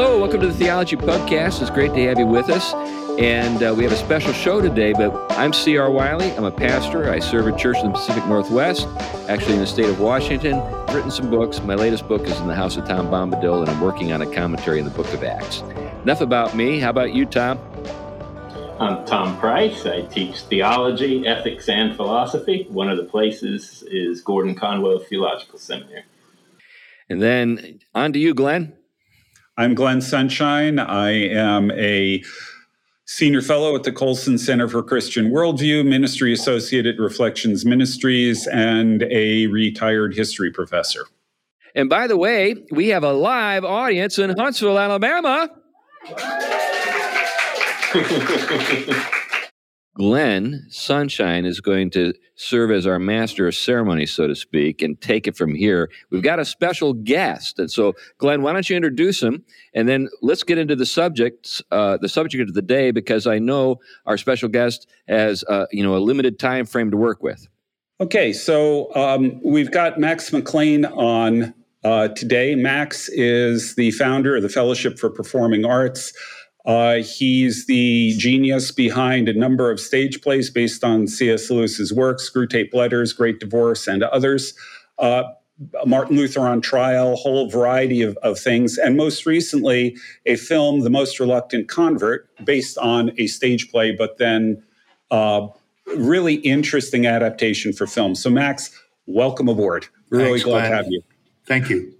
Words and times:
Hello, 0.00 0.16
welcome 0.20 0.40
to 0.42 0.46
the 0.46 0.54
Theology 0.54 0.94
Podcast. 0.94 1.60
It's 1.60 1.70
great 1.70 1.92
to 1.94 2.04
have 2.04 2.20
you 2.20 2.26
with 2.28 2.50
us. 2.50 2.72
And 3.18 3.60
uh, 3.60 3.74
we 3.76 3.82
have 3.82 3.92
a 3.92 3.96
special 3.96 4.32
show 4.32 4.60
today, 4.60 4.92
but 4.92 5.12
I'm 5.32 5.52
C.R. 5.52 5.90
Wiley. 5.90 6.30
I'm 6.36 6.44
a 6.44 6.52
pastor. 6.52 7.10
I 7.10 7.18
serve 7.18 7.48
a 7.48 7.56
church 7.58 7.78
in 7.78 7.86
the 7.86 7.94
Pacific 7.94 8.24
Northwest, 8.26 8.86
actually 9.28 9.54
in 9.54 9.58
the 9.58 9.66
state 9.66 9.88
of 9.88 9.98
Washington. 9.98 10.54
I've 10.54 10.94
written 10.94 11.10
some 11.10 11.28
books. 11.28 11.60
My 11.62 11.74
latest 11.74 12.06
book 12.06 12.22
is 12.28 12.38
in 12.38 12.46
the 12.46 12.54
house 12.54 12.76
of 12.76 12.86
Tom 12.86 13.08
Bombadil, 13.08 13.62
and 13.62 13.68
I'm 13.68 13.80
working 13.80 14.12
on 14.12 14.22
a 14.22 14.32
commentary 14.32 14.78
in 14.78 14.84
the 14.84 14.92
book 14.92 15.12
of 15.12 15.24
Acts. 15.24 15.62
Enough 16.04 16.20
about 16.20 16.54
me. 16.54 16.78
How 16.78 16.90
about 16.90 17.12
you, 17.12 17.26
Tom? 17.26 17.58
I'm 18.78 19.04
Tom 19.04 19.36
Price. 19.40 19.84
I 19.84 20.02
teach 20.02 20.42
theology, 20.42 21.26
ethics, 21.26 21.68
and 21.68 21.96
philosophy. 21.96 22.68
One 22.70 22.88
of 22.88 22.98
the 22.98 23.04
places 23.04 23.82
is 23.90 24.20
Gordon 24.20 24.54
Conwell 24.54 25.00
Theological 25.00 25.58
Seminary. 25.58 26.04
And 27.10 27.20
then 27.20 27.80
on 27.96 28.12
to 28.12 28.20
you, 28.20 28.32
Glenn. 28.32 28.77
I'm 29.58 29.74
Glenn 29.74 30.00
Sunshine. 30.00 30.78
I 30.78 31.10
am 31.10 31.72
a 31.72 32.22
senior 33.06 33.42
fellow 33.42 33.74
at 33.74 33.82
the 33.82 33.90
Colson 33.90 34.38
Center 34.38 34.68
for 34.68 34.84
Christian 34.84 35.32
Worldview, 35.32 35.84
ministry 35.84 36.32
associate 36.32 36.86
at 36.86 36.96
Reflections 36.96 37.64
Ministries, 37.64 38.46
and 38.46 39.02
a 39.10 39.48
retired 39.48 40.14
history 40.14 40.52
professor. 40.52 41.06
And 41.74 41.90
by 41.90 42.06
the 42.06 42.16
way, 42.16 42.54
we 42.70 42.90
have 42.90 43.02
a 43.02 43.12
live 43.12 43.64
audience 43.64 44.16
in 44.20 44.30
Huntsville, 44.38 44.78
Alabama. 44.78 45.50
Glenn 49.98 50.64
Sunshine 50.70 51.44
is 51.44 51.60
going 51.60 51.90
to 51.90 52.14
serve 52.36 52.70
as 52.70 52.86
our 52.86 53.00
master 53.00 53.48
of 53.48 53.54
ceremony, 53.56 54.06
so 54.06 54.28
to 54.28 54.34
speak, 54.36 54.80
and 54.80 55.00
take 55.00 55.26
it 55.26 55.36
from 55.36 55.56
here. 55.56 55.90
We've 56.10 56.22
got 56.22 56.38
a 56.38 56.44
special 56.44 56.92
guest, 56.92 57.58
and 57.58 57.68
so 57.68 57.94
Glenn, 58.18 58.42
why 58.42 58.52
don't 58.52 58.70
you 58.70 58.76
introduce 58.76 59.20
him, 59.20 59.44
and 59.74 59.88
then 59.88 60.08
let's 60.22 60.44
get 60.44 60.56
into 60.56 60.76
the 60.76 60.86
subjects, 60.86 61.60
uh, 61.72 61.96
the 61.96 62.08
subject 62.08 62.48
of 62.48 62.54
the 62.54 62.62
day, 62.62 62.92
because 62.92 63.26
I 63.26 63.40
know 63.40 63.80
our 64.06 64.16
special 64.16 64.48
guest 64.48 64.86
has, 65.08 65.42
uh, 65.48 65.66
you 65.72 65.82
know, 65.82 65.96
a 65.96 65.98
limited 65.98 66.38
time 66.38 66.64
frame 66.64 66.92
to 66.92 66.96
work 66.96 67.24
with. 67.24 67.48
Okay, 68.00 68.32
so 68.32 68.94
um, 68.94 69.40
we've 69.42 69.72
got 69.72 69.98
Max 69.98 70.32
McLean 70.32 70.84
on 70.84 71.52
uh, 71.82 72.06
today. 72.08 72.54
Max 72.54 73.08
is 73.08 73.74
the 73.74 73.90
founder 73.92 74.36
of 74.36 74.42
the 74.42 74.48
Fellowship 74.48 74.96
for 74.96 75.10
Performing 75.10 75.64
Arts. 75.64 76.12
Uh, 76.68 76.96
he's 76.96 77.66
the 77.66 78.14
genius 78.18 78.70
behind 78.70 79.26
a 79.26 79.32
number 79.32 79.70
of 79.70 79.80
stage 79.80 80.20
plays 80.20 80.50
based 80.50 80.84
on 80.84 81.08
C.S. 81.08 81.50
Lewis's 81.50 81.94
work, 81.94 82.18
Screwtape 82.18 82.74
Letters, 82.74 83.14
Great 83.14 83.40
Divorce, 83.40 83.88
and 83.88 84.02
others. 84.02 84.52
Uh, 84.98 85.22
Martin 85.86 86.18
Luther 86.18 86.40
on 86.40 86.60
Trial, 86.60 87.16
whole 87.16 87.48
variety 87.48 88.02
of, 88.02 88.18
of 88.18 88.38
things, 88.38 88.76
and 88.76 88.98
most 88.98 89.24
recently, 89.24 89.96
a 90.26 90.36
film, 90.36 90.80
The 90.80 90.90
Most 90.90 91.18
Reluctant 91.18 91.68
Convert, 91.68 92.28
based 92.44 92.76
on 92.76 93.12
a 93.16 93.28
stage 93.28 93.70
play, 93.70 93.90
but 93.92 94.18
then 94.18 94.62
uh, 95.10 95.48
really 95.96 96.34
interesting 96.34 97.06
adaptation 97.06 97.72
for 97.72 97.86
film. 97.86 98.14
So, 98.14 98.28
Max, 98.28 98.70
welcome 99.06 99.48
aboard. 99.48 99.86
Really 100.10 100.32
Thanks, 100.32 100.44
glad 100.44 100.60
Glenn. 100.60 100.70
to 100.70 100.76
have 100.76 100.86
you. 100.90 101.02
Thank 101.46 101.70
you. 101.70 101.97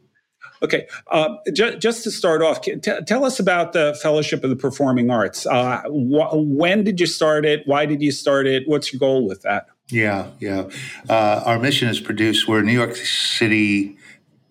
Okay, 0.63 0.87
uh, 1.11 1.37
ju- 1.53 1.77
just 1.79 2.03
to 2.05 2.11
start 2.11 2.43
off, 2.43 2.61
t- 2.63 2.77
tell 2.81 3.25
us 3.25 3.39
about 3.39 3.73
the 3.73 3.99
Fellowship 4.03 4.43
of 4.45 4.51
the 4.51 4.57
Performing 4.57 5.11
Arts. 5.11 5.47
Uh, 5.47 5.83
wh- 5.83 6.35
when 6.35 6.85
did 6.85 6.99
you 7.01 7.07
start 7.07 7.45
it? 7.45 7.63
Why 7.67 7.87
did 7.87 8.03
you 8.03 8.11
start 8.11 8.47
it? 8.47 8.65
What's 8.67 8.93
your 8.93 8.99
goal 8.99 9.27
with 9.27 9.43
that? 9.43 9.67
Yeah, 9.91 10.29
yeah. 10.41 10.69
Uh, 11.09 11.43
our 11.47 11.59
mission 11.59 11.89
is 11.89 12.01
produced. 12.01 12.47
We're 12.49 12.61
a 12.61 12.63
New 12.63 12.73
York 12.73 12.97
City 12.97 13.97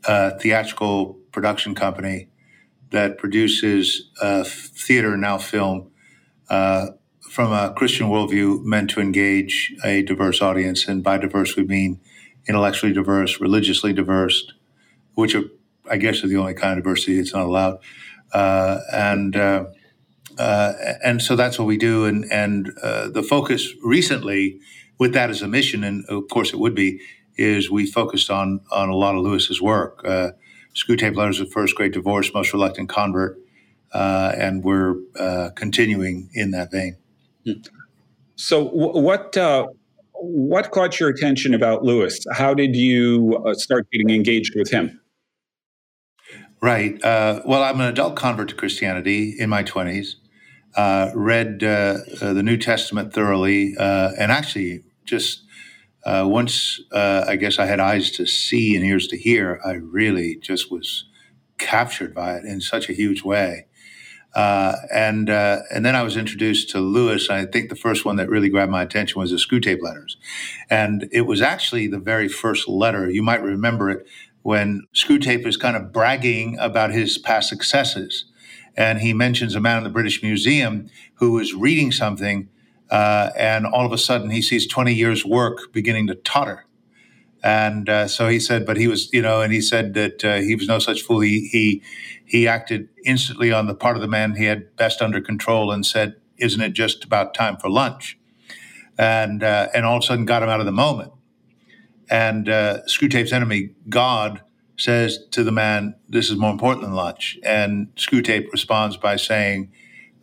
uh, 0.07 0.31
theatrical 0.39 1.13
production 1.31 1.75
company 1.75 2.29
that 2.91 3.17
produces 3.17 4.09
uh, 4.21 4.43
theater 4.45 5.17
now 5.17 5.37
film 5.37 5.91
uh, 6.49 6.87
from 7.29 7.51
a 7.51 7.73
Christian 7.75 8.07
worldview 8.07 8.63
meant 8.63 8.89
to 8.91 9.01
engage 9.01 9.75
a 9.83 10.01
diverse 10.01 10.41
audience. 10.41 10.87
And 10.87 11.03
by 11.03 11.17
diverse, 11.17 11.55
we 11.55 11.65
mean 11.65 11.99
intellectually 12.47 12.93
diverse, 12.93 13.39
religiously 13.41 13.93
diverse, 13.93 14.51
which 15.15 15.35
are, 15.35 15.43
I 15.89 15.97
guess, 15.97 16.23
are 16.23 16.27
the 16.27 16.37
only 16.37 16.53
kind 16.53 16.77
of 16.77 16.83
diversity 16.83 17.17
that's 17.17 17.33
not 17.33 17.45
allowed. 17.45 17.79
Uh, 18.33 18.79
and 18.91 19.35
uh, 19.35 19.65
uh, 20.37 20.73
and 21.03 21.21
so 21.21 21.35
that's 21.35 21.57
what 21.57 21.65
we 21.65 21.77
do. 21.77 22.05
And 22.05 22.25
and 22.31 22.71
uh, 22.81 23.09
the 23.09 23.23
focus 23.23 23.73
recently, 23.83 24.59
with 24.97 25.13
that 25.13 25.29
as 25.29 25.41
a 25.41 25.47
mission, 25.47 25.83
and 25.83 26.05
of 26.05 26.27
course 26.29 26.53
it 26.53 26.59
would 26.59 26.75
be, 26.75 26.99
is 27.37 27.71
we 27.71 27.85
focused 27.85 28.29
on 28.29 28.61
on 28.71 28.89
a 28.89 28.95
lot 28.95 29.15
of 29.15 29.21
Lewis's 29.21 29.61
work. 29.61 30.01
Uh, 30.05 30.31
Screwtape 30.75 31.15
Letters 31.15 31.39
of 31.39 31.51
First 31.51 31.75
Great 31.75 31.93
Divorce, 31.93 32.31
Most 32.33 32.53
Reluctant 32.53 32.87
Convert, 32.87 33.39
uh, 33.93 34.31
and 34.37 34.63
we're 34.63 34.95
uh, 35.19 35.49
continuing 35.55 36.29
in 36.33 36.51
that 36.51 36.71
vein. 36.71 36.97
So, 38.35 38.65
what 38.65 39.35
what 40.19 40.71
caught 40.71 40.99
your 40.99 41.09
attention 41.09 41.53
about 41.53 41.83
Lewis? 41.83 42.19
How 42.31 42.53
did 42.53 42.75
you 42.75 43.41
start 43.53 43.89
getting 43.91 44.09
engaged 44.09 44.53
with 44.55 44.69
him? 44.69 44.99
Right. 46.61 47.01
Uh, 47.03 47.41
well, 47.45 47.63
I'm 47.63 47.79
an 47.79 47.87
adult 47.87 48.15
convert 48.15 48.49
to 48.49 48.55
Christianity 48.55 49.35
in 49.37 49.49
my 49.49 49.63
20s. 49.63 50.15
Uh, 50.75 51.11
read 51.15 51.63
uh, 51.63 51.97
uh, 52.21 52.33
the 52.33 52.43
New 52.43 52.57
Testament 52.57 53.13
thoroughly, 53.13 53.75
uh, 53.77 54.11
and 54.19 54.31
actually, 54.31 54.83
just 55.05 55.43
uh, 56.05 56.25
once 56.27 56.79
I 56.93 57.35
guess 57.35 57.59
I 57.59 57.65
had 57.65 57.79
eyes 57.79 58.11
to 58.11 58.25
see 58.25 58.75
and 58.75 58.85
ears 58.85 59.07
to 59.07 59.17
hear, 59.17 59.59
I 59.65 59.73
really 59.73 60.35
just 60.35 60.71
was 60.71 61.05
captured 61.57 62.13
by 62.13 62.35
it 62.35 62.45
in 62.45 62.61
such 62.61 62.89
a 62.89 62.93
huge 62.93 63.23
way. 63.23 63.65
And 64.35 65.29
and 65.29 65.85
then 65.85 65.95
I 65.95 66.03
was 66.03 66.15
introduced 66.15 66.69
to 66.71 66.79
Lewis. 66.79 67.29
I 67.29 67.45
think 67.45 67.69
the 67.69 67.75
first 67.75 68.05
one 68.05 68.17
that 68.17 68.29
really 68.29 68.49
grabbed 68.49 68.71
my 68.71 68.83
attention 68.83 69.19
was 69.19 69.31
the 69.31 69.37
Screwtape 69.37 69.81
Letters, 69.81 70.17
and 70.69 71.09
it 71.11 71.21
was 71.21 71.41
actually 71.41 71.87
the 71.87 71.99
very 71.99 72.27
first 72.27 72.67
letter. 72.67 73.09
You 73.09 73.23
might 73.23 73.41
remember 73.41 73.89
it 73.89 74.07
when 74.47 74.87
Screwtape 74.95 75.45
is 75.45 75.57
kind 75.57 75.75
of 75.75 75.91
bragging 75.91 76.57
about 76.57 76.91
his 76.93 77.17
past 77.17 77.49
successes, 77.49 78.23
and 78.77 78.99
he 78.99 79.13
mentions 79.13 79.55
a 79.55 79.59
man 79.59 79.79
in 79.79 79.83
the 79.83 79.89
British 79.89 80.23
Museum 80.23 80.89
who 81.15 81.33
was 81.33 81.53
reading 81.53 81.91
something, 81.91 82.47
uh, 82.89 83.29
and 83.37 83.65
all 83.65 83.85
of 83.85 83.91
a 83.91 83.97
sudden 83.97 84.29
he 84.29 84.41
sees 84.41 84.65
twenty 84.65 84.93
years' 84.93 85.25
work 85.25 85.73
beginning 85.73 86.07
to 86.07 86.15
totter. 86.15 86.65
And 87.43 87.89
uh, 87.89 88.07
so 88.07 88.29
he 88.29 88.39
said, 88.39 88.65
but 88.65 88.77
he 88.77 88.87
was, 88.87 89.11
you 89.11 89.21
know, 89.21 89.41
and 89.41 89.51
he 89.51 89.59
said 89.59 89.93
that 89.95 90.23
uh, 90.23 90.37
he 90.37 90.55
was 90.55 90.65
no 90.69 90.79
such 90.79 91.01
fool. 91.01 91.19
He, 91.19 91.49
he 91.51 91.83
he 92.23 92.47
acted 92.47 92.87
instantly 93.03 93.51
on 93.51 93.67
the 93.67 93.75
part 93.75 93.97
of 93.97 94.01
the 94.01 94.07
man 94.07 94.37
he 94.37 94.45
had 94.45 94.73
best 94.77 95.01
under 95.01 95.19
control 95.19 95.73
and 95.73 95.85
said, 95.85 96.15
"Isn't 96.37 96.61
it 96.61 96.71
just 96.71 97.03
about 97.03 97.33
time 97.33 97.57
for 97.57 97.69
lunch?" 97.69 98.17
And 98.97 99.43
uh, 99.43 99.67
and 99.75 99.85
all 99.85 99.97
of 99.97 100.03
a 100.03 100.07
sudden 100.07 100.23
got 100.23 100.41
him 100.41 100.47
out 100.47 100.61
of 100.61 100.65
the 100.65 100.71
moment. 100.71 101.11
And 102.09 102.49
uh, 102.49 102.79
Screwtape's 102.87 103.33
enemy, 103.33 103.71
God, 103.89 104.41
says 104.77 105.19
to 105.31 105.43
the 105.43 105.51
man, 105.51 105.95
"This 106.07 106.29
is 106.29 106.37
more 106.37 106.51
important 106.51 106.83
than 106.83 106.93
lunch." 106.93 107.37
And 107.43 107.87
Screwtape 107.95 108.51
responds 108.51 108.97
by 108.97 109.15
saying, 109.17 109.71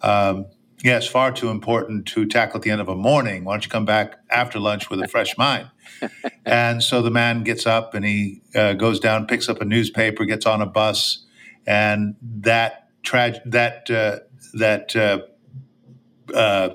um, 0.03 0.47
"Yes, 0.83 1.06
far 1.06 1.33
too 1.33 1.50
important 1.50 2.06
to 2.09 2.27
tackle 2.27 2.59
at 2.59 2.62
the 2.62 2.71
end 2.71 2.81
of 2.81 2.89
a 2.89 2.97
morning. 2.97 3.45
Why 3.45 3.55
don't 3.55 3.65
you 3.65 3.71
come 3.71 3.84
back 3.84 4.19
after 4.31 4.59
lunch 4.59 4.91
with 4.91 5.03
a 5.03 5.09
fresh 5.09 5.37
mind?" 5.39 5.71
and 6.45 6.83
so 6.83 7.03
the 7.03 7.11
man 7.11 7.43
gets 7.43 7.67
up 7.67 7.95
and 7.95 8.05
he 8.05 8.43
uh, 8.55 8.75
goes 8.75 9.01
down, 9.01 9.27
picks 9.27 9.49
up 9.49 9.61
a 9.61 9.65
newspaper, 9.65 10.25
gets 10.25 10.47
on 10.47 10.61
a 10.61 10.66
bus, 10.66 11.25
and 11.66 12.16
that 12.22 12.89
trag- 13.03 13.43
that 13.45 13.91
uh, 13.91 14.21
that 14.55 14.97
uh, 14.97 15.19
uh, 16.34 16.71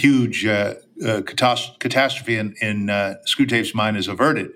huge 0.00 0.46
uh, 0.46 0.74
uh, 1.04 1.20
catas- 1.22 1.78
catastrophe 1.78 2.36
in, 2.36 2.54
in 2.60 2.90
uh, 2.90 3.14
Screwtape's 3.26 3.74
mind 3.74 3.96
is 3.96 4.08
averted, 4.08 4.52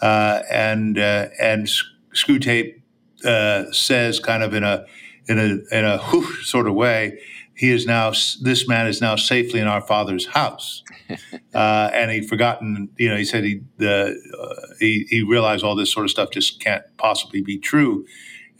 uh, 0.00 0.42
and 0.50 0.98
uh, 0.98 1.28
and 1.40 1.68
Screwtape 2.14 2.80
uh, 3.24 3.70
says, 3.72 4.20
kind 4.20 4.42
of 4.42 4.54
in 4.54 4.64
a 4.64 4.84
in 5.28 5.38
a 5.38 5.76
in 5.76 5.84
a 5.84 5.98
whoosh 5.98 6.48
sort 6.48 6.66
of 6.66 6.74
way, 6.74 7.18
he 7.54 7.70
is 7.70 7.86
now 7.86 8.10
this 8.42 8.66
man 8.66 8.86
is 8.86 9.00
now 9.00 9.16
safely 9.16 9.60
in 9.60 9.66
our 9.66 9.80
Father's 9.80 10.26
house, 10.26 10.82
uh, 11.54 11.90
and 11.92 12.10
he'd 12.10 12.28
forgotten. 12.28 12.88
You 12.96 13.10
know, 13.10 13.16
he 13.16 13.24
said 13.24 13.44
he 13.44 13.60
the 13.76 14.16
uh, 14.40 14.74
he 14.80 15.06
he 15.08 15.22
realized 15.22 15.64
all 15.64 15.76
this 15.76 15.92
sort 15.92 16.04
of 16.04 16.10
stuff 16.10 16.30
just 16.30 16.60
can't 16.60 16.84
possibly 16.96 17.42
be 17.42 17.58
true. 17.58 18.06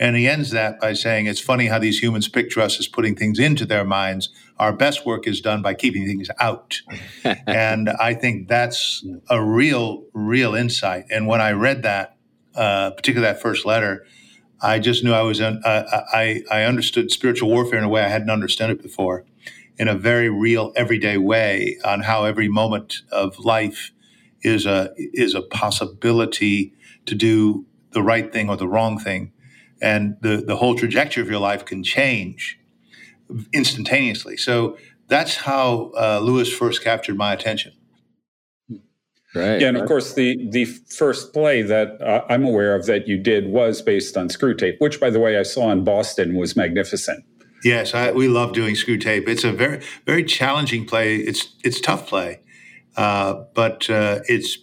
And 0.01 0.17
he 0.17 0.27
ends 0.27 0.51
that 0.51 0.81
by 0.81 0.93
saying, 0.95 1.27
It's 1.27 1.41
funny 1.41 1.67
how 1.67 1.79
these 1.79 2.03
humans 2.03 2.29
picture 2.29 2.61
us 2.61 2.79
as 2.81 2.89
putting 2.89 3.15
things 3.15 3.39
into 3.39 3.65
their 3.65 3.85
minds. 3.85 4.29
Our 4.59 4.73
best 4.73 5.05
work 5.05 5.27
is 5.27 5.41
done 5.41 5.63
by 5.63 5.75
keeping 5.75 6.07
things 6.07 6.29
out. 6.41 6.81
and 7.47 7.89
I 7.89 8.15
think 8.15 8.49
that's 8.49 9.05
a 9.29 9.43
real, 9.43 10.05
real 10.13 10.55
insight. 10.55 11.07
And 11.11 11.27
when 11.27 11.41
I 11.41 11.53
read 11.53 11.83
that, 11.83 12.17
uh, 12.55 12.91
particularly 12.91 13.33
that 13.33 13.43
first 13.43 13.67
letter, 13.67 14.07
I 14.61 14.79
just 14.79 15.03
knew 15.05 15.13
I 15.13 15.23
was, 15.23 15.41
un- 15.41 15.61
uh, 15.65 16.03
I, 16.13 16.43
I 16.51 16.63
understood 16.63 17.11
spiritual 17.11 17.51
warfare 17.51 17.79
in 17.79 17.85
a 17.85 17.89
way 17.89 18.03
I 18.03 18.09
hadn't 18.09 18.31
understood 18.31 18.71
it 18.71 18.83
before, 18.83 19.25
in 19.77 19.89
a 19.89 19.95
very 19.95 20.31
real, 20.31 20.73
everyday 20.77 21.19
way, 21.19 21.79
on 21.85 22.01
how 22.01 22.25
every 22.25 22.49
moment 22.49 23.03
of 23.11 23.39
life 23.41 23.91
is 24.43 24.67
a, 24.67 24.93
is 24.97 25.35
a 25.35 25.43
possibility 25.43 26.73
to 27.07 27.15
do 27.15 27.67
the 27.91 28.03
right 28.03 28.33
thing 28.33 28.49
or 28.49 28.57
the 28.57 28.69
wrong 28.69 28.99
thing 28.99 29.33
and 29.85 30.17
the 30.23 30.37
the 30.39 30.57
whole 30.57 30.75
trajectory 30.75 31.23
of 31.23 31.29
your 31.29 31.41
life 31.41 31.65
can 31.65 31.83
change 31.83 32.59
instantaneously. 33.53 34.37
So 34.37 34.77
that's 35.09 35.37
how 35.37 35.93
uh, 35.97 36.21
Lewis 36.21 36.53
first 36.53 36.83
captured 36.83 37.17
my 37.17 37.33
attention. 37.33 37.73
Right. 39.35 39.61
Yeah, 39.61 39.69
and 39.69 39.77
of 39.77 39.89
course, 39.89 40.15
the 40.15 40.49
the 40.51 40.65
first 40.65 41.33
play 41.33 41.63
that 41.63 42.01
uh, 42.01 42.25
I'm 42.29 42.45
aware 42.45 42.77
of 42.77 42.87
that 42.87 43.09
you 43.09 43.19
did 43.19 43.49
was 43.49 43.83
based 43.83 44.17
on 44.17 44.29
screw 44.29 44.55
tape, 44.55 44.77
which, 44.79 45.01
by 45.01 45.11
the 45.11 45.19
way, 45.19 45.37
I 45.37 45.43
saw 45.43 45.73
in 45.73 45.83
Boston 45.83 46.37
was 46.37 46.55
magnificent. 46.55 47.25
Yes, 47.65 47.95
I, 47.95 48.13
we 48.13 48.29
love 48.29 48.53
doing 48.53 48.75
Screwtape. 48.75 49.27
It's 49.27 49.43
a 49.43 49.51
very 49.51 49.83
very 50.07 50.23
challenging 50.23 50.87
play. 50.87 51.17
It's 51.17 51.57
it's 51.65 51.81
tough 51.81 52.07
play, 52.07 52.43
uh, 52.97 53.43
but 53.55 53.91
uh, 53.91 54.21
it's 54.29 54.57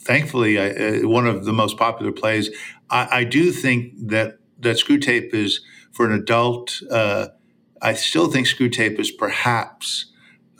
thankfully 0.00 0.56
uh, 0.56 1.06
one 1.06 1.26
of 1.26 1.44
the 1.44 1.52
most 1.52 1.76
popular 1.76 2.12
plays. 2.12 2.48
I, 2.88 3.08
I, 3.10 3.24
do 3.24 3.50
think 3.50 3.92
that 4.08 4.38
that 4.60 4.76
Screwtape 4.76 5.34
is 5.34 5.60
for 5.92 6.06
an 6.06 6.12
adult. 6.12 6.80
I 7.82 7.94
still 7.94 8.30
think 8.30 8.46
Screwtape 8.46 8.98
is 8.98 9.10
perhaps 9.10 10.06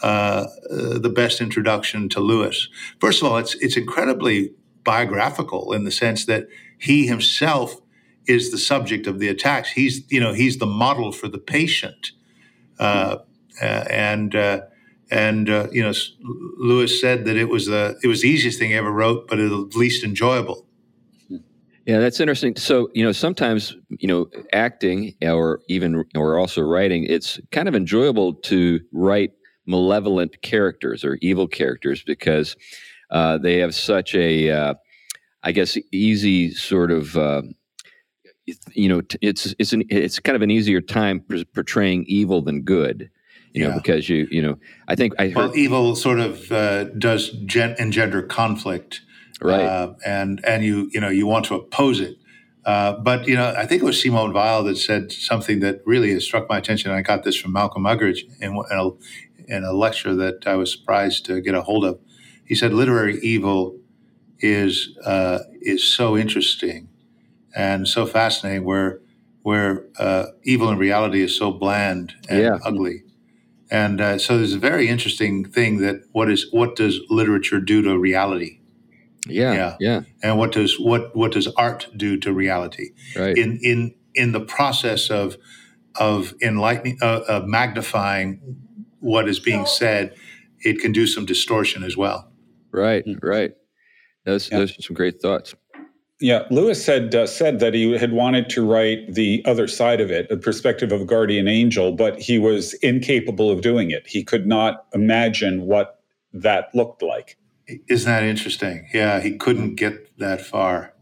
uh, 0.03 0.47
uh, 0.71 0.99
the 0.99 1.11
best 1.15 1.41
introduction 1.41 2.09
to 2.11 2.21
Lewis. 2.21 2.69
First 3.01 3.23
of 3.23 3.29
all, 3.31 3.37
it's 3.37 3.55
it's 3.57 3.77
incredibly 3.77 4.55
biographical 4.83 5.73
in 5.73 5.85
the 5.85 5.91
sense 5.91 6.25
that 6.25 6.49
he 6.79 7.07
himself 7.07 7.81
is 8.27 8.51
the 8.51 8.59
subject 8.59 9.07
of 9.07 9.19
the 9.19 9.29
attacks. 9.29 9.73
He's 9.73 10.11
you 10.11 10.21
know 10.21 10.33
he's 10.33 10.59
the 10.59 10.67
model 10.67 11.13
for 11.13 11.29
the 11.29 11.39
patient, 11.39 12.13
uh, 12.79 13.19
uh 13.61 13.85
and 13.91 14.35
uh, 14.35 14.63
and 15.11 15.49
you 15.49 15.83
know 15.83 15.93
Lewis 16.57 16.99
said 16.99 17.27
that 17.27 17.37
it 17.37 17.51
was 17.51 17.67
the 17.67 17.99
it 18.03 18.07
was 18.07 18.23
the 18.23 18.29
easiest 18.29 18.59
thing 18.59 18.71
he 18.71 18.77
ever 18.77 18.93
wrote, 18.93 19.29
but 19.29 19.37
the 19.37 19.71
least 19.75 20.03
enjoyable. 20.03 20.67
Yeah, 21.87 21.99
that's 21.99 22.21
interesting. 22.21 22.56
So, 22.56 22.91
you 22.94 23.03
know, 23.03 23.12
sometimes, 23.12 23.77
you 23.88 24.06
know, 24.06 24.29
acting 24.53 25.15
or 25.23 25.61
even 25.69 26.05
or 26.15 26.38
also 26.38 26.62
writing, 26.62 27.05
it's 27.05 27.41
kind 27.53 27.69
of 27.69 27.75
enjoyable 27.75 28.35
to 28.35 28.81
write 28.93 29.32
malevolent 29.67 30.43
characters 30.43 31.05
or 31.05 31.19
evil 31.23 31.49
characters 31.49 32.03
because 32.03 32.56
uh, 33.11 33.38
they 33.38 33.59
have 33.59 33.75
such 33.75 34.15
a, 34.15 34.50
uh, 34.50 34.75
I 35.43 35.53
guess, 35.53 35.77
easy 35.91 36.53
sort 36.53 36.91
of. 36.91 37.17
Uh, 37.17 37.43
you 38.73 38.88
know, 38.88 39.03
it's 39.23 39.55
it's 39.59 39.73
an 39.73 39.85
it's 39.88 40.19
kind 40.19 40.37
of 40.37 40.43
an 40.43 40.50
easier 40.50 40.81
time 40.81 41.25
portraying 41.55 42.05
evil 42.09 42.43
than 42.43 42.62
good, 42.62 43.11
you 43.53 43.67
know, 43.67 43.75
because 43.75 44.09
you 44.09 44.26
you 44.31 44.43
know, 44.43 44.56
I 44.88 44.97
think 44.97 45.15
I 45.19 45.29
heard, 45.29 45.37
well, 45.37 45.56
evil 45.56 45.94
sort 45.97 46.19
of 46.19 46.50
uh, 46.50 46.85
does 46.85 47.31
gen- 47.47 47.76
engender 47.79 48.23
conflict, 48.23 49.03
right? 49.43 49.65
Uh, 49.65 49.95
and 50.05 50.41
and 50.45 50.65
you 50.65 50.91
you 50.93 51.01
know 51.01 51.09
you 51.09 51.27
want 51.27 51.45
to 51.47 51.55
oppose 51.55 52.01
it, 52.01 52.17
uh, 52.65 52.93
but 52.93 53.27
you 53.27 53.35
know, 53.35 53.55
I 53.57 53.67
think 53.67 53.83
it 53.83 53.85
was 53.85 54.01
Simone 54.01 54.33
Weil 54.33 54.65
that 54.65 54.77
said 54.77 55.13
something 55.13 55.61
that 55.61 55.81
really 55.87 56.13
has 56.13 56.25
struck 56.25 56.49
my 56.49 56.59
attention. 56.59 56.91
I 56.91 57.03
got 57.03 57.25
this 57.25 57.37
from 57.37 57.53
Malcolm 57.53 57.85
Muggeridge 57.85 58.21
in, 58.41 58.53
in, 58.53 58.65
a, 58.71 58.91
in 59.53 59.65
a 59.65 59.73
lecture 59.73 60.15
that 60.15 60.47
I 60.47 60.57
was 60.57 60.71
surprised 60.71 61.25
to 61.27 61.41
get 61.41 61.55
a 61.55 61.63
hold 61.63 61.85
of. 61.85 61.99
He 62.45 62.55
said 62.55 62.75
literary 62.75 63.19
evil 63.21 63.79
is 64.41 64.97
uh, 65.05 65.41
is 65.61 65.83
so 65.83 66.17
interesting 66.17 66.89
and 67.55 67.89
so 67.89 68.07
fascinating, 68.07 68.65
where 68.65 69.01
where 69.43 69.87
uh, 69.99 70.27
evil 70.43 70.69
in 70.69 70.77
reality 70.77 71.23
is 71.23 71.37
so 71.37 71.51
bland 71.51 72.13
and 72.29 72.43
yeah. 72.43 72.59
ugly. 72.65 73.05
And 73.71 74.01
uh, 74.01 74.19
so 74.19 74.37
there's 74.37 74.53
a 74.53 74.59
very 74.59 74.89
interesting 74.89 75.45
thing 75.45 75.79
that 75.79 76.03
what 76.13 76.31
is 76.31 76.47
what 76.51 76.77
does 76.77 77.01
literature 77.09 77.61
do 77.61 77.81
to 77.83 77.99
reality? 77.99 78.60
Yeah, 79.27 79.53
yeah, 79.53 79.77
yeah. 79.81 80.01
And 80.23 80.39
what 80.39 80.53
does 80.53 80.79
what 80.79 81.15
what 81.15 81.33
does 81.33 81.47
art 81.57 81.89
do 81.97 82.17
to 82.19 82.33
reality? 82.33 82.91
Right. 83.17 83.37
In 83.37 83.59
in 83.63 83.95
in 84.15 84.33
the 84.33 84.41
process 84.41 85.11
of 85.11 85.37
of 85.97 86.35
enlightening, 86.43 86.99
uh, 87.03 87.21
of 87.29 87.47
magnifying 87.47 88.41
what 89.01 89.29
is 89.29 89.41
being 89.41 89.67
said, 89.67 90.15
it 90.61 90.79
can 90.79 90.93
do 90.93 91.07
some 91.07 91.27
distortion 91.27 91.83
as 91.83 91.97
well. 91.97 92.31
Right, 92.73 93.05
right. 93.23 93.53
Those, 94.25 94.51
yeah. 94.51 94.59
those 94.59 94.79
are 94.79 94.83
some 94.83 94.95
great 94.95 95.21
thoughts. 95.21 95.55
Yeah, 96.21 96.43
Lewis 96.51 96.85
said 96.85 97.15
uh, 97.15 97.27
said 97.27 97.61
that 97.61 97.73
he 97.73 97.97
had 97.97 98.13
wanted 98.13 98.51
to 98.51 98.67
write 98.67 99.15
the 99.15 99.43
other 99.47 99.67
side 99.67 100.03
of 100.03 100.11
it, 100.11 100.29
the 100.29 100.37
perspective 100.37 100.93
of 100.93 101.01
a 101.01 101.05
guardian 101.07 101.49
angel, 101.49 101.93
but 101.93 102.21
he 102.21 102.39
was 102.39 102.75
incapable 102.75 103.51
of 103.51 103.63
doing 103.63 103.91
it. 103.91 104.07
He 104.07 104.23
could 104.23 104.47
not 104.47 104.85
imagine 104.93 105.63
what 105.63 105.99
that 106.35 106.67
looked 106.75 107.03
like. 107.03 107.39
Isn't 107.89 108.11
that 108.11 108.23
interesting? 108.23 108.89
Yeah, 108.93 109.21
he 109.21 109.37
couldn't 109.37 109.77
get 109.77 110.17
that 110.19 110.41
far. 110.41 110.95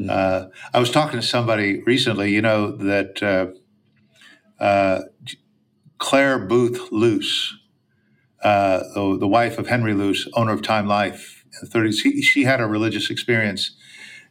Mm-hmm. 0.00 0.10
Uh, 0.10 0.48
I 0.72 0.78
was 0.78 0.90
talking 0.90 1.20
to 1.20 1.26
somebody 1.26 1.82
recently, 1.82 2.32
you 2.32 2.42
know, 2.42 2.72
that 2.72 3.22
uh, 3.22 3.46
uh 4.62 5.02
Clare 5.98 6.38
Boothe 6.46 6.80
Luce, 6.92 7.56
uh, 8.42 8.78
the, 8.94 9.18
the, 9.18 9.26
wife 9.26 9.58
of 9.58 9.66
Henry 9.66 9.94
Luce, 9.94 10.28
owner 10.34 10.52
of 10.52 10.62
Time 10.62 10.86
Life 10.86 11.44
in 11.46 11.68
the 11.68 11.78
30s, 11.78 12.00
she, 12.00 12.22
she 12.22 12.44
had 12.44 12.60
a 12.60 12.66
religious 12.66 13.10
experience 13.10 13.72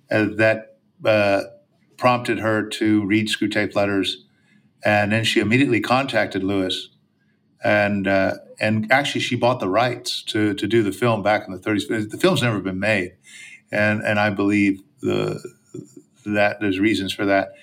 uh, 0.10 0.28
that 0.38 0.78
uh, 1.04 1.42
prompted 1.98 2.40
her 2.40 2.66
to 2.66 3.06
read 3.06 3.28
Screwtape 3.28 3.76
Letters. 3.76 4.26
And 4.86 5.12
then 5.12 5.26
she 5.26 5.42
immediately 5.42 5.82
contacted 5.82 6.44
Lewis. 6.44 6.90
And 7.64 8.08
uh, 8.08 8.36
and 8.60 8.92
actually, 8.92 9.22
she 9.22 9.36
bought 9.36 9.60
the 9.60 9.70
rights 9.70 10.24
to, 10.24 10.54
to 10.56 10.68
do 10.68 10.84
the 10.84 10.92
film 10.92 11.24
back 11.24 11.48
in 11.48 11.54
the 11.54 11.60
30s. 11.60 12.10
The 12.10 12.18
film's 12.18 12.42
never 12.42 12.60
been 12.60 12.80
made. 12.80 13.14
And, 13.72 14.02
and 14.02 14.20
I 14.20 14.30
believe 14.30 14.82
the, 15.02 15.42
that 16.26 16.60
there's 16.60 16.80
reasons 16.80 17.14
for 17.14 17.26
that. 17.26 17.54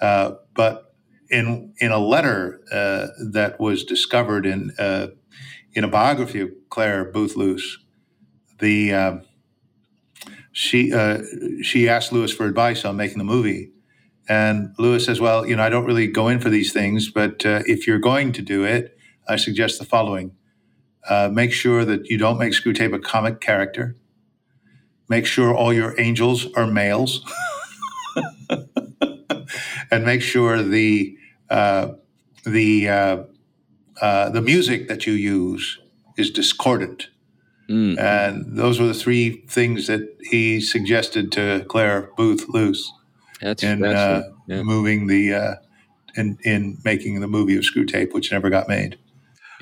Uh, 0.00 0.32
but 0.54 0.94
in 1.30 1.72
in 1.78 1.90
a 1.90 1.98
letter 1.98 2.60
uh, 2.72 3.08
that 3.32 3.58
was 3.58 3.84
discovered 3.84 4.46
in 4.46 4.72
uh, 4.78 5.08
in 5.72 5.84
a 5.84 5.88
biography 5.88 6.40
of 6.40 6.50
Clare 6.70 7.10
Boothe 7.10 7.36
Luce, 7.36 7.78
the 8.58 8.92
uh, 8.92 9.16
she 10.52 10.92
uh, 10.92 11.22
she 11.62 11.88
asked 11.88 12.12
Lewis 12.12 12.32
for 12.32 12.46
advice 12.46 12.84
on 12.84 12.96
making 12.96 13.18
the 13.18 13.24
movie, 13.24 13.72
and 14.28 14.74
Lewis 14.78 15.04
says, 15.04 15.20
"Well, 15.20 15.46
you 15.46 15.56
know, 15.56 15.62
I 15.62 15.68
don't 15.68 15.86
really 15.86 16.06
go 16.06 16.28
in 16.28 16.40
for 16.40 16.50
these 16.50 16.72
things, 16.72 17.10
but 17.10 17.44
uh, 17.44 17.62
if 17.66 17.86
you're 17.86 17.98
going 17.98 18.32
to 18.32 18.42
do 18.42 18.64
it, 18.64 18.93
I 19.28 19.36
suggest 19.36 19.78
the 19.78 19.84
following: 19.84 20.32
uh, 21.08 21.30
make 21.32 21.52
sure 21.52 21.84
that 21.84 22.06
you 22.06 22.18
don't 22.18 22.38
make 22.38 22.52
Screwtape 22.52 22.94
a 22.94 22.98
comic 22.98 23.40
character. 23.40 23.96
Make 25.08 25.26
sure 25.26 25.54
all 25.54 25.72
your 25.72 25.98
angels 26.00 26.46
are 26.54 26.66
males." 26.66 27.24
and 29.90 30.04
make 30.04 30.22
sure 30.22 30.62
the 30.62 31.16
uh, 31.50 31.92
the 32.44 32.88
uh, 32.88 33.16
uh, 34.00 34.30
the 34.30 34.42
music 34.42 34.88
that 34.88 35.06
you 35.06 35.12
use 35.12 35.78
is 36.16 36.30
discordant. 36.30 37.08
Mm. 37.68 37.98
And 37.98 38.58
those 38.58 38.78
were 38.78 38.86
the 38.86 38.94
three 38.94 39.42
things 39.48 39.86
that 39.86 40.02
he 40.20 40.60
suggested 40.60 41.32
to 41.32 41.64
Clare 41.68 42.10
Boothe 42.16 42.42
Luce 42.48 42.92
that's, 43.40 43.62
in 43.62 43.80
that's 43.80 43.94
uh, 43.94 44.30
yeah. 44.46 44.62
moving 44.62 45.06
the 45.06 45.32
uh, 45.32 45.54
in 46.16 46.38
in 46.44 46.78
making 46.84 47.20
the 47.20 47.28
movie 47.28 47.56
of 47.56 47.64
Screwtape, 47.64 48.12
which 48.12 48.32
never 48.32 48.50
got 48.50 48.68
made. 48.68 48.98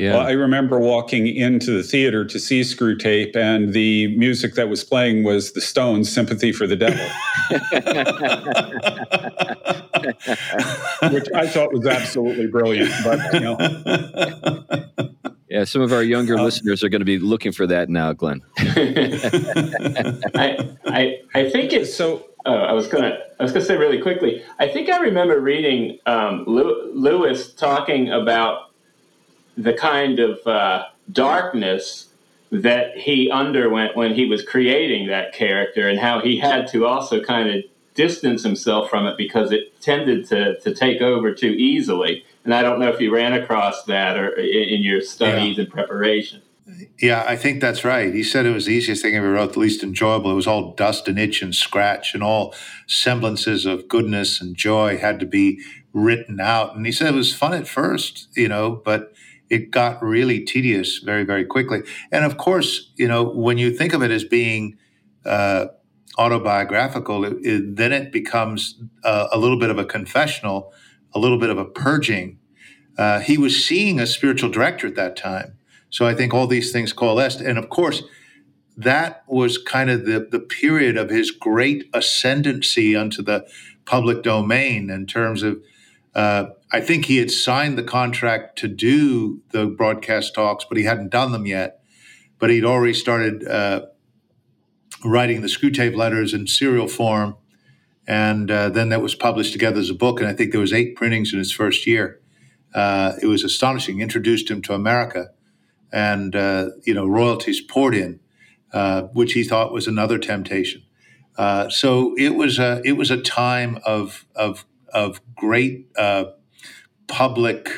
Yeah. 0.02 0.14
Well, 0.14 0.26
I 0.26 0.32
remember 0.32 0.80
walking 0.80 1.28
into 1.28 1.70
the 1.70 1.84
theater 1.84 2.24
to 2.24 2.40
see 2.40 2.62
Screwtape, 2.62 3.36
and 3.36 3.72
the 3.72 4.08
music 4.16 4.56
that 4.56 4.68
was 4.68 4.82
playing 4.82 5.22
was 5.22 5.52
the 5.52 5.60
Stones' 5.60 6.12
"Sympathy 6.12 6.50
for 6.50 6.66
the 6.66 6.74
Devil," 6.74 6.98
which 11.14 11.28
I 11.36 11.46
thought 11.46 11.72
was 11.72 11.86
absolutely 11.86 12.48
brilliant. 12.48 12.90
But 13.04 13.32
you 13.32 13.40
know. 13.40 13.56
Yeah, 15.48 15.62
some 15.62 15.82
of 15.82 15.92
our 15.92 16.02
younger 16.02 16.36
uh, 16.36 16.42
listeners 16.42 16.82
are 16.82 16.88
going 16.88 17.02
to 17.02 17.04
be 17.04 17.20
looking 17.20 17.52
for 17.52 17.68
that 17.68 17.88
now, 17.88 18.12
Glenn. 18.12 18.42
I, 18.58 18.66
I, 20.86 21.20
I 21.32 21.48
think 21.48 21.72
it's 21.72 21.94
so. 21.94 22.26
Oh, 22.44 22.56
I 22.56 22.72
was 22.72 22.88
gonna, 22.88 23.20
I 23.38 23.42
was 23.44 23.52
gonna 23.52 23.64
say 23.64 23.76
really 23.76 24.02
quickly. 24.02 24.42
I 24.58 24.66
think 24.66 24.88
I 24.88 24.98
remember 24.98 25.38
reading 25.38 26.00
um, 26.06 26.42
Lewis 26.48 27.52
talking 27.52 28.10
about 28.10 28.71
the 29.56 29.72
kind 29.72 30.18
of 30.18 30.46
uh, 30.46 30.84
darkness 31.10 32.08
that 32.50 32.96
he 32.98 33.30
underwent 33.30 33.96
when 33.96 34.14
he 34.14 34.26
was 34.26 34.44
creating 34.44 35.08
that 35.08 35.32
character 35.32 35.88
and 35.88 35.98
how 35.98 36.20
he 36.20 36.38
had 36.38 36.66
to 36.68 36.84
also 36.86 37.22
kind 37.22 37.48
of 37.48 37.62
distance 37.94 38.42
himself 38.42 38.90
from 38.90 39.06
it 39.06 39.16
because 39.16 39.52
it 39.52 39.80
tended 39.80 40.26
to, 40.28 40.58
to 40.60 40.74
take 40.74 41.00
over 41.00 41.34
too 41.34 41.50
easily. 41.50 42.24
And 42.44 42.54
I 42.54 42.62
don't 42.62 42.78
know 42.78 42.88
if 42.88 43.00
you 43.00 43.14
ran 43.14 43.32
across 43.32 43.84
that 43.84 44.18
or 44.18 44.34
in 44.34 44.82
your 44.82 45.00
studies 45.00 45.56
yeah. 45.56 45.64
and 45.64 45.72
preparation. 45.72 46.42
Yeah, 47.00 47.24
I 47.26 47.36
think 47.36 47.60
that's 47.60 47.84
right. 47.84 48.12
He 48.14 48.22
said 48.22 48.46
it 48.46 48.52
was 48.52 48.66
the 48.66 48.72
easiest 48.74 49.02
thing 49.02 49.12
he 49.12 49.18
ever 49.18 49.32
wrote, 49.32 49.54
the 49.54 49.58
least 49.58 49.82
enjoyable. 49.82 50.30
It 50.30 50.34
was 50.34 50.46
all 50.46 50.72
dust 50.72 51.08
and 51.08 51.18
itch 51.18 51.42
and 51.42 51.54
scratch, 51.54 52.14
and 52.14 52.22
all 52.22 52.54
semblances 52.86 53.66
of 53.66 53.88
goodness 53.88 54.40
and 54.40 54.56
joy 54.56 54.98
had 54.98 55.18
to 55.20 55.26
be 55.26 55.60
written 55.92 56.40
out. 56.40 56.74
And 56.74 56.86
he 56.86 56.92
said 56.92 57.08
it 57.08 57.16
was 57.16 57.34
fun 57.34 57.52
at 57.52 57.66
first, 57.66 58.28
you 58.36 58.48
know, 58.48 58.70
but 58.70 59.12
it 59.52 59.70
got 59.70 60.02
really 60.02 60.40
tedious 60.40 60.98
very, 60.98 61.24
very 61.24 61.44
quickly. 61.44 61.82
And 62.10 62.24
of 62.24 62.38
course, 62.38 62.90
you 62.96 63.06
know, 63.06 63.22
when 63.22 63.58
you 63.58 63.70
think 63.70 63.92
of 63.92 64.02
it 64.02 64.10
as 64.10 64.24
being 64.24 64.78
uh, 65.26 65.66
autobiographical, 66.16 67.26
it, 67.26 67.34
it, 67.42 67.76
then 67.76 67.92
it 67.92 68.10
becomes 68.10 68.80
uh, 69.04 69.28
a 69.30 69.38
little 69.38 69.58
bit 69.58 69.68
of 69.68 69.76
a 69.76 69.84
confessional, 69.84 70.72
a 71.12 71.18
little 71.18 71.38
bit 71.38 71.50
of 71.50 71.58
a 71.58 71.66
purging. 71.66 72.38
Uh, 72.96 73.20
he 73.20 73.36
was 73.36 73.62
seeing 73.62 74.00
a 74.00 74.06
spiritual 74.06 74.50
director 74.50 74.86
at 74.86 74.94
that 74.94 75.16
time. 75.16 75.58
So 75.90 76.06
I 76.06 76.14
think 76.14 76.32
all 76.32 76.46
these 76.46 76.72
things 76.72 76.94
coalesced. 76.94 77.42
And 77.42 77.58
of 77.58 77.68
course, 77.68 78.02
that 78.78 79.22
was 79.28 79.58
kind 79.58 79.90
of 79.90 80.06
the, 80.06 80.26
the 80.30 80.40
period 80.40 80.96
of 80.96 81.10
his 81.10 81.30
great 81.30 81.90
ascendancy 81.92 82.96
onto 82.96 83.22
the 83.22 83.46
public 83.84 84.22
domain 84.22 84.88
in 84.88 85.06
terms 85.06 85.42
of 85.42 85.60
uh, 86.14 86.46
I 86.72 86.80
think 86.80 87.04
he 87.04 87.18
had 87.18 87.30
signed 87.30 87.76
the 87.76 87.82
contract 87.82 88.58
to 88.60 88.68
do 88.68 89.42
the 89.50 89.66
broadcast 89.66 90.34
talks, 90.34 90.64
but 90.64 90.78
he 90.78 90.84
hadn't 90.84 91.10
done 91.10 91.32
them 91.32 91.44
yet. 91.44 91.82
But 92.38 92.48
he'd 92.48 92.64
already 92.64 92.94
started 92.94 93.46
uh, 93.46 93.86
writing 95.04 95.42
the 95.42 95.48
Screwtape 95.48 95.94
letters 95.94 96.32
in 96.32 96.46
serial 96.46 96.88
form, 96.88 97.36
and 98.08 98.50
uh, 98.50 98.70
then 98.70 98.88
that 98.88 99.02
was 99.02 99.14
published 99.14 99.52
together 99.52 99.80
as 99.80 99.90
a 99.90 99.94
book. 99.94 100.18
And 100.18 100.28
I 100.28 100.32
think 100.32 100.50
there 100.50 100.60
was 100.60 100.72
eight 100.72 100.96
printings 100.96 101.32
in 101.32 101.38
his 101.38 101.52
first 101.52 101.86
year. 101.86 102.20
Uh, 102.74 103.12
it 103.20 103.26
was 103.26 103.44
astonishing. 103.44 104.00
Introduced 104.00 104.50
him 104.50 104.62
to 104.62 104.72
America, 104.72 105.28
and 105.92 106.34
uh, 106.34 106.70
you 106.84 106.94
know 106.94 107.06
royalties 107.06 107.60
poured 107.60 107.94
in, 107.94 108.18
uh, 108.72 109.02
which 109.12 109.34
he 109.34 109.44
thought 109.44 109.74
was 109.74 109.86
another 109.86 110.18
temptation. 110.18 110.82
so 111.68 112.14
it 112.16 112.34
was 112.34 112.58
a 112.58 112.80
it 112.82 112.92
was 112.92 113.10
a 113.10 113.20
time 113.20 113.78
of 113.84 114.24
of 114.34 114.64
of 114.92 115.20
great 115.36 115.86
uh, 115.96 116.24
public 117.12 117.70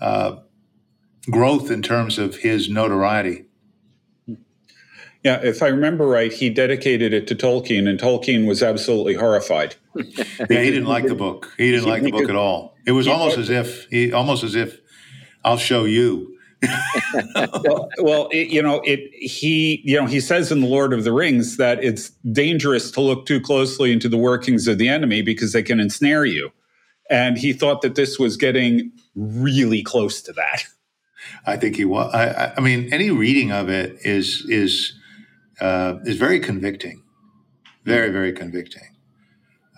uh, 0.00 0.36
growth 1.30 1.70
in 1.70 1.82
terms 1.82 2.18
of 2.18 2.36
his 2.36 2.68
notoriety. 2.68 3.44
Yeah, 5.22 5.40
if 5.42 5.62
I 5.62 5.68
remember 5.68 6.06
right, 6.06 6.32
he 6.32 6.50
dedicated 6.50 7.12
it 7.12 7.26
to 7.28 7.34
Tolkien, 7.34 7.88
and 7.88 7.98
Tolkien 7.98 8.46
was 8.46 8.62
absolutely 8.62 9.14
horrified. 9.14 9.76
yeah, 9.94 10.04
he 10.48 10.70
didn't 10.70 10.86
like 10.86 11.06
the 11.06 11.14
book. 11.14 11.52
He 11.56 11.70
didn't 11.70 11.88
like 11.88 12.02
the 12.02 12.10
book 12.10 12.28
at 12.28 12.36
all. 12.36 12.74
It 12.86 12.92
was 12.92 13.06
almost 13.06 13.38
as 13.38 13.48
if 13.48 13.86
he, 13.90 14.12
almost 14.12 14.44
as 14.44 14.54
if, 14.54 14.80
I'll 15.44 15.58
show 15.58 15.84
you. 15.84 16.38
well, 17.34 17.88
well 17.98 18.28
it, 18.32 18.48
you 18.48 18.62
know, 18.62 18.80
it. 18.84 19.10
He, 19.14 19.82
you 19.84 20.00
know, 20.00 20.06
he 20.06 20.20
says 20.20 20.50
in 20.50 20.60
the 20.62 20.66
Lord 20.66 20.94
of 20.94 21.04
the 21.04 21.12
Rings 21.12 21.58
that 21.58 21.82
it's 21.84 22.10
dangerous 22.32 22.90
to 22.92 23.00
look 23.02 23.26
too 23.26 23.40
closely 23.40 23.92
into 23.92 24.08
the 24.08 24.18
workings 24.18 24.66
of 24.66 24.78
the 24.78 24.88
enemy 24.88 25.20
because 25.20 25.52
they 25.52 25.62
can 25.62 25.80
ensnare 25.80 26.24
you, 26.24 26.50
and 27.10 27.38
he 27.38 27.52
thought 27.52 27.82
that 27.82 27.94
this 27.94 28.18
was 28.18 28.36
getting 28.36 28.92
really 29.14 29.82
close 29.82 30.22
to 30.22 30.32
that. 30.32 30.64
I 31.46 31.56
think 31.56 31.76
he 31.76 31.84
was. 31.84 32.12
I, 32.14 32.54
I 32.56 32.60
mean, 32.60 32.92
any 32.92 33.10
reading 33.10 33.50
of 33.50 33.68
it 33.68 33.98
is 34.02 34.44
is 34.48 34.94
uh, 35.60 35.96
is 36.04 36.16
very 36.16 36.40
convicting, 36.40 37.02
very 37.84 38.10
very 38.10 38.32
convicting, 38.32 38.96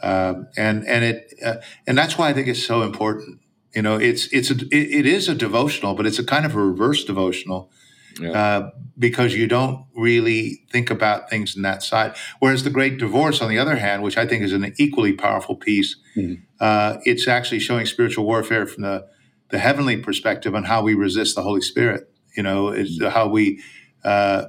uh, 0.03 0.35
and 0.57 0.87
and 0.87 1.05
it 1.05 1.35
uh, 1.45 1.57
and 1.87 1.97
that's 1.97 2.19
why 2.19 2.29
I 2.29 2.33
think 2.33 2.49
it's 2.49 2.65
so 2.65 2.83
important 2.83 3.41
you 3.77 3.83
know, 3.83 3.99
it's 3.99 4.27
it's 4.33 4.51
a, 4.51 4.55
it, 4.55 4.73
it 4.73 5.07
is 5.07 5.29
a 5.29 5.35
devotional, 5.35 5.95
but 5.95 6.07
it's 6.07 6.19
a 6.19 6.25
kind 6.25 6.47
of 6.47 6.57
a 6.57 6.59
reverse 6.59 7.05
devotional 7.05 7.71
yeah. 8.21 8.31
uh, 8.31 8.71
because 8.99 9.35
you 9.35 9.47
don't 9.47 9.85
really 9.95 10.63
think 10.71 10.91
about 10.91 11.29
things 11.29 11.57
in 11.57 11.63
that 11.63 11.83
side. 11.83 12.15
Whereas 12.39 12.65
the 12.65 12.71
Great 12.71 12.99
Divorce, 12.99 13.41
on 13.41 13.49
the 13.49 13.59
other 13.59 13.77
hand, 13.77 14.03
which 14.03 14.17
I 14.17 14.27
think 14.27 14.43
is 14.43 14.53
an 14.53 14.73
equally 14.79 15.13
powerful 15.13 15.55
piece, 15.55 15.97
mm-hmm. 16.17 16.43
uh, 16.61 16.99
it's 17.05 17.29
actually 17.29 17.61
showing 17.61 17.87
spiritual 17.87 18.25
warfare 18.25 18.67
from 18.67 18.83
the 18.83 19.07
the 19.51 19.59
heavenly 19.59 19.97
perspective 19.97 20.57
on 20.57 20.65
how 20.65 20.83
we 20.83 20.95
resist 20.95 21.37
the 21.37 21.43
Holy 21.43 21.61
Spirit. 21.61 22.11
You 22.37 22.43
know, 22.43 22.69
is 22.69 22.99
mm-hmm. 22.99 23.09
how 23.09 23.29
we 23.29 23.63
uh, 24.05 24.47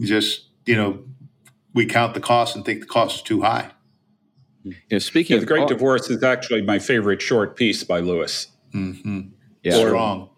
just 0.00 0.48
you 0.66 0.76
know 0.76 1.04
we 1.74 1.86
count 1.86 2.14
the 2.14 2.20
cost 2.20 2.56
and 2.56 2.64
think 2.64 2.80
the 2.80 2.86
cost 2.86 3.16
is 3.16 3.22
too 3.22 3.42
high. 3.42 3.70
You 4.64 4.74
know, 4.92 4.98
speaking 4.98 5.34
yeah, 5.34 5.40
the 5.40 5.46
Great 5.46 5.68
Divorce 5.68 6.08
is 6.08 6.22
actually 6.22 6.62
my 6.62 6.78
favorite 6.78 7.20
short 7.20 7.56
piece 7.56 7.84
by 7.84 8.00
Lewis. 8.00 8.48
Mm-hmm. 8.74 9.20
Yeah, 9.62 9.74
strong. 9.74 10.30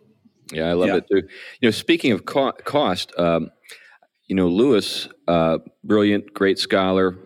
Yeah, 0.52 0.68
I 0.68 0.72
love 0.74 0.88
yeah. 0.88 0.96
it 0.96 1.08
too. 1.10 1.22
You 1.60 1.68
know, 1.68 1.70
speaking 1.70 2.12
of 2.12 2.24
co- 2.24 2.52
cost, 2.52 3.12
um, 3.18 3.50
you 4.26 4.36
know, 4.36 4.48
Lewis, 4.48 5.08
uh, 5.28 5.58
brilliant, 5.84 6.32
great 6.34 6.58
scholar, 6.58 7.16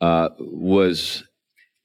uh, 0.00 0.30
was 0.38 1.24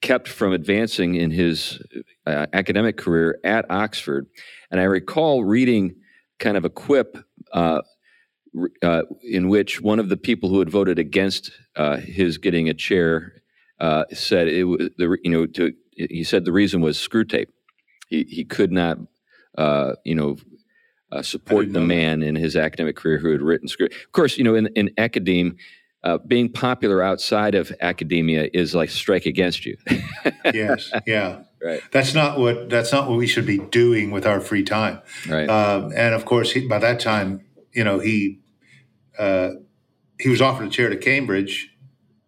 kept 0.02 0.28
from 0.28 0.52
advancing 0.52 1.14
in 1.14 1.30
his 1.30 1.82
uh, 2.26 2.46
academic 2.52 2.96
career 2.96 3.38
at 3.44 3.70
Oxford. 3.70 4.26
And 4.70 4.80
I 4.80 4.84
recall 4.84 5.44
reading 5.44 5.96
kind 6.38 6.56
of 6.56 6.64
a 6.64 6.70
quip 6.70 7.18
uh, 7.52 7.82
uh, 8.82 9.02
in 9.22 9.48
which 9.48 9.80
one 9.80 9.98
of 9.98 10.08
the 10.08 10.16
people 10.16 10.48
who 10.48 10.58
had 10.58 10.70
voted 10.70 10.98
against 10.98 11.50
uh, 11.76 11.98
his 11.98 12.38
getting 12.38 12.68
a 12.68 12.74
chair 12.74 13.42
uh, 13.78 14.04
said 14.12 14.48
it 14.48 14.64
was 14.64 14.90
the 14.98 15.16
you 15.22 15.30
know 15.30 15.46
to 15.46 15.72
he 15.92 16.24
said 16.24 16.44
the 16.44 16.52
reason 16.52 16.80
was 16.80 16.98
Screwtape. 16.98 17.48
He 18.08 18.24
he 18.28 18.44
could 18.44 18.72
not 18.72 18.98
uh, 19.56 19.94
you 20.04 20.14
know 20.14 20.36
uh, 21.12 21.22
support 21.22 21.72
the 21.72 21.80
man 21.80 22.22
in 22.22 22.34
his 22.34 22.56
academic 22.56 22.96
career 22.96 23.18
who 23.18 23.32
had 23.32 23.42
written 23.42 23.68
screw. 23.68 23.86
Of 23.86 24.12
course, 24.12 24.38
you 24.38 24.44
know 24.44 24.54
in 24.54 24.68
in 24.68 24.90
academe. 24.98 25.56
Uh, 26.02 26.16
being 26.26 26.50
popular 26.50 27.02
outside 27.02 27.54
of 27.54 27.70
academia 27.82 28.48
is 28.54 28.74
like 28.74 28.88
strike 28.88 29.26
against 29.26 29.66
you. 29.66 29.76
yes, 30.46 30.90
yeah, 31.06 31.42
right. 31.62 31.82
That's 31.92 32.14
not 32.14 32.38
what 32.38 32.70
that's 32.70 32.90
not 32.90 33.06
what 33.06 33.18
we 33.18 33.26
should 33.26 33.44
be 33.44 33.58
doing 33.58 34.10
with 34.10 34.24
our 34.24 34.40
free 34.40 34.62
time. 34.62 35.02
Right. 35.28 35.46
Um, 35.46 35.92
and 35.94 36.14
of 36.14 36.24
course, 36.24 36.52
he, 36.52 36.66
by 36.66 36.78
that 36.78 37.00
time, 37.00 37.44
you 37.74 37.84
know, 37.84 37.98
he 37.98 38.40
uh, 39.18 39.50
he 40.18 40.30
was 40.30 40.40
offered 40.40 40.68
a 40.68 40.70
chair 40.70 40.88
to 40.88 40.96
Cambridge, 40.96 41.68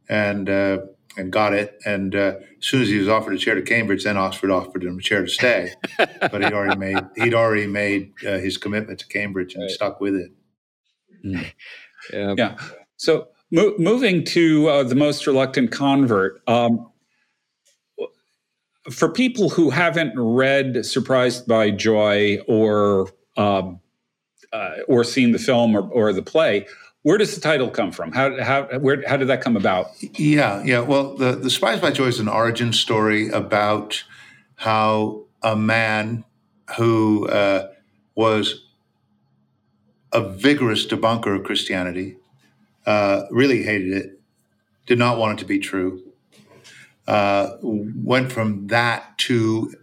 and 0.06 0.50
uh, 0.50 0.78
and 1.16 1.30
got 1.30 1.52
it. 1.52 1.78
And 1.84 2.14
uh, 2.14 2.36
as 2.58 2.66
soon 2.66 2.82
as 2.82 2.88
he 2.88 2.98
was 2.98 3.08
offered 3.08 3.34
a 3.34 3.38
chair 3.38 3.54
to 3.54 3.62
Cambridge, 3.62 4.04
then 4.04 4.16
Oxford 4.16 4.50
offered 4.50 4.84
him 4.84 4.98
a 4.98 5.02
chair 5.02 5.22
to 5.22 5.28
stay. 5.28 5.72
but 5.98 6.42
he'd 6.42 6.52
already 6.52 6.78
made 6.78 6.98
he'd 7.16 7.34
already 7.34 7.66
made 7.66 8.12
uh, 8.26 8.38
his 8.38 8.56
commitment 8.56 8.98
to 9.00 9.06
Cambridge 9.08 9.54
and 9.54 9.62
right. 9.62 9.70
stuck 9.70 10.00
with 10.00 10.14
it. 10.14 10.30
Mm. 11.24 11.52
Yeah. 12.12 12.34
yeah. 12.36 12.56
So 12.96 13.28
mo- 13.50 13.74
moving 13.78 14.24
to 14.26 14.68
uh, 14.68 14.82
the 14.82 14.94
most 14.94 15.26
reluctant 15.26 15.70
convert. 15.70 16.42
Um, 16.48 16.88
for 18.90 19.08
people 19.08 19.48
who 19.48 19.70
haven't 19.70 20.12
read 20.16 20.84
Surprised 20.84 21.46
by 21.46 21.70
Joy 21.70 22.38
or 22.48 23.08
um, 23.36 23.80
uh, 24.52 24.76
or 24.88 25.04
seen 25.04 25.32
the 25.32 25.38
film 25.38 25.76
or, 25.76 25.88
or 25.90 26.12
the 26.12 26.22
play, 26.22 26.66
where 27.02 27.18
does 27.18 27.34
the 27.34 27.40
title 27.40 27.68
come 27.68 27.92
from? 27.92 28.12
How 28.12 28.40
how 28.42 28.64
where 28.78 29.06
how 29.06 29.16
did 29.16 29.28
that 29.28 29.42
come 29.42 29.56
about? 29.56 29.90
Yeah, 30.18 30.62
yeah. 30.64 30.80
Well, 30.80 31.16
the 31.16 31.32
the 31.32 31.50
Surprised 31.50 31.82
by 31.82 31.90
Joy 31.90 32.06
is 32.06 32.20
an 32.20 32.28
origin 32.28 32.72
story 32.72 33.28
about 33.28 34.04
how 34.56 35.24
a 35.42 35.56
man 35.56 36.24
who 36.76 37.28
uh, 37.28 37.68
was 38.14 38.64
a 40.12 40.20
vigorous 40.20 40.86
debunker 40.86 41.36
of 41.36 41.44
Christianity, 41.44 42.16
uh, 42.86 43.22
really 43.30 43.62
hated 43.62 43.92
it, 43.92 44.20
did 44.86 44.98
not 44.98 45.18
want 45.18 45.38
it 45.38 45.42
to 45.42 45.48
be 45.48 45.58
true, 45.58 46.02
uh, 47.08 47.56
went 47.62 48.30
from 48.30 48.68
that 48.68 49.16
to 49.18 49.74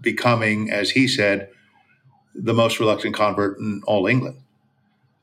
becoming, 0.00 0.70
as 0.70 0.90
he 0.90 1.08
said, 1.08 1.48
the 2.34 2.54
most 2.54 2.80
reluctant 2.80 3.14
convert 3.14 3.58
in 3.58 3.82
all 3.86 4.06
England, 4.06 4.38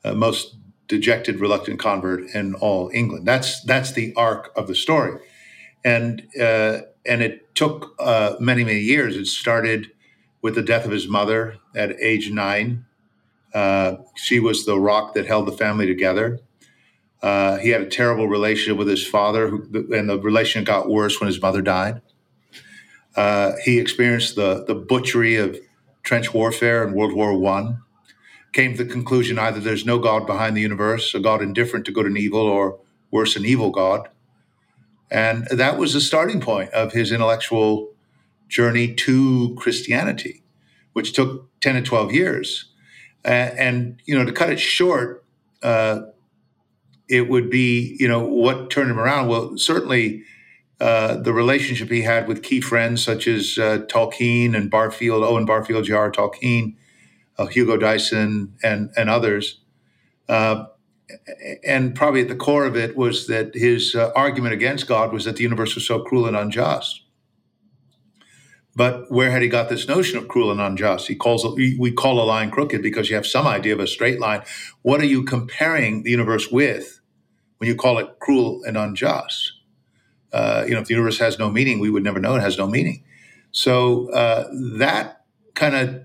uh, 0.03 0.13
most 0.13 0.55
dejected, 0.91 1.39
reluctant 1.39 1.79
convert 1.79 2.29
in 2.35 2.53
all 2.55 2.91
England. 2.93 3.25
That's 3.25 3.63
that's 3.63 3.93
the 3.93 4.13
arc 4.15 4.51
of 4.55 4.67
the 4.67 4.75
story, 4.75 5.19
and 5.83 6.27
uh, 6.39 6.81
and 7.05 7.23
it 7.23 7.55
took 7.55 7.95
uh, 7.99 8.35
many 8.39 8.63
many 8.63 8.81
years. 8.81 9.15
It 9.15 9.25
started 9.25 9.91
with 10.43 10.55
the 10.55 10.61
death 10.61 10.85
of 10.85 10.91
his 10.91 11.07
mother 11.07 11.57
at 11.75 11.99
age 11.99 12.29
nine. 12.29 12.85
Uh, 13.53 13.95
she 14.15 14.39
was 14.39 14.65
the 14.65 14.79
rock 14.79 15.13
that 15.15 15.25
held 15.25 15.47
the 15.47 15.51
family 15.53 15.87
together. 15.87 16.39
Uh, 17.21 17.57
he 17.57 17.69
had 17.69 17.81
a 17.81 17.89
terrible 17.89 18.27
relationship 18.27 18.77
with 18.77 18.87
his 18.87 19.05
father, 19.05 19.47
who, 19.47 19.57
and 19.93 20.09
the 20.09 20.19
relationship 20.19 20.67
got 20.67 20.89
worse 20.89 21.19
when 21.19 21.27
his 21.27 21.41
mother 21.41 21.61
died. 21.61 22.01
Uh, 23.15 23.53
he 23.63 23.79
experienced 23.79 24.35
the 24.35 24.65
the 24.67 24.75
butchery 24.75 25.37
of 25.37 25.57
trench 26.03 26.33
warfare 26.33 26.85
in 26.85 26.93
World 26.93 27.13
War 27.13 27.37
One 27.37 27.81
came 28.53 28.75
to 28.75 28.83
the 28.83 28.91
conclusion 28.91 29.39
either 29.39 29.59
there's 29.59 29.85
no 29.85 29.99
God 29.99 30.27
behind 30.27 30.55
the 30.55 30.61
universe, 30.61 31.13
a 31.15 31.19
God 31.19 31.41
indifferent 31.41 31.85
to 31.85 31.91
good 31.91 32.05
and 32.05 32.17
evil, 32.17 32.41
or 32.41 32.79
worse, 33.09 33.35
an 33.35 33.45
evil 33.45 33.71
God. 33.71 34.09
And 35.09 35.45
that 35.47 35.77
was 35.77 35.93
the 35.93 36.01
starting 36.01 36.39
point 36.39 36.69
of 36.71 36.93
his 36.93 37.11
intellectual 37.11 37.91
journey 38.47 38.93
to 38.93 39.55
Christianity, 39.57 40.43
which 40.93 41.13
took 41.13 41.49
10 41.61 41.75
to 41.75 41.81
12 41.81 42.13
years. 42.13 42.71
Uh, 43.23 43.27
and, 43.27 44.01
you 44.05 44.17
know, 44.17 44.25
to 44.25 44.31
cut 44.31 44.49
it 44.49 44.59
short, 44.59 45.23
uh, 45.63 46.01
it 47.07 47.29
would 47.29 47.49
be, 47.49 47.95
you 47.99 48.07
know, 48.07 48.21
what 48.21 48.69
turned 48.69 48.89
him 48.89 48.99
around? 48.99 49.27
Well, 49.27 49.57
certainly 49.57 50.23
uh, 50.79 51.17
the 51.17 51.33
relationship 51.33 51.89
he 51.89 52.01
had 52.01 52.27
with 52.27 52.41
key 52.41 52.61
friends 52.61 53.03
such 53.03 53.27
as 53.27 53.57
uh, 53.57 53.79
Tolkien 53.87 54.55
and 54.55 54.71
Barfield, 54.71 55.23
Owen 55.23 55.45
Barfield, 55.45 55.85
J.R. 55.85 56.11
Tolkien, 56.11 56.75
Hugo 57.47 57.77
Dyson, 57.77 58.55
and 58.63 58.91
and 58.95 59.09
others. 59.09 59.59
Uh, 60.29 60.65
and 61.65 61.93
probably 61.93 62.21
at 62.21 62.29
the 62.29 62.35
core 62.35 62.65
of 62.65 62.75
it 62.77 62.95
was 62.95 63.27
that 63.27 63.53
his 63.53 63.95
uh, 63.95 64.11
argument 64.15 64.53
against 64.53 64.87
God 64.87 65.11
was 65.11 65.25
that 65.25 65.35
the 65.35 65.43
universe 65.43 65.75
was 65.75 65.85
so 65.85 65.99
cruel 65.99 66.25
and 66.25 66.37
unjust. 66.37 67.03
But 68.75 69.11
where 69.11 69.31
had 69.31 69.41
he 69.41 69.49
got 69.49 69.67
this 69.67 69.87
notion 69.87 70.17
of 70.17 70.29
cruel 70.29 70.51
and 70.51 70.61
unjust? 70.61 71.07
He 71.07 71.15
calls 71.15 71.45
we 71.55 71.91
call 71.91 72.21
a 72.21 72.23
line 72.23 72.51
crooked 72.51 72.81
because 72.81 73.09
you 73.09 73.15
have 73.15 73.27
some 73.27 73.45
idea 73.45 73.73
of 73.73 73.79
a 73.79 73.87
straight 73.87 74.19
line. 74.19 74.43
What 74.81 75.01
are 75.01 75.05
you 75.05 75.23
comparing 75.23 76.03
the 76.03 76.11
universe 76.11 76.49
with 76.49 77.01
when 77.57 77.67
you 77.67 77.75
call 77.75 77.97
it 77.97 78.19
cruel 78.19 78.61
and 78.65 78.77
unjust? 78.77 79.53
Uh, 80.31 80.63
you 80.65 80.73
know, 80.73 80.79
if 80.79 80.87
the 80.87 80.93
universe 80.93 81.19
has 81.19 81.37
no 81.37 81.49
meaning, 81.49 81.79
we 81.79 81.89
would 81.89 82.03
never 82.03 82.19
know 82.19 82.35
it 82.35 82.41
has 82.41 82.57
no 82.57 82.65
meaning. 82.65 83.03
So 83.51 84.09
uh, 84.11 84.47
that 84.79 85.25
kind 85.53 85.75
of 85.75 86.03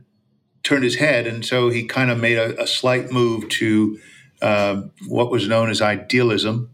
turned 0.66 0.84
his 0.84 0.96
head, 0.96 1.26
and 1.26 1.44
so 1.44 1.70
he 1.70 1.84
kind 1.84 2.10
of 2.10 2.18
made 2.18 2.38
a, 2.38 2.60
a 2.60 2.66
slight 2.66 3.10
move 3.10 3.48
to 3.48 3.98
uh, 4.42 4.82
what 5.06 5.30
was 5.30 5.48
known 5.48 5.70
as 5.70 5.80
idealism. 5.80 6.70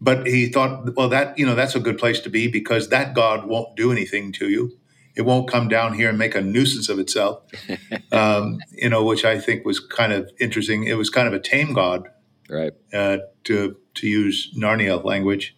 But 0.00 0.26
he 0.26 0.48
thought, 0.48 0.94
well, 0.94 1.08
that 1.08 1.38
you 1.38 1.46
know, 1.46 1.54
that's 1.54 1.74
a 1.74 1.80
good 1.80 1.98
place 1.98 2.20
to 2.20 2.30
be 2.30 2.48
because 2.48 2.90
that 2.90 3.14
God 3.14 3.46
won't 3.46 3.76
do 3.76 3.90
anything 3.90 4.32
to 4.32 4.48
you 4.50 4.78
it 5.16 5.22
won't 5.22 5.48
come 5.48 5.66
down 5.66 5.94
here 5.94 6.10
and 6.10 6.18
make 6.18 6.34
a 6.34 6.40
nuisance 6.42 6.88
of 6.88 6.98
itself. 6.98 7.42
Um, 8.12 8.60
you 8.72 8.88
know, 8.88 9.04
which 9.04 9.24
I 9.24 9.38
think 9.38 9.66
was 9.66 9.78
kind 9.78 10.12
of 10.12 10.30
interesting. 10.40 10.84
It 10.84 10.94
was 10.94 11.10
kind 11.10 11.28
of 11.28 11.34
a 11.34 11.38
tame 11.38 11.74
god, 11.74 12.08
right? 12.48 12.72
Uh, 12.92 13.18
to 13.44 13.76
to 13.94 14.06
use 14.06 14.54
Narnia 14.56 15.04
language, 15.04 15.54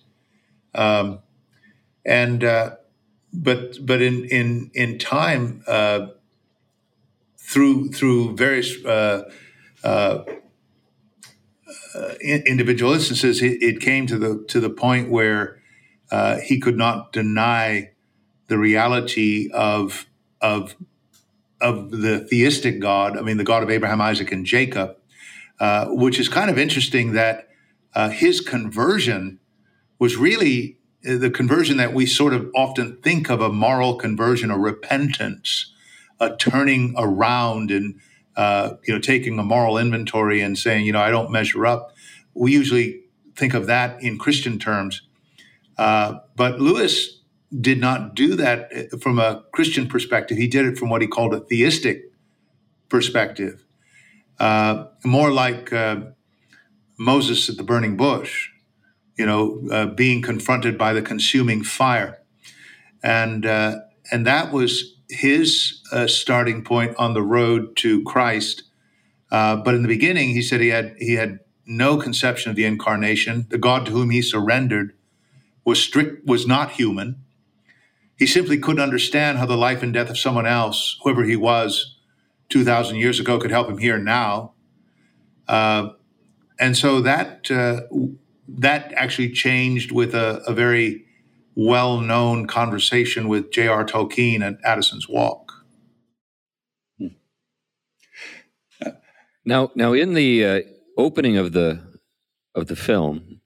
um, 0.74 1.20
and 2.04 2.42
uh, 2.42 2.76
but 3.32 3.84
but 3.86 4.02
in 4.02 4.24
in 4.24 4.70
in 4.74 4.98
time 4.98 5.62
uh, 5.68 6.06
through 7.48 7.90
through 7.90 8.36
various. 8.36 8.84
Uh, 8.84 9.30
uh, 9.84 10.24
uh, 11.94 12.14
individual 12.22 12.92
instances, 12.92 13.40
it, 13.40 13.62
it, 13.62 13.80
came 13.80 14.06
to 14.06 14.18
the 14.18 14.44
to 14.48 14.60
the 14.60 14.68
point 14.68 15.10
where 15.10 15.58
he 16.44 16.60
could 16.60 16.76
not 16.76 17.12
deny 17.12 17.90
the 18.48 18.58
reality 18.58 19.48
of 19.52 20.06
of 20.40 20.76
of 21.60 21.90
the 21.90 22.20
theistic 22.20 22.80
God. 22.80 23.16
I 23.16 23.22
mean, 23.22 23.36
the 23.36 23.44
God 23.44 23.62
of 23.62 23.70
Abraham, 23.70 24.00
Isaac, 24.00 24.32
and 24.32 24.44
Jacob, 24.44 24.96
uh, 25.60 25.86
which 25.88 26.18
is 26.18 26.28
kind 26.28 26.50
of 26.50 26.58
interesting 26.58 27.12
that 27.12 27.48
uh, 27.94 28.10
his 28.10 28.40
conversion 28.40 29.38
was 29.98 30.16
really 30.16 30.78
uh, 31.08 31.16
the 31.18 31.30
conversion 31.30 31.76
that 31.78 31.94
we 31.94 32.06
sort 32.06 32.32
of 32.32 32.50
often 32.54 32.98
think 33.02 33.30
of 33.30 33.40
a 33.40 33.52
moral 33.52 33.96
conversion, 33.96 34.50
a 34.50 34.58
repentance, 34.58 35.72
a 36.20 36.36
turning 36.36 36.94
around, 36.96 37.70
and 37.70 38.00
uh, 38.36 38.76
you 38.84 38.94
know, 38.94 39.00
taking 39.00 39.38
a 39.38 39.42
moral 39.42 39.78
inventory 39.78 40.40
and 40.40 40.56
saying, 40.56 40.86
you 40.86 40.92
know, 40.92 41.00
I 41.00 41.10
don't 41.10 41.30
measure 41.30 41.66
up. 41.66 41.92
We 42.34 42.52
usually 42.52 43.02
think 43.34 43.54
of 43.54 43.66
that 43.66 44.02
in 44.02 44.18
Christian 44.18 44.58
terms, 44.58 45.02
uh, 45.76 46.18
but 46.36 46.60
Lewis 46.60 47.20
did 47.60 47.80
not 47.80 48.14
do 48.14 48.34
that 48.36 48.70
uh, 48.72 48.96
from 48.98 49.18
a 49.18 49.44
Christian 49.52 49.88
perspective. 49.88 50.36
He 50.36 50.46
did 50.46 50.66
it 50.66 50.78
from 50.78 50.88
what 50.90 51.02
he 51.02 51.08
called 51.08 51.34
a 51.34 51.40
theistic 51.40 52.12
perspective, 52.88 53.64
uh, 54.38 54.86
more 55.04 55.30
like 55.30 55.72
uh, 55.72 56.00
Moses 56.98 57.48
at 57.48 57.56
the 57.56 57.62
burning 57.62 57.96
bush, 57.96 58.50
you 59.16 59.26
know, 59.26 59.62
uh, 59.70 59.86
being 59.86 60.22
confronted 60.22 60.78
by 60.78 60.92
the 60.92 61.02
consuming 61.02 61.62
fire, 61.62 62.22
and 63.02 63.44
and 63.44 64.26
that 64.26 64.52
was 64.52 64.97
his 65.08 65.80
uh, 65.92 66.06
starting 66.06 66.62
point 66.62 66.96
on 66.96 67.14
the 67.14 67.22
road 67.22 67.76
to 67.76 68.02
Christ. 68.04 68.64
but 69.30 69.74
in 69.74 69.82
the 69.82 69.88
beginning, 69.88 70.30
he 70.30 70.42
said 70.42 70.60
he 70.60 70.68
had 70.68 70.94
he 70.98 71.14
had 71.14 71.40
no 71.66 71.96
conception 71.98 72.50
of 72.50 72.56
the 72.56 72.64
incarnation. 72.64 73.46
The 73.50 73.58
God 73.58 73.86
to 73.86 73.92
whom 73.92 74.10
he 74.10 74.22
surrendered 74.22 74.94
was 75.64 75.82
strict 75.82 76.26
was 76.26 76.46
not 76.46 76.72
human 76.72 77.24
he 78.18 78.26
simply 78.26 78.58
couldn't 78.58 78.82
understand 78.82 79.38
how 79.38 79.46
the 79.46 79.56
life 79.56 79.82
and 79.82 79.94
death 79.94 80.10
of 80.10 80.18
someone 80.18 80.46
else, 80.46 80.98
whoever 81.02 81.22
he 81.22 81.36
was 81.36 81.96
2,000 82.48 82.96
years 82.96 83.20
ago, 83.20 83.38
could 83.38 83.52
help 83.52 83.68
him 83.68 83.78
here 83.78 83.98
now. 83.98 84.54
Uh, 85.46 85.90
and 86.58 86.76
so 86.76 87.00
that 87.00 87.48
uh, 87.50 87.82
that 88.48 88.92
actually 88.94 89.30
changed 89.30 89.92
with 89.92 90.14
a, 90.14 90.42
a 90.46 90.52
very 90.52 91.06
well-known 91.58 92.46
conversation 92.46 93.26
with 93.26 93.50
J.R. 93.50 93.84
Tolkien 93.84 94.42
at 94.42 94.58
Addison's 94.64 95.08
Walk. 95.08 95.52
Now, 99.44 99.70
now 99.74 99.92
in 99.92 100.14
the 100.14 100.44
uh, 100.44 100.60
opening 100.96 101.36
of 101.36 101.52
the 101.52 101.82
of 102.54 102.66
the 102.66 102.76
film, 102.76 103.40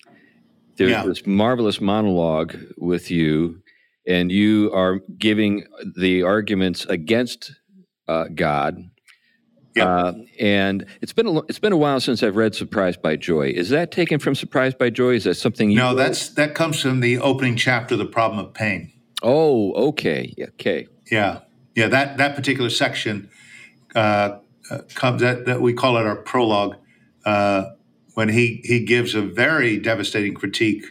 there's 0.77 0.91
yeah. 0.91 1.05
this 1.07 1.25
marvelous 1.27 1.81
monologue 1.81 2.57
with 2.77 3.11
you 3.11 3.63
and 4.07 4.33
you 4.33 4.71
are 4.75 5.01
giving 5.17 5.65
the 5.97 6.23
arguments 6.23 6.85
against 6.87 7.53
uh, 8.09 8.25
God. 8.35 8.91
Yeah. 9.75 9.87
Uh, 9.87 10.15
and 10.39 10.87
it's 11.01 11.13
been 11.13 11.27
a, 11.27 11.39
it's 11.43 11.59
been 11.59 11.73
a 11.73 11.77
while 11.77 11.99
since 12.01 12.23
I've 12.23 12.37
read 12.37 12.55
Surprised 12.55 13.01
by 13.01 13.17
Joy. 13.17 13.49
Is 13.49 13.71
that 13.71 13.91
taken 13.91 14.19
from 14.19 14.35
Surprised 14.35 14.77
by 14.77 14.91
Joy? 14.91 15.15
Is 15.15 15.25
that 15.25 15.35
something 15.35 15.71
you? 15.71 15.79
No, 15.79 15.89
wrote? 15.91 15.97
that's 15.97 16.29
that 16.31 16.55
comes 16.55 16.81
from 16.81 17.01
the 17.01 17.19
opening 17.19 17.57
chapter, 17.57 17.97
"The 17.97 18.05
Problem 18.05 18.45
of 18.45 18.53
Pain." 18.53 18.93
Oh, 19.23 19.73
okay, 19.89 20.35
okay. 20.41 20.89
Yeah, 21.11 21.41
yeah. 21.75 21.89
That 21.89 22.19
that 22.19 22.37
particular 22.37 22.71
section 22.71 23.31
uh, 23.95 24.39
uh 24.71 24.79
comes 24.95 25.23
that, 25.23 25.47
that 25.47 25.63
we 25.63 25.73
call 25.73 25.97
it 25.97 26.07
our 26.07 26.17
prologue 26.17 26.77
uh, 27.25 27.71
when 28.15 28.29
he 28.29 28.61
he 28.65 28.85
gives 28.85 29.15
a 29.15 29.23
very 29.23 29.79
devastating 29.79 30.35
critique 30.35 30.85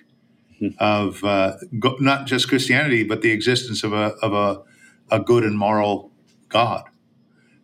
of 0.80 1.24
uh, 1.24 1.58
go, 1.80 1.98
not 2.00 2.26
just 2.26 2.48
Christianity, 2.48 3.04
but 3.04 3.22
the 3.22 3.32
existence 3.32 3.84
of 3.84 3.94
a 3.94 4.14
of 4.22 4.34
a, 4.34 5.16
a 5.16 5.20
good 5.20 5.44
and 5.44 5.58
moral 5.58 6.12
God. 6.50 6.84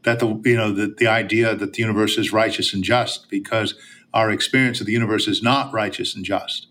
That 0.07 0.19
the 0.19 0.41
you 0.45 0.55
know 0.55 0.71
the, 0.71 0.87
the 0.87 1.07
idea 1.07 1.53
that 1.53 1.73
the 1.73 1.79
universe 1.79 2.17
is 2.17 2.31
righteous 2.31 2.73
and 2.73 2.81
just 2.81 3.29
because 3.29 3.75
our 4.13 4.31
experience 4.31 4.79
of 4.79 4.85
the 4.85 4.93
universe 4.93 5.27
is 5.27 5.43
not 5.43 5.73
righteous 5.73 6.15
and 6.15 6.23
just. 6.23 6.67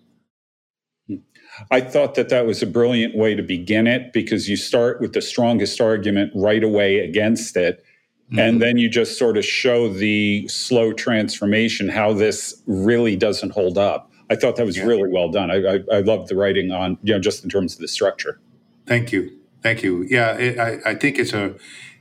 I 1.70 1.82
thought 1.82 2.14
that 2.14 2.30
that 2.30 2.46
was 2.46 2.62
a 2.62 2.66
brilliant 2.66 3.14
way 3.14 3.34
to 3.34 3.42
begin 3.42 3.86
it 3.86 4.14
because 4.14 4.48
you 4.48 4.56
start 4.56 5.02
with 5.02 5.12
the 5.12 5.20
strongest 5.20 5.82
argument 5.82 6.32
right 6.34 6.64
away 6.64 7.00
against 7.00 7.58
it. 7.58 7.84
Mm-hmm. 8.30 8.38
And 8.38 8.62
then 8.62 8.78
you 8.78 8.88
just 8.88 9.18
sort 9.18 9.36
of 9.36 9.44
show 9.44 9.92
the 9.92 10.48
slow 10.48 10.94
transformation, 10.94 11.90
how 11.90 12.14
this 12.14 12.62
really 12.66 13.16
doesn't 13.16 13.50
hold 13.50 13.76
up. 13.76 14.10
I 14.30 14.36
thought 14.36 14.56
that 14.56 14.64
was 14.64 14.78
yeah. 14.78 14.84
really 14.84 15.10
well 15.10 15.30
done. 15.30 15.50
I, 15.50 15.56
I, 15.56 15.98
I 15.98 16.00
loved 16.00 16.28
the 16.28 16.36
writing 16.36 16.70
on, 16.70 16.96
you 17.02 17.12
know, 17.12 17.20
just 17.20 17.44
in 17.44 17.50
terms 17.50 17.74
of 17.74 17.80
the 17.80 17.88
structure. 17.88 18.40
Thank 18.86 19.12
you. 19.12 19.30
Thank 19.62 19.82
you. 19.82 20.06
Yeah, 20.08 20.38
it, 20.38 20.58
I, 20.58 20.90
I 20.90 20.94
think 20.94 21.18
it's 21.18 21.34
a, 21.34 21.54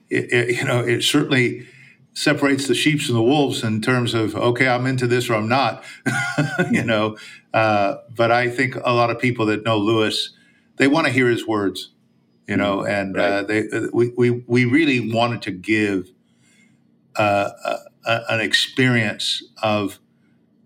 it, 0.10 0.32
it, 0.32 0.56
you 0.58 0.64
know, 0.64 0.80
it 0.80 1.04
certainly 1.04 1.68
separates 2.14 2.68
the 2.68 2.76
sheep 2.76 3.02
from 3.02 3.16
the 3.16 3.22
wolves 3.22 3.64
in 3.64 3.82
terms 3.82 4.14
of, 4.14 4.36
okay, 4.36 4.68
I'm 4.68 4.86
into 4.86 5.06
this 5.08 5.30
or 5.30 5.36
I'm 5.36 5.50
not, 5.50 5.84
you 6.72 6.84
know. 6.84 7.18
Uh, 7.54 7.98
but 8.16 8.32
I 8.32 8.50
think 8.50 8.76
a 8.76 8.94
lot 8.94 9.10
of 9.10 9.20
people 9.20 9.46
that 9.48 9.64
know 9.64 9.78
Lewis, 9.78 10.32
they 10.78 10.88
want 10.88 11.08
to 11.08 11.14
hear 11.14 11.30
his 11.30 11.46
words, 11.46 11.92
you 12.48 12.58
know, 12.58 12.78
mm-hmm. 12.78 12.92
and 12.92 13.16
right. 13.16 13.32
uh, 13.32 13.44
they, 13.44 13.64
we, 13.92 14.14
we, 14.18 14.30
we 14.48 14.66
really 14.66 15.12
wanted 15.14 15.42
to 15.44 15.52
give 15.52 16.10
uh, 17.18 17.50
a, 18.06 18.22
an 18.30 18.42
experience 18.42 19.44
of 19.62 20.00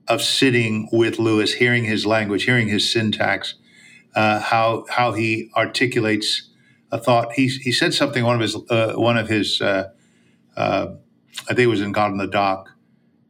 of 0.07 0.23
sitting 0.23 0.89
with 0.91 1.19
Lewis, 1.19 1.53
hearing 1.53 1.85
his 1.85 2.03
language, 2.03 2.45
hearing 2.45 2.67
his 2.67 2.91
syntax, 2.91 3.53
uh, 4.15 4.39
how 4.39 4.85
how 4.89 5.13
he 5.13 5.51
articulates 5.55 6.48
a 6.91 6.99
thought. 6.99 7.33
He 7.33 7.47
he 7.47 7.71
said 7.71 7.93
something 7.93 8.23
one 8.23 8.35
of 8.35 8.41
his 8.41 8.55
uh, 8.69 8.93
one 8.95 9.17
of 9.17 9.27
his 9.27 9.61
uh, 9.61 9.91
uh 10.55 10.87
I 11.43 11.53
think 11.53 11.59
it 11.59 11.67
was 11.67 11.81
in 11.81 11.91
God 11.91 12.11
in 12.11 12.17
the 12.17 12.27
Dock, 12.27 12.71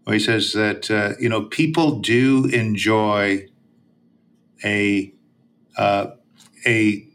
where 0.04 0.16
he 0.16 0.20
says 0.20 0.54
that 0.54 0.90
uh, 0.90 1.14
you 1.20 1.30
know 1.30 1.44
people 1.44 2.00
do 2.00 2.46
enjoy 2.46 3.48
a 4.64 5.14
uh, 5.78 6.08
a 6.66 7.08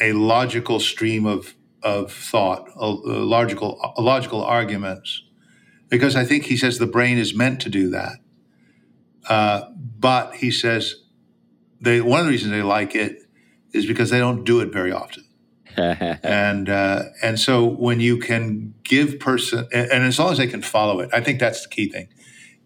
a 0.00 0.12
logical 0.12 0.80
stream 0.80 1.26
of 1.26 1.54
of 1.82 2.12
thought, 2.12 2.68
a, 2.76 2.86
a 2.86 3.24
logical 3.24 3.80
a 3.96 4.02
logical 4.02 4.44
arguments, 4.44 5.22
because 5.88 6.16
I 6.16 6.24
think 6.24 6.44
he 6.44 6.56
says 6.56 6.78
the 6.78 6.86
brain 6.86 7.18
is 7.18 7.34
meant 7.34 7.60
to 7.62 7.68
do 7.68 7.90
that 7.90 8.18
uh, 9.28 9.70
but 9.76 10.36
he 10.36 10.50
says 10.50 10.96
they 11.80 12.00
one 12.00 12.20
of 12.20 12.26
the 12.26 12.32
reasons 12.32 12.52
they 12.52 12.62
like 12.62 12.94
it 12.94 13.22
is 13.72 13.86
because 13.86 14.10
they 14.10 14.18
don't 14.18 14.44
do 14.44 14.60
it 14.60 14.72
very 14.72 14.90
often. 14.90 15.24
and 16.22 16.68
uh, 16.68 17.04
and 17.22 17.38
so 17.40 17.64
when 17.64 18.00
you 18.00 18.18
can 18.18 18.74
give 18.84 19.20
person 19.20 19.68
and, 19.72 19.90
and 19.90 20.04
as 20.04 20.18
long 20.18 20.32
as 20.32 20.38
they 20.38 20.48
can 20.48 20.62
follow 20.62 21.00
it, 21.00 21.10
I 21.12 21.20
think 21.20 21.40
that's 21.40 21.62
the 21.62 21.68
key 21.68 21.88
thing. 21.90 22.08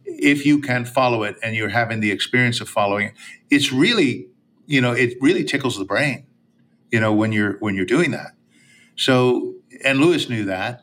If 0.05 0.47
you 0.47 0.61
can 0.61 0.85
follow 0.85 1.23
it 1.25 1.37
and 1.43 1.57
you're 1.57 1.71
having 1.71 2.01
the 2.01 2.11
experience 2.11 2.61
of 2.61 2.69
following 2.69 3.09
it, 3.09 3.15
it's 3.51 3.73
really 3.73 4.29
you 4.67 4.81
know 4.81 4.93
it 4.93 5.15
really 5.21 5.45
tickles 5.45 5.79
the 5.79 5.85
brain. 5.85 6.27
You 6.91 7.01
know 7.01 7.13
when 7.13 7.33
you're 7.33 7.59
when 7.61 7.75
you're 7.75 7.87
doing 7.87 8.13
that. 8.13 8.33
So 8.97 9.55
and 9.85 10.01
Lewis 10.01 10.29
knew 10.29 10.45
that, 10.47 10.83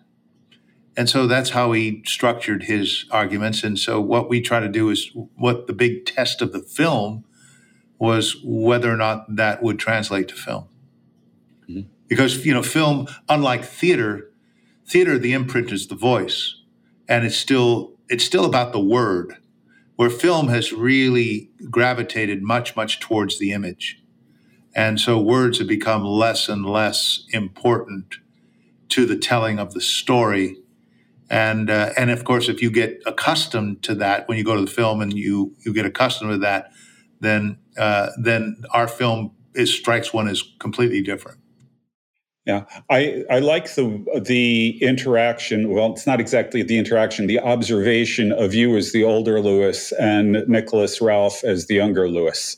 And 0.97 1.09
so 1.09 1.27
that's 1.27 1.51
how 1.51 1.71
he 1.73 2.03
structured 2.05 2.63
his 2.63 3.05
arguments. 3.11 3.63
And 3.63 3.79
so 3.79 4.01
what 4.01 4.29
we 4.29 4.41
try 4.41 4.59
to 4.59 4.69
do 4.69 4.89
is 4.89 5.11
what 5.35 5.67
the 5.67 5.73
big 5.73 6.05
test 6.05 6.41
of 6.41 6.53
the 6.53 6.61
film 6.61 7.25
was 7.99 8.37
whether 8.43 8.91
or 8.93 8.97
not 8.97 9.35
that 9.35 9.63
would 9.63 9.79
translate 9.79 10.27
to 10.29 10.35
film. 10.35 10.67
Because, 12.09 12.45
you 12.45 12.53
know, 12.53 12.63
film, 12.63 13.07
unlike 13.29 13.65
theater, 13.65 14.31
theater, 14.87 15.19
the 15.19 15.33
imprint 15.33 15.71
is 15.71 15.87
the 15.87 15.95
voice. 15.95 16.55
And 17.09 17.25
it's 17.25 17.37
still 17.37 17.93
it's 18.09 18.25
still 18.25 18.45
about 18.45 18.73
the 18.73 18.81
word, 18.81 19.37
where 19.97 20.09
film 20.09 20.49
has 20.49 20.73
really 20.73 21.51
gravitated 21.71 22.43
much, 22.43 22.75
much 22.75 22.99
towards 22.99 23.39
the 23.39 23.53
image. 23.53 24.01
And 24.75 24.99
so 24.99 25.19
words 25.19 25.59
have 25.59 25.67
become 25.67 26.05
less 26.05 26.49
and 26.49 26.65
less 26.65 27.25
important 27.31 28.15
to 28.89 29.05
the 29.05 29.17
telling 29.17 29.59
of 29.59 29.73
the 29.73 29.81
story. 29.81 30.57
And 31.29 31.69
uh, 31.69 31.91
and 31.97 32.11
of 32.11 32.25
course, 32.25 32.49
if 32.49 32.61
you 32.61 32.71
get 32.71 33.01
accustomed 33.05 33.83
to 33.83 33.95
that 33.95 34.27
when 34.29 34.37
you 34.37 34.45
go 34.45 34.55
to 34.55 34.61
the 34.61 34.71
film 34.71 35.01
and 35.01 35.13
you 35.13 35.55
you 35.65 35.73
get 35.73 35.85
accustomed 35.85 36.31
to 36.31 36.39
that, 36.39 36.71
then 37.21 37.59
uh, 37.77 38.11
then 38.21 38.63
our 38.71 38.87
film 38.87 39.31
is 39.55 39.73
strikes 39.73 40.13
one 40.13 40.29
as 40.29 40.43
completely 40.59 41.01
different. 41.01 41.38
Yeah, 42.49 42.63
I, 42.89 43.25
I 43.29 43.37
like 43.37 43.75
the 43.75 44.03
the 44.25 44.81
interaction. 44.81 45.69
Well, 45.69 45.91
it's 45.91 46.07
not 46.07 46.19
exactly 46.19 46.63
the 46.63 46.79
interaction, 46.79 47.27
the 47.27 47.39
observation 47.39 48.31
of 48.31 48.55
you 48.55 48.75
as 48.75 48.91
the 48.91 49.03
older 49.03 49.39
Lewis 49.39 49.91
and 49.91 50.47
Nicholas 50.47 50.99
Ralph 50.99 51.43
as 51.43 51.67
the 51.67 51.75
younger 51.75 52.09
Lewis. 52.09 52.57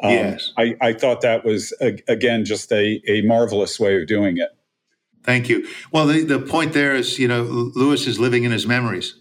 Um, 0.00 0.12
yes. 0.12 0.52
I, 0.56 0.76
I 0.80 0.92
thought 0.92 1.22
that 1.22 1.44
was, 1.44 1.72
again, 2.06 2.44
just 2.44 2.70
a, 2.70 3.02
a 3.08 3.22
marvelous 3.22 3.80
way 3.80 4.00
of 4.00 4.06
doing 4.06 4.36
it. 4.36 4.50
Thank 5.24 5.48
you. 5.48 5.66
Well, 5.90 6.06
the, 6.06 6.22
the 6.22 6.38
point 6.38 6.72
there 6.72 6.94
is, 6.94 7.18
you 7.18 7.26
know, 7.26 7.42
Lewis 7.42 8.06
is 8.06 8.20
living 8.20 8.44
in 8.44 8.52
his 8.52 8.64
memories. 8.64 9.18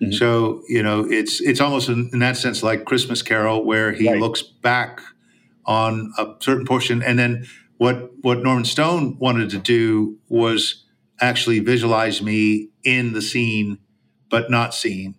Mm-hmm. 0.00 0.12
So, 0.12 0.62
you 0.68 0.84
know, 0.84 1.10
it's 1.10 1.40
it's 1.40 1.60
almost 1.60 1.88
in, 1.88 2.08
in, 2.12 2.20
that 2.20 2.36
sense 2.36 2.62
like 2.62 2.84
Christmas 2.84 3.20
Carol, 3.20 3.64
where 3.64 3.90
he 3.90 4.08
right. 4.08 4.20
looks 4.20 4.42
back 4.42 5.00
on 5.66 6.12
a 6.18 6.34
certain 6.38 6.66
portion 6.66 7.02
and 7.02 7.18
then 7.18 7.46
what 7.80 8.10
what 8.20 8.42
Norman 8.42 8.66
Stone 8.66 9.16
wanted 9.18 9.48
to 9.50 9.58
do 9.58 10.18
was 10.28 10.84
actually 11.18 11.60
visualize 11.60 12.20
me 12.20 12.68
in 12.84 13.14
the 13.14 13.22
scene, 13.22 13.78
but 14.28 14.50
not 14.50 14.74
seen, 14.74 15.14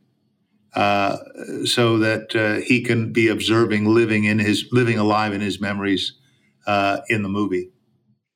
uh, 0.76 1.18
so 1.66 1.98
that 1.98 2.36
uh, 2.36 2.64
he 2.64 2.84
can 2.84 3.12
be 3.12 3.30
observing, 3.30 3.86
living 3.86 4.26
in 4.26 4.38
his 4.38 4.68
living 4.72 5.00
alive 5.00 5.34
in 5.34 5.42
his 5.42 5.60
memories 5.60 6.14
uh, 6.68 7.00
in 7.10 7.24
the 7.24 7.30
movie. 7.30 7.72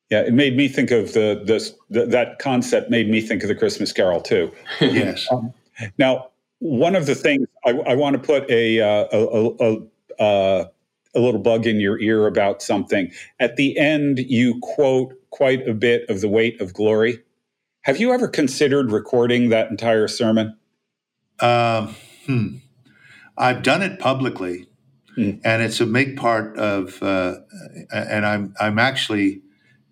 Yeah, 0.09 0.21
it 0.21 0.33
made 0.33 0.57
me 0.57 0.69
think 0.69 0.89
of 0.89 1.13
the, 1.13 1.43
this, 1.45 1.75
the 1.91 2.07
that 2.07 2.39
concept 2.39 2.89
made 2.89 3.07
me 3.07 3.21
think 3.21 3.43
of 3.43 3.47
the 3.47 3.55
Christmas 3.55 3.93
Carol 3.93 4.21
too. 4.21 4.51
yes. 4.81 5.27
Um, 5.31 5.53
now, 5.99 6.31
one 6.57 6.95
of 6.95 7.05
the 7.05 7.13
things 7.13 7.47
I, 7.63 7.73
I 7.73 7.93
want 7.93 8.15
to 8.15 8.19
put 8.19 8.49
a, 8.49 8.81
uh, 8.81 9.07
a, 9.11 9.19
a, 9.19 9.77
a 10.17 10.23
uh, 10.23 10.65
a 11.15 11.19
little 11.19 11.39
bug 11.39 11.65
in 11.65 11.80
your 11.80 11.99
ear 11.99 12.28
about 12.28 12.62
something. 12.62 13.12
At 13.39 13.56
the 13.56 13.78
end, 13.78 14.19
you 14.19 14.60
quote 14.62 15.13
quite 15.30 15.67
a 15.67 15.73
bit 15.73 16.10
of 16.10 16.21
the 16.21 16.30
weight 16.30 16.60
of 16.62 16.73
glory. 16.73 17.19
Have 17.82 17.99
you 17.99 18.13
ever 18.13 18.28
considered 18.28 18.91
recording 18.91 19.49
that 19.49 19.69
entire 19.69 20.08
sermon? 20.08 20.58
Um, 21.39 21.95
hmm. 22.25 22.47
I've 23.38 23.63
done 23.63 23.82
it 23.82 23.99
publicly, 23.99 24.67
hmm. 25.15 25.34
and 25.43 25.62
it's 25.62 25.80
a 25.80 25.86
big 25.86 26.17
part 26.17 26.58
of. 26.58 27.01
Uh, 27.01 27.36
and 27.93 28.25
I'm 28.25 28.56
I'm 28.60 28.80
actually 28.80 29.41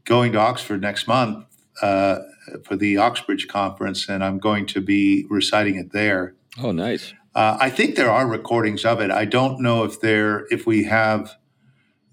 going 0.05 0.31
to 0.33 0.39
Oxford 0.39 0.81
next 0.81 1.07
month 1.07 1.45
uh, 1.81 2.19
for 2.63 2.75
the 2.75 2.97
Oxbridge 2.97 3.47
conference, 3.47 4.09
and 4.09 4.23
I'm 4.23 4.39
going 4.39 4.65
to 4.67 4.81
be 4.81 5.25
reciting 5.29 5.75
it 5.75 5.91
there. 5.91 6.35
Oh, 6.61 6.71
nice. 6.71 7.13
Uh, 7.35 7.57
I 7.59 7.69
think 7.69 7.95
there 7.95 8.11
are 8.11 8.27
recordings 8.27 8.85
of 8.85 9.01
it. 9.01 9.09
I 9.09 9.25
don't 9.25 9.59
know 9.59 9.83
if 9.83 9.99
there 9.99 10.45
if 10.51 10.67
we 10.67 10.83
have 10.83 11.35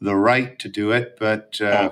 the 0.01 0.17
right 0.17 0.59
to 0.61 0.69
do 0.69 0.93
it, 0.93 1.17
but 1.19 1.61
uh, 1.61 1.91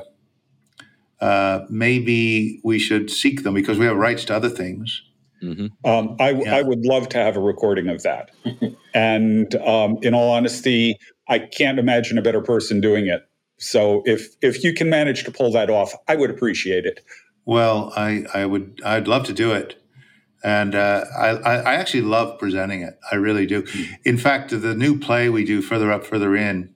uh, 1.21 1.67
maybe 1.69 2.61
we 2.65 2.79
should 2.79 3.11
seek 3.11 3.43
them 3.43 3.55
because 3.55 3.79
we 3.79 3.85
have 3.85 3.97
rights 3.97 4.25
to 4.27 4.37
other 4.37 4.49
things. 4.49 5.03
Mm-hmm. 5.43 5.67
Um, 5.89 6.17
I, 6.19 6.31
yeah. 6.31 6.57
I, 6.57 6.63
would 6.63 6.85
love 6.85 7.09
to 7.11 7.19
have 7.19 7.37
a 7.37 7.41
recording 7.41 7.89
of 7.89 8.03
that. 8.03 8.31
and 8.95 9.55
um, 9.57 9.99
in 10.03 10.15
all 10.15 10.31
honesty, 10.31 10.99
I 11.29 11.39
can't 11.39 11.79
imagine 11.79 12.19
a 12.19 12.23
better 12.23 12.41
person 12.41 12.81
doing 12.81 13.07
it. 13.07 13.23
So 13.59 14.03
if 14.05 14.35
if 14.41 14.65
you 14.65 14.73
can 14.73 14.89
manage 14.89 15.25
to 15.25 15.31
pull 15.31 15.53
that 15.53 15.69
off, 15.69 15.93
I 16.07 16.17
would 16.17 16.31
appreciate 16.31 16.87
it. 16.87 17.05
Well, 17.45 17.93
I, 17.97 18.25
I 18.35 18.47
would 18.47 18.81
I'd 18.85 19.09
love 19.09 19.25
to 19.27 19.33
do 19.33 19.53
it 19.53 19.78
and 20.43 20.75
uh, 20.75 21.05
I, 21.17 21.31
I, 21.31 21.75
actually 21.75 22.03
love 22.03 22.39
presenting 22.39 22.83
it. 22.83 22.99
I 23.11 23.17
really 23.17 23.45
do. 23.45 23.67
In 24.05 24.17
fact, 24.17 24.51
the 24.51 24.75
new 24.75 24.99
play 24.99 25.29
we 25.29 25.45
do, 25.45 25.61
further 25.61 25.91
up, 25.91 26.05
further 26.05 26.37
in, 26.37 26.75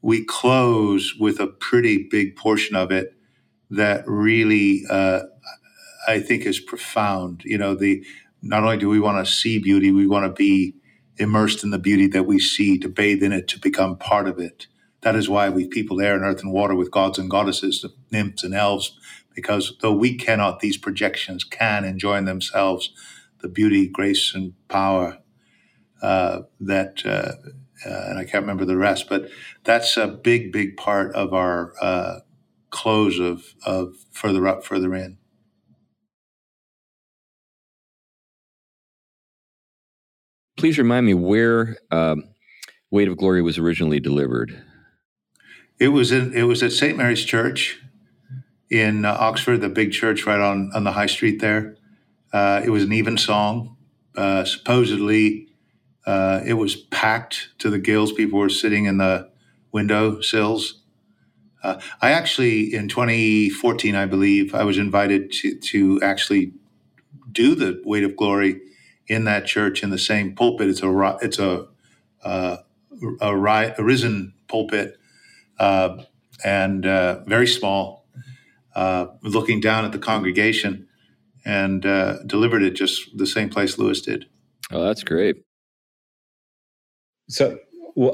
we 0.00 0.24
close 0.24 1.14
with 1.18 1.38
a 1.38 1.46
pretty 1.46 2.06
big 2.10 2.36
portion 2.36 2.74
of 2.74 2.90
it 2.90 3.14
that 3.70 4.04
really 4.06 4.84
uh, 4.88 5.22
I 6.08 6.20
think 6.20 6.46
is 6.46 6.60
profound. 6.60 7.42
You 7.44 7.58
know, 7.58 7.74
the 7.74 8.04
not 8.40 8.62
only 8.62 8.78
do 8.78 8.88
we 8.88 9.00
want 9.00 9.24
to 9.24 9.30
see 9.30 9.58
beauty, 9.58 9.90
we 9.90 10.06
want 10.06 10.24
to 10.24 10.32
be 10.32 10.74
immersed 11.18 11.64
in 11.64 11.70
the 11.70 11.78
beauty 11.78 12.06
that 12.08 12.24
we 12.24 12.38
see, 12.38 12.78
to 12.78 12.88
bathe 12.88 13.22
in 13.22 13.32
it, 13.32 13.48
to 13.48 13.58
become 13.58 13.96
part 13.96 14.28
of 14.28 14.38
it. 14.38 14.68
That 15.02 15.16
is 15.16 15.28
why 15.28 15.48
we 15.48 15.66
people 15.66 16.00
air 16.00 16.14
and 16.14 16.24
earth 16.24 16.42
and 16.42 16.52
water 16.52 16.74
with 16.74 16.90
gods 16.90 17.18
and 17.18 17.30
goddesses, 17.30 17.84
nymphs 18.10 18.44
and 18.44 18.54
elves, 18.54 18.98
because 19.36 19.74
though 19.82 19.92
we 19.92 20.16
cannot, 20.16 20.58
these 20.58 20.78
projections 20.78 21.44
can 21.44 21.84
enjoy 21.84 22.16
in 22.16 22.24
themselves 22.24 22.90
the 23.42 23.48
beauty, 23.48 23.86
grace, 23.86 24.34
and 24.34 24.54
power 24.68 25.18
uh, 26.02 26.40
that, 26.58 27.02
uh, 27.04 27.32
uh, 27.88 28.04
and 28.08 28.18
I 28.18 28.24
can't 28.24 28.42
remember 28.42 28.64
the 28.64 28.78
rest, 28.78 29.08
but 29.08 29.28
that's 29.62 29.96
a 29.96 30.08
big, 30.08 30.52
big 30.52 30.76
part 30.76 31.14
of 31.14 31.34
our 31.34 31.74
uh, 31.80 32.20
close 32.70 33.20
of, 33.20 33.54
of 33.64 33.94
further 34.10 34.48
up, 34.48 34.64
further 34.64 34.94
in. 34.94 35.18
Please 40.56 40.78
remind 40.78 41.04
me 41.04 41.12
where 41.12 41.76
um, 41.90 42.24
Weight 42.90 43.08
of 43.08 43.18
Glory 43.18 43.42
was 43.42 43.58
originally 43.58 44.00
delivered. 44.00 44.62
It 45.78 45.88
was 45.88 46.10
in, 46.10 46.32
it 46.32 46.44
was 46.44 46.62
at 46.62 46.72
St. 46.72 46.96
Mary's 46.96 47.24
Church 47.24 47.78
in 48.70 49.04
uh, 49.04 49.16
Oxford, 49.18 49.60
the 49.60 49.68
big 49.68 49.92
church 49.92 50.26
right 50.26 50.40
on, 50.40 50.70
on 50.74 50.84
the 50.84 50.92
high 50.92 51.06
street 51.06 51.40
there. 51.40 51.76
Uh, 52.32 52.62
it 52.64 52.70
was 52.70 52.84
an 52.84 52.92
evensong. 52.92 53.76
Uh, 54.16 54.44
supposedly, 54.44 55.48
uh, 56.06 56.40
it 56.44 56.54
was 56.54 56.76
packed 56.76 57.50
to 57.58 57.70
the 57.70 57.78
gills. 57.78 58.12
People 58.12 58.38
were 58.38 58.48
sitting 58.48 58.86
in 58.86 58.98
the 58.98 59.30
window 59.72 60.20
sills. 60.20 60.82
Uh, 61.62 61.80
I 62.00 62.12
actually, 62.12 62.74
in 62.74 62.88
2014, 62.88 63.94
I 63.94 64.06
believe, 64.06 64.54
I 64.54 64.64
was 64.64 64.78
invited 64.78 65.32
to, 65.32 65.54
to 65.58 66.00
actually 66.02 66.52
do 67.30 67.54
the 67.54 67.82
Weight 67.84 68.04
of 68.04 68.16
Glory 68.16 68.60
in 69.08 69.24
that 69.24 69.46
church 69.46 69.82
in 69.82 69.90
the 69.90 69.98
same 69.98 70.34
pulpit. 70.34 70.68
It's 70.68 70.82
a 70.82 71.18
it's 71.22 71.38
a 71.38 71.66
uh, 72.24 72.56
a, 73.20 73.36
a, 73.76 73.84
risen 73.84 74.32
pulpit 74.48 74.98
and 75.58 76.84
very 76.84 77.46
small 77.46 77.95
uh, 78.76 79.06
looking 79.22 79.58
down 79.58 79.84
at 79.84 79.90
the 79.90 79.98
congregation 79.98 80.86
and 81.44 81.84
uh, 81.86 82.22
delivered 82.26 82.62
it 82.62 82.72
just 82.72 83.16
the 83.16 83.26
same 83.26 83.48
place 83.48 83.78
Lewis 83.78 84.02
did. 84.02 84.26
Oh, 84.70 84.84
that's 84.84 85.02
great. 85.02 85.36
So 87.28 87.58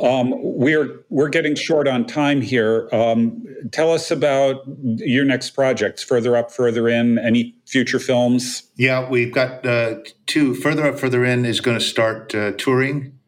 um, 0.01 0.33
we're 0.37 1.05
we're 1.11 1.29
getting 1.29 1.57
short 1.57 1.89
on 1.89 2.07
time 2.07 2.41
here. 2.41 2.89
Um, 2.93 3.45
tell 3.73 3.93
us 3.93 4.11
about 4.11 4.63
your 4.85 5.25
next 5.25 5.51
projects. 5.51 6.05
Further 6.05 6.37
up, 6.37 6.53
further 6.53 6.89
in. 6.89 7.19
Any 7.19 7.57
future 7.67 7.99
films? 7.99 8.63
Yeah, 8.77 9.09
we've 9.09 9.33
got 9.33 9.67
uh, 9.67 9.97
two. 10.27 10.55
Further 10.55 10.87
up, 10.87 11.01
further 11.01 11.25
in 11.25 11.45
is 11.45 11.61
going 11.61 11.79
to 11.79 11.85
start 11.85 12.35
uh, 12.35 12.53
touring 12.53 13.19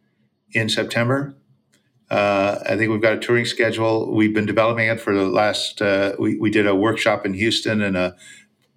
in 0.53 0.69
September. 0.69 1.35
Uh, 2.15 2.63
I 2.65 2.77
think 2.77 2.93
we've 2.93 3.03
got 3.03 3.15
a 3.15 3.19
touring 3.19 3.45
schedule. 3.45 4.15
We've 4.15 4.33
been 4.33 4.47
developing 4.47 4.87
it 4.87 5.01
for 5.01 5.13
the 5.13 5.27
last. 5.27 5.83
Uh, 5.83 6.15
we 6.17 6.39
we 6.39 6.49
did 6.49 6.65
a 6.65 6.73
workshop 6.73 7.27
in 7.27 7.35
Houston 7.35 7.83
and 7.83 7.97
a, 7.97 8.15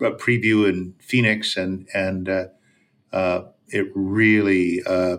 a 0.02 0.12
preview 0.14 0.68
in 0.68 0.96
Phoenix, 1.00 1.56
and 1.56 1.88
and 1.94 2.28
uh, 2.28 2.46
uh 3.14 3.42
it 3.68 3.92
really 3.94 4.82
uh, 4.88 5.18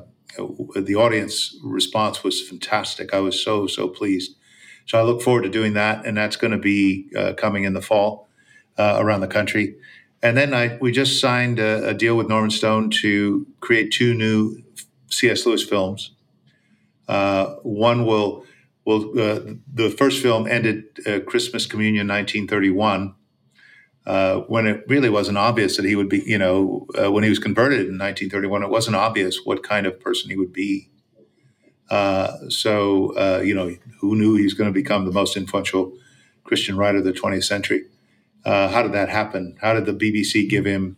the 0.74 0.96
audience 0.96 1.56
response 1.62 2.24
was 2.24 2.42
fantastic. 2.42 3.14
I 3.14 3.20
was 3.20 3.38
so 3.38 3.68
so 3.68 3.86
pleased. 3.86 4.34
So 4.86 4.98
I 4.98 5.02
look 5.02 5.22
forward 5.22 5.42
to 5.42 5.48
doing 5.48 5.74
that, 5.74 6.04
and 6.04 6.16
that's 6.16 6.34
going 6.34 6.50
to 6.50 6.58
be 6.58 7.08
uh, 7.16 7.34
coming 7.34 7.62
in 7.62 7.74
the 7.74 7.82
fall 7.82 8.26
around 8.80 9.20
the 9.20 9.28
country. 9.28 9.76
And 10.24 10.36
then 10.36 10.54
I 10.54 10.76
we 10.80 10.90
just 10.90 11.20
signed 11.20 11.60
a, 11.60 11.90
a 11.90 11.94
deal 11.94 12.16
with 12.16 12.28
Norman 12.28 12.50
Stone 12.50 12.90
to 13.02 13.46
create 13.60 13.92
two 13.92 14.12
new 14.12 14.60
C.S. 15.08 15.46
Lewis 15.46 15.62
films. 15.62 16.17
Uh, 17.08 17.56
one 17.62 18.04
will 18.04 18.44
will 18.84 19.10
uh, 19.18 19.40
the 19.72 19.90
first 19.90 20.22
film 20.22 20.46
ended 20.46 20.84
uh, 21.06 21.20
Christmas 21.20 21.66
Communion 21.66 22.06
1931, 22.06 23.14
uh, 24.06 24.40
when 24.40 24.66
it 24.66 24.84
really 24.88 25.10
wasn't 25.10 25.38
obvious 25.38 25.76
that 25.76 25.84
he 25.84 25.96
would 25.96 26.08
be, 26.08 26.22
you 26.26 26.38
know, 26.38 26.86
when 26.94 27.24
he 27.24 27.30
was 27.30 27.38
converted 27.38 27.80
in 27.80 27.98
1931, 27.98 28.62
it 28.62 28.70
wasn't 28.70 28.96
obvious 28.96 29.40
what 29.44 29.62
kind 29.62 29.86
of 29.86 30.00
person 30.00 30.30
he 30.30 30.36
would 30.36 30.52
be. 30.52 30.90
So, 31.90 33.40
you 33.40 33.54
know, 33.54 33.74
who 34.00 34.16
knew 34.16 34.36
he 34.36 34.44
was 34.44 34.54
going 34.54 34.72
to 34.72 34.74
become 34.74 35.04
the 35.04 35.12
most 35.12 35.36
influential 35.36 35.92
Christian 36.44 36.76
writer 36.76 36.98
of 36.98 37.04
the 37.04 37.12
20th 37.12 37.44
century? 37.44 37.84
Uh, 38.44 38.68
how 38.68 38.82
did 38.82 38.92
that 38.92 39.10
happen? 39.10 39.56
How 39.60 39.74
did 39.74 39.84
the 39.84 39.92
BBC 39.92 40.48
give 40.48 40.64
him 40.64 40.96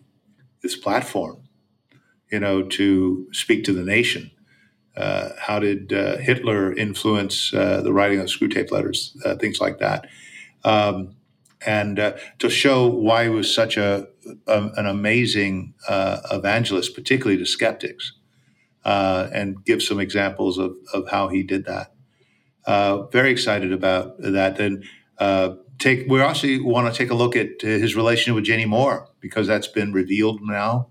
this 0.63 0.77
platform, 0.77 1.49
you 2.31 2.39
know, 2.39 2.63
to 2.63 3.27
speak 3.33 3.65
to 3.65 3.73
the 3.73 3.83
nation? 3.83 4.31
Uh, 4.97 5.31
how 5.39 5.59
did 5.59 5.91
Hitler 5.91 6.73
influence 6.75 7.51
the 7.53 7.93
writing 7.93 8.21
of 8.21 8.27
Screwtape 8.27 8.71
letters? 8.71 9.17
things 9.39 9.61
like 9.61 9.79
that. 9.79 10.07
Um, 10.65 11.17
and 11.67 11.99
uh, 11.99 12.17
to 12.39 12.49
show 12.49 12.87
why 12.87 13.25
he 13.25 13.29
was 13.29 13.53
such 13.53 13.77
a, 13.77 14.09
a 14.47 14.71
an 14.77 14.87
amazing 14.87 15.75
uh, 15.89 16.21
evangelist, 16.31 16.95
particularly 16.95 17.37
to 17.39 17.47
skeptics, 17.47 18.13
uh, 18.85 19.29
and 19.33 19.65
give 19.65 19.83
some 19.83 20.01
examples 20.01 20.59
of, 20.59 20.75
of 20.95 21.09
how 21.11 21.29
he 21.29 21.43
did 21.43 21.67
that. 21.67 21.93
Uh, 22.67 23.03
very 23.09 23.31
excited 23.31 23.73
about 23.73 24.19
that. 24.21 24.59
And 24.59 24.85
uh, 25.19 25.57
take 25.79 26.07
we 26.09 26.21
also 26.21 26.47
want 26.63 26.93
to 26.93 26.97
take 26.97 27.11
a 27.11 27.15
look 27.15 27.37
at 27.37 27.61
his 27.61 27.95
relationship 27.95 28.37
with 28.37 28.45
Janie 28.45 28.67
Moore 28.67 29.09
because 29.21 29.47
that's 29.47 29.69
been 29.69 29.93
revealed 29.93 30.41
now. 30.43 30.89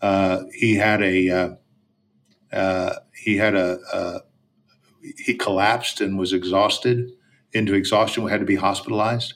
Uh, 0.00 0.44
he 0.52 0.76
had 0.76 1.02
a 1.02 1.58
he 3.12 3.36
had 3.36 3.54
a 3.54 4.22
he 5.18 5.34
collapsed 5.34 6.00
and 6.00 6.18
was 6.18 6.32
exhausted 6.32 7.10
into 7.52 7.74
exhaustion, 7.74 8.24
We 8.24 8.30
had 8.30 8.40
to 8.40 8.46
be 8.46 8.56
hospitalized 8.56 9.34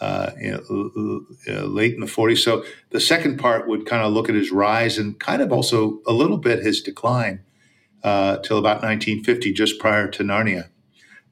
uh, 0.00 0.30
you 0.40 0.52
know, 0.52 1.26
uh, 1.48 1.66
late 1.66 1.94
in 1.94 2.00
the 2.00 2.06
40s. 2.06 2.38
So 2.38 2.64
the 2.90 3.00
second 3.00 3.38
part 3.38 3.66
would 3.66 3.86
kind 3.86 4.02
of 4.02 4.12
look 4.12 4.28
at 4.28 4.34
his 4.34 4.52
rise 4.52 4.98
and 4.98 5.18
kind 5.18 5.42
of 5.42 5.52
also 5.52 6.00
a 6.06 6.12
little 6.12 6.38
bit 6.38 6.60
his 6.60 6.80
decline 6.80 7.40
uh, 8.04 8.38
till 8.38 8.58
about 8.58 8.82
1950, 8.82 9.52
just 9.52 9.80
prior 9.80 10.08
to 10.08 10.22
Narnia. 10.22 10.68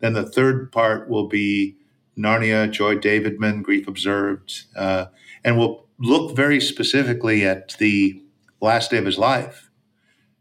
Then 0.01 0.15
the 0.15 0.29
third 0.29 0.73
part 0.73 1.09
will 1.09 1.29
be 1.29 1.77
Narnia, 2.19 2.71
Joy 2.71 2.97
Davidman, 2.97 3.63
Grief 3.63 3.87
Observed, 3.87 4.65
uh, 4.75 5.07
and 5.45 5.59
we'll 5.59 5.87
look 5.99 6.35
very 6.35 6.61
specifically 6.61 7.45
at 7.45 7.77
the 7.79 8.21
last 8.61 8.91
day 8.91 8.99
of 8.99 9.07
his 9.07 9.19
life, 9.19 9.66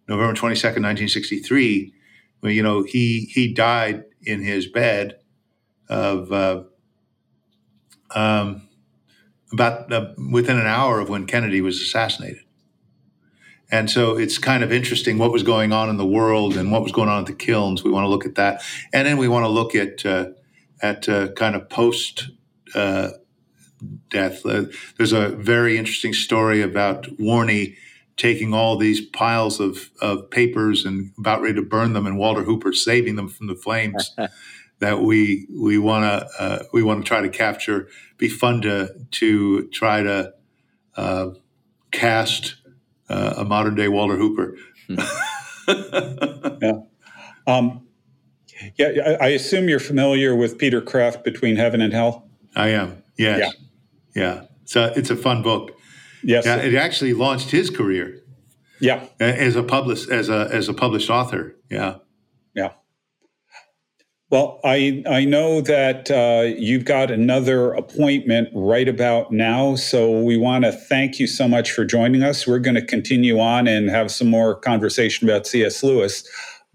November 0.07 0.33
22nd, 0.33 0.81
1963. 0.83 1.93
When, 2.41 2.53
you 2.53 2.63
know, 2.63 2.83
he 2.83 3.29
he 3.31 3.53
died 3.53 4.05
in 4.21 4.41
his 4.41 4.67
bed 4.67 5.19
of 5.89 6.31
uh, 6.31 6.63
um, 8.13 8.67
about 9.51 9.91
uh, 9.91 10.13
within 10.31 10.59
an 10.59 10.67
hour 10.67 10.99
of 10.99 11.09
when 11.09 11.25
Kennedy 11.25 11.61
was 11.61 11.81
assassinated. 11.81 12.41
And 13.71 13.89
so 13.89 14.17
it's 14.17 14.37
kind 14.37 14.63
of 14.63 14.71
interesting 14.71 15.17
what 15.17 15.31
was 15.31 15.43
going 15.43 15.71
on 15.71 15.89
in 15.89 15.97
the 15.97 16.05
world 16.05 16.55
and 16.55 16.71
what 16.71 16.83
was 16.83 16.91
going 16.91 17.09
on 17.09 17.21
at 17.21 17.25
the 17.25 17.33
kilns. 17.33 17.83
We 17.83 17.91
want 17.91 18.05
to 18.05 18.09
look 18.09 18.25
at 18.25 18.35
that, 18.35 18.61
and 18.93 19.07
then 19.07 19.17
we 19.17 19.27
want 19.27 19.45
to 19.45 19.49
look 19.49 19.73
at 19.73 20.05
uh, 20.05 20.27
at 20.81 21.09
uh, 21.09 21.29
kind 21.33 21.55
of 21.55 21.67
post 21.69 22.29
uh, 22.75 23.09
death. 24.09 24.45
Uh, 24.45 24.65
there's 24.97 25.13
a 25.13 25.29
very 25.29 25.77
interesting 25.77 26.13
story 26.13 26.61
about 26.61 27.05
Warnie 27.17 27.75
taking 28.17 28.53
all 28.53 28.77
these 28.77 29.01
piles 29.01 29.59
of, 29.59 29.89
of 30.01 30.29
papers 30.29 30.85
and 30.85 31.11
about 31.17 31.41
ready 31.41 31.55
to 31.55 31.61
burn 31.61 31.93
them, 31.93 32.05
and 32.05 32.17
Walter 32.17 32.43
Hooper 32.43 32.73
saving 32.73 33.15
them 33.15 33.27
from 33.27 33.47
the 33.47 33.55
flames. 33.55 34.15
that 34.79 35.01
we 35.01 35.47
we 35.49 35.77
want 35.77 36.03
to 36.03 36.43
uh, 36.43 36.63
we 36.73 36.83
want 36.83 37.03
to 37.03 37.07
try 37.07 37.21
to 37.21 37.29
capture. 37.29 37.87
Be 38.17 38.27
fun 38.27 38.61
to 38.61 38.93
to 39.11 39.67
try 39.69 40.03
to 40.03 40.33
uh, 40.97 41.29
cast 41.91 42.55
uh, 43.09 43.35
a 43.37 43.45
modern 43.45 43.75
day 43.75 43.87
Walter 43.87 44.17
Hooper. 44.17 44.57
yeah. 44.87 46.71
Um, 47.47 47.87
yeah, 48.77 49.17
I, 49.19 49.25
I, 49.25 49.27
assume 49.29 49.69
you're 49.69 49.79
familiar 49.79 50.35
with 50.35 50.57
Peter 50.57 50.81
Kreeft 50.81 51.23
between 51.23 51.55
Heaven 51.55 51.81
and 51.81 51.93
Hell. 51.93 52.27
I 52.55 52.69
am. 52.69 53.03
Yes. 53.17 53.53
Yeah. 54.15 54.23
yeah. 54.23 54.45
So 54.63 54.91
it's 54.95 55.09
a 55.09 55.15
fun 55.15 55.43
book. 55.43 55.77
Yes. 56.25 56.45
Yeah, 56.45 56.57
it 56.57 56.73
actually 56.73 57.13
launched 57.13 57.51
his 57.51 57.69
career. 57.69 58.21
Yeah. 58.79 59.05
As 59.19 59.55
a 59.55 59.63
published 59.63 60.09
as 60.09 60.27
a 60.27 60.49
as 60.51 60.67
a 60.67 60.73
published 60.73 61.09
author. 61.09 61.55
Yeah. 61.69 61.97
Yeah. 62.55 62.71
Well, 64.31 64.59
I, 64.63 65.03
I 65.07 65.23
know 65.23 65.61
that 65.61 66.09
uh, 66.09 66.55
you've 66.57 66.83
got 66.83 67.11
another 67.11 67.73
appointment 67.73 68.49
right 68.55 68.87
about 68.87 69.31
now. 69.31 69.75
So 69.75 70.19
we 70.19 70.35
want 70.35 70.65
to 70.65 70.71
thank 70.71 71.19
you 71.19 71.27
so 71.27 71.47
much 71.47 71.71
for 71.71 71.85
joining 71.85 72.23
us. 72.23 72.47
We're 72.47 72.59
going 72.59 72.75
to 72.75 72.85
continue 72.85 73.39
on 73.39 73.67
and 73.67 73.87
have 73.89 74.09
some 74.09 74.27
more 74.27 74.55
conversation 74.55 75.29
about 75.29 75.45
C.S. 75.45 75.83
Lewis. 75.83 76.27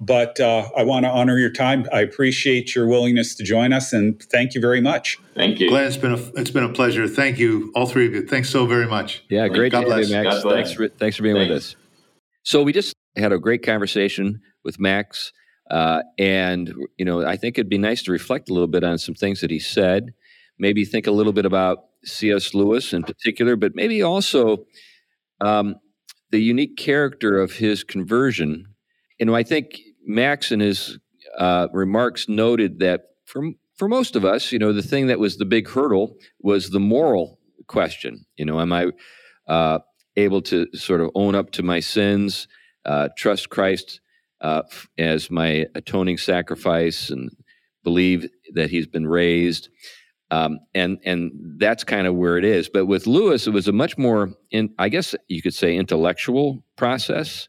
But 0.03 0.41
uh, 0.41 0.71
I 0.75 0.83
want 0.83 1.05
to 1.05 1.11
honor 1.11 1.39
your 1.39 1.51
time. 1.51 1.87
I 1.93 2.01
appreciate 2.01 2.75
your 2.75 2.87
willingness 2.87 3.35
to 3.35 3.45
join 3.45 3.75
us, 3.75 3.93
and 3.93 4.21
thank 4.23 4.55
you 4.55 4.61
very 4.61 4.81
much. 4.81 5.19
Thank 5.35 5.61
you, 5.61 5.69
Glenn. 5.69 5.85
It's 5.85 5.99
been 5.99 6.15
a 6.15 6.41
it's 6.41 6.51
been 6.51 6.65
a 6.65 6.73
pleasure. 6.73 7.07
Thank 7.07 7.39
you, 7.39 7.71
all 7.75 7.87
three 7.87 8.07
of 8.07 8.15
you. 8.15 8.27
Thanks 8.27 8.49
so 8.49 8.65
very 8.65 8.87
much. 8.87 9.23
Yeah, 9.29 9.47
great 9.49 9.73
God 9.73 9.83
to 9.83 9.91
have 9.91 10.09
you, 10.09 10.15
Max. 10.15 10.43
Thanks 10.43 10.73
for 10.73 10.89
thanks 10.89 11.17
for 11.17 11.23
being 11.23 11.37
thanks. 11.37 11.49
with 11.51 11.57
us. 11.59 11.77
So 12.45 12.63
we 12.63 12.73
just 12.73 12.95
had 13.17 13.33
a 13.33 13.39
great 13.39 13.63
conversation 13.63 14.41
with 14.65 14.81
Max. 14.81 15.33
Uh, 15.71 16.03
and 16.19 16.73
you 16.97 17.05
know, 17.05 17.25
I 17.25 17.37
think 17.37 17.59
it'd 17.59 17.69
be 17.69 17.79
nice 17.79 18.03
to 18.05 18.13
reflect 18.13 18.49
a 18.49 18.55
little 18.55 18.69
bit 18.69 18.83
on 18.83 18.97
some 18.97 19.15
things 19.15 19.41
that 19.43 19.51
he 19.51 19.59
said. 19.59 20.15
Maybe 20.59 20.85
think 20.85 21.07
a 21.07 21.13
little 21.13 21.33
bit 21.33 21.45
about 21.45 21.85
C.S. 22.05 22.55
Lewis 22.55 22.93
in 22.93 23.03
particular, 23.03 23.57
but 23.57 23.75
maybe 23.75 24.03
also 24.03 24.65
um, 25.41 25.77
the 26.31 26.41
unique 26.41 26.77
character 26.77 27.41
of 27.41 27.53
his 27.53 27.85
conversion. 27.85 28.67
You 29.19 29.27
know, 29.27 29.35
I 29.35 29.43
think 29.43 29.79
Max 30.07 30.53
in 30.53 30.61
his 30.61 30.99
uh, 31.39 31.69
remarks 31.73 32.29
noted 32.29 32.79
that 32.81 33.03
for 33.25 33.51
for 33.77 33.89
most 33.89 34.15
of 34.17 34.25
us, 34.25 34.53
you 34.53 34.59
know, 34.59 34.73
the 34.73 34.83
thing 34.83 35.07
that 35.07 35.19
was 35.19 35.39
the 35.39 35.45
big 35.45 35.69
hurdle 35.69 36.17
was 36.41 36.71
the 36.71 36.81
moral 36.81 37.39
question. 37.67 38.27
You 38.37 38.45
know, 38.45 38.61
am 38.61 38.73
I 38.73 38.89
uh, 39.47 39.79
able 40.17 40.43
to 40.43 40.67
sort 40.75 41.01
of 41.01 41.11
own 41.15 41.35
up 41.35 41.51
to 41.53 41.63
my 41.63 41.81
sins, 41.81 42.47
uh, 42.85 43.09
trust 43.17 43.49
Christ? 43.49 44.01
uh, 44.41 44.63
as 44.99 45.31
my 45.31 45.67
atoning 45.75 46.19
sacrifice 46.19 47.11
and 47.11 47.31
believe 47.83 48.29
that 48.55 48.71
he's 48.71 48.87
been 48.87 49.07
raised. 49.07 49.69
Um, 50.31 50.61
and 50.75 50.99
and 51.05 51.33
that's 51.59 51.83
kind 51.83 52.07
of 52.07 52.15
where 52.15 52.39
it 52.39 52.45
is. 52.45 52.69
But 52.69 52.87
with 52.87 53.07
Lewis, 53.07 53.47
it 53.47 53.51
was 53.51 53.67
a 53.67 53.73
much 53.73 53.99
more, 53.99 54.31
in, 54.51 54.73
I 54.79 54.89
guess 54.89 55.15
you 55.29 55.43
could 55.43 55.55
say, 55.55 55.77
intellectual 55.77 56.63
process. 56.77 57.49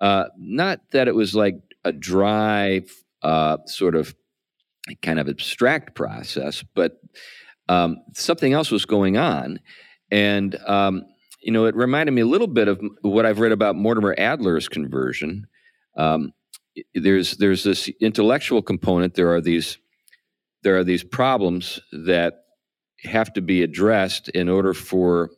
Uh, 0.00 0.26
not 0.38 0.80
that 0.92 1.08
it 1.08 1.14
was 1.14 1.34
like 1.34 1.56
a 1.84 1.92
dry, 1.92 2.82
uh, 3.22 3.58
sort 3.66 3.94
of, 3.94 4.14
kind 5.00 5.20
of 5.20 5.28
abstract 5.28 5.94
process, 5.94 6.64
but 6.74 7.00
um, 7.68 7.98
something 8.14 8.52
else 8.52 8.70
was 8.70 8.84
going 8.84 9.16
on, 9.16 9.60
and 10.10 10.56
um, 10.66 11.04
you 11.40 11.52
know, 11.52 11.66
it 11.66 11.74
reminded 11.74 12.12
me 12.12 12.20
a 12.20 12.26
little 12.26 12.46
bit 12.46 12.68
of 12.68 12.80
what 13.02 13.26
I've 13.26 13.40
read 13.40 13.52
about 13.52 13.76
Mortimer 13.76 14.14
Adler's 14.18 14.68
conversion, 14.68 15.46
um, 15.96 16.32
there's 16.94 17.36
there's 17.36 17.64
this 17.64 17.88
intellectual 18.00 18.62
component. 18.62 19.14
There 19.14 19.32
are 19.34 19.40
these 19.40 19.78
there 20.62 20.76
are 20.76 20.84
these 20.84 21.04
problems 21.04 21.80
that 21.92 22.44
have 23.04 23.32
to 23.34 23.42
be 23.42 23.62
addressed 23.62 24.28
in 24.30 24.48
order 24.48 24.72
for 24.72 25.30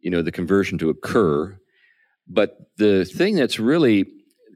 you 0.00 0.10
know 0.10 0.22
the 0.22 0.32
conversion 0.32 0.78
to 0.78 0.90
occur. 0.90 1.58
But 2.28 2.56
the 2.76 3.04
thing 3.04 3.36
that's 3.36 3.58
really 3.58 4.06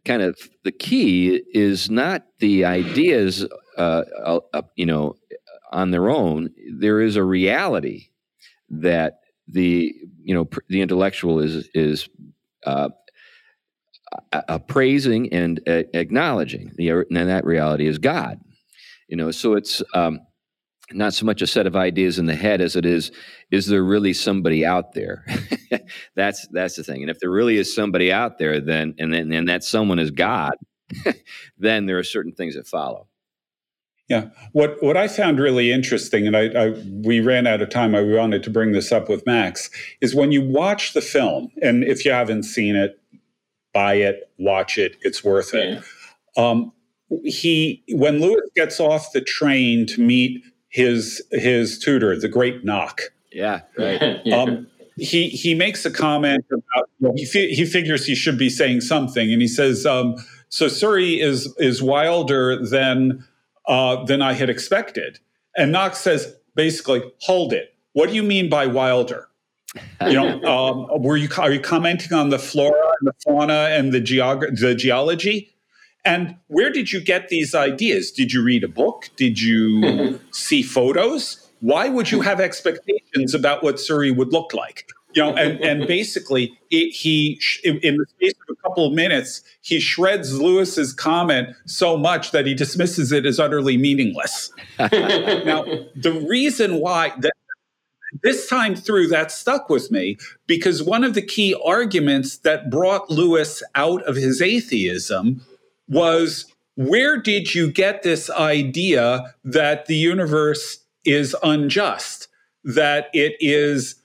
kind 0.06 0.22
of 0.22 0.38
the 0.64 0.72
key 0.72 1.42
is 1.52 1.90
not 1.90 2.24
the 2.38 2.64
ideas, 2.64 3.44
uh, 3.76 4.04
uh, 4.24 4.62
you 4.76 4.86
know, 4.86 5.16
on 5.72 5.90
their 5.90 6.08
own. 6.08 6.50
There 6.78 7.00
is 7.02 7.16
a 7.16 7.22
reality 7.22 8.08
that 8.70 9.18
the 9.48 9.92
you 10.22 10.34
know 10.34 10.46
pr- 10.46 10.60
the 10.68 10.80
intellectual 10.80 11.40
is 11.40 11.68
is 11.74 12.08
uh, 12.64 12.88
appraising 14.32 15.32
and 15.32 15.60
acknowledging 15.66 16.72
the 16.76 16.88
and 16.88 17.06
that 17.10 17.44
reality 17.44 17.86
is 17.86 17.98
God. 17.98 18.40
You 19.08 19.16
know, 19.16 19.30
so 19.30 19.54
it's 19.54 19.82
um, 19.94 20.20
not 20.92 21.14
so 21.14 21.26
much 21.26 21.42
a 21.42 21.46
set 21.46 21.66
of 21.66 21.74
ideas 21.74 22.18
in 22.18 22.26
the 22.26 22.34
head 22.34 22.60
as 22.60 22.76
it 22.76 22.86
is 22.86 23.10
is 23.50 23.66
there 23.66 23.82
really 23.82 24.12
somebody 24.12 24.64
out 24.64 24.92
there 24.92 25.24
that's 26.14 26.46
that's 26.48 26.76
the 26.76 26.84
thing 26.84 27.02
and 27.02 27.10
if 27.10 27.18
there 27.18 27.30
really 27.30 27.56
is 27.56 27.74
somebody 27.74 28.12
out 28.12 28.38
there 28.38 28.60
then 28.60 28.94
and 28.98 29.12
then 29.12 29.32
and 29.32 29.48
that 29.48 29.64
someone 29.64 29.98
is 29.98 30.10
god 30.10 30.54
then 31.58 31.86
there 31.86 31.98
are 31.98 32.04
certain 32.04 32.32
things 32.32 32.54
that 32.54 32.68
follow 32.68 33.08
yeah 34.08 34.26
what 34.52 34.80
what 34.80 34.96
i 34.96 35.08
found 35.08 35.40
really 35.40 35.72
interesting 35.72 36.26
and 36.26 36.36
I, 36.36 36.46
I 36.50 36.68
we 37.02 37.20
ran 37.20 37.48
out 37.48 37.60
of 37.60 37.68
time 37.70 37.94
i 37.96 38.00
wanted 38.00 38.44
to 38.44 38.50
bring 38.50 38.70
this 38.70 38.92
up 38.92 39.08
with 39.08 39.26
max 39.26 39.68
is 40.00 40.14
when 40.14 40.30
you 40.30 40.46
watch 40.46 40.92
the 40.92 41.00
film 41.00 41.50
and 41.62 41.82
if 41.82 42.04
you 42.04 42.12
haven't 42.12 42.44
seen 42.44 42.76
it 42.76 43.00
buy 43.76 43.96
it, 43.96 44.30
watch 44.38 44.78
it. 44.78 44.96
It's 45.02 45.22
worth 45.22 45.52
it. 45.52 45.84
Um, 46.38 46.72
he 47.24 47.84
when 47.90 48.22
Lewis 48.22 48.48
gets 48.54 48.80
off 48.80 49.12
the 49.12 49.20
train 49.20 49.84
to 49.88 50.00
meet 50.00 50.42
his 50.68 51.22
his 51.32 51.78
tutor, 51.78 52.18
the 52.18 52.28
great 52.28 52.64
Knock. 52.64 53.00
Yeah, 53.32 53.62
right. 53.78 54.20
yeah. 54.24 54.36
Um, 54.36 54.66
he 54.96 55.28
he 55.28 55.54
makes 55.54 55.84
a 55.84 55.90
comment 55.90 56.44
about 56.50 56.88
well, 57.00 57.12
he 57.14 57.24
fi- 57.24 57.52
he 57.52 57.64
figures 57.66 58.06
he 58.06 58.14
should 58.14 58.38
be 58.38 58.48
saying 58.48 58.80
something, 58.80 59.32
and 59.32 59.42
he 59.42 59.48
says, 59.48 59.84
um, 59.84 60.16
"So 60.48 60.68
Surrey 60.68 61.20
is 61.20 61.54
is 61.58 61.82
wilder 61.82 62.64
than 62.64 63.24
uh, 63.66 64.04
than 64.04 64.22
I 64.22 64.32
had 64.32 64.48
expected." 64.48 65.18
And 65.56 65.72
Knox 65.72 65.98
says, 65.98 66.34
basically, 66.54 67.02
"Hold 67.20 67.52
it. 67.52 67.74
What 67.92 68.08
do 68.08 68.14
you 68.14 68.22
mean 68.22 68.48
by 68.48 68.66
wilder?" 68.66 69.28
You 70.00 70.14
know, 70.14 70.42
um, 70.92 71.02
were 71.02 71.16
you 71.16 71.28
are 71.38 71.52
you 71.52 71.60
commenting 71.60 72.12
on 72.12 72.30
the 72.30 72.38
flora 72.38 72.90
and 73.00 73.08
the 73.08 73.14
fauna 73.24 73.68
and 73.70 73.92
the 73.92 74.00
geog- 74.00 74.58
the 74.58 74.74
geology? 74.74 75.52
And 76.06 76.36
where 76.46 76.70
did 76.70 76.92
you 76.92 77.00
get 77.00 77.28
these 77.28 77.54
ideas? 77.54 78.12
Did 78.12 78.32
you 78.32 78.42
read 78.42 78.62
a 78.62 78.68
book? 78.68 79.10
Did 79.16 79.40
you 79.40 80.20
see 80.30 80.62
photos? 80.62 81.46
Why 81.60 81.88
would 81.88 82.12
you 82.12 82.20
have 82.20 82.40
expectations 82.40 83.34
about 83.34 83.64
what 83.64 83.80
Surrey 83.80 84.12
would 84.12 84.32
look 84.32 84.54
like? 84.54 84.88
You 85.14 85.22
know, 85.24 85.34
and, 85.34 85.60
and 85.60 85.86
basically, 85.88 86.56
it, 86.70 86.90
he 86.90 87.40
in 87.64 87.96
the 87.96 88.06
space 88.08 88.34
of 88.48 88.56
a 88.56 88.62
couple 88.68 88.86
of 88.86 88.92
minutes, 88.92 89.42
he 89.62 89.80
shreds 89.80 90.40
Lewis's 90.40 90.92
comment 90.92 91.48
so 91.66 91.96
much 91.96 92.30
that 92.30 92.46
he 92.46 92.54
dismisses 92.54 93.10
it 93.10 93.26
as 93.26 93.40
utterly 93.40 93.76
meaningless. 93.76 94.52
now, 94.78 95.64
the 95.96 96.24
reason 96.28 96.78
why 96.78 97.12
that 97.18 97.32
this 98.22 98.48
time 98.48 98.76
through 98.76 99.08
that 99.08 99.32
stuck 99.32 99.68
with 99.68 99.90
me 99.90 100.16
because 100.46 100.82
one 100.82 101.02
of 101.02 101.14
the 101.14 101.20
key 101.20 101.54
arguments 101.64 102.38
that 102.38 102.70
brought 102.70 103.10
Lewis 103.10 103.62
out 103.74 104.02
of 104.04 104.16
his 104.16 104.40
atheism 104.40 105.44
was 105.88 106.46
where 106.76 107.16
did 107.16 107.54
you 107.54 107.70
get 107.70 108.02
this 108.02 108.28
idea 108.30 109.34
that 109.44 109.86
the 109.86 109.96
universe 109.96 110.80
is 111.04 111.34
unjust, 111.42 112.28
that 112.64 113.08
it 113.14 113.36
is 113.40 113.96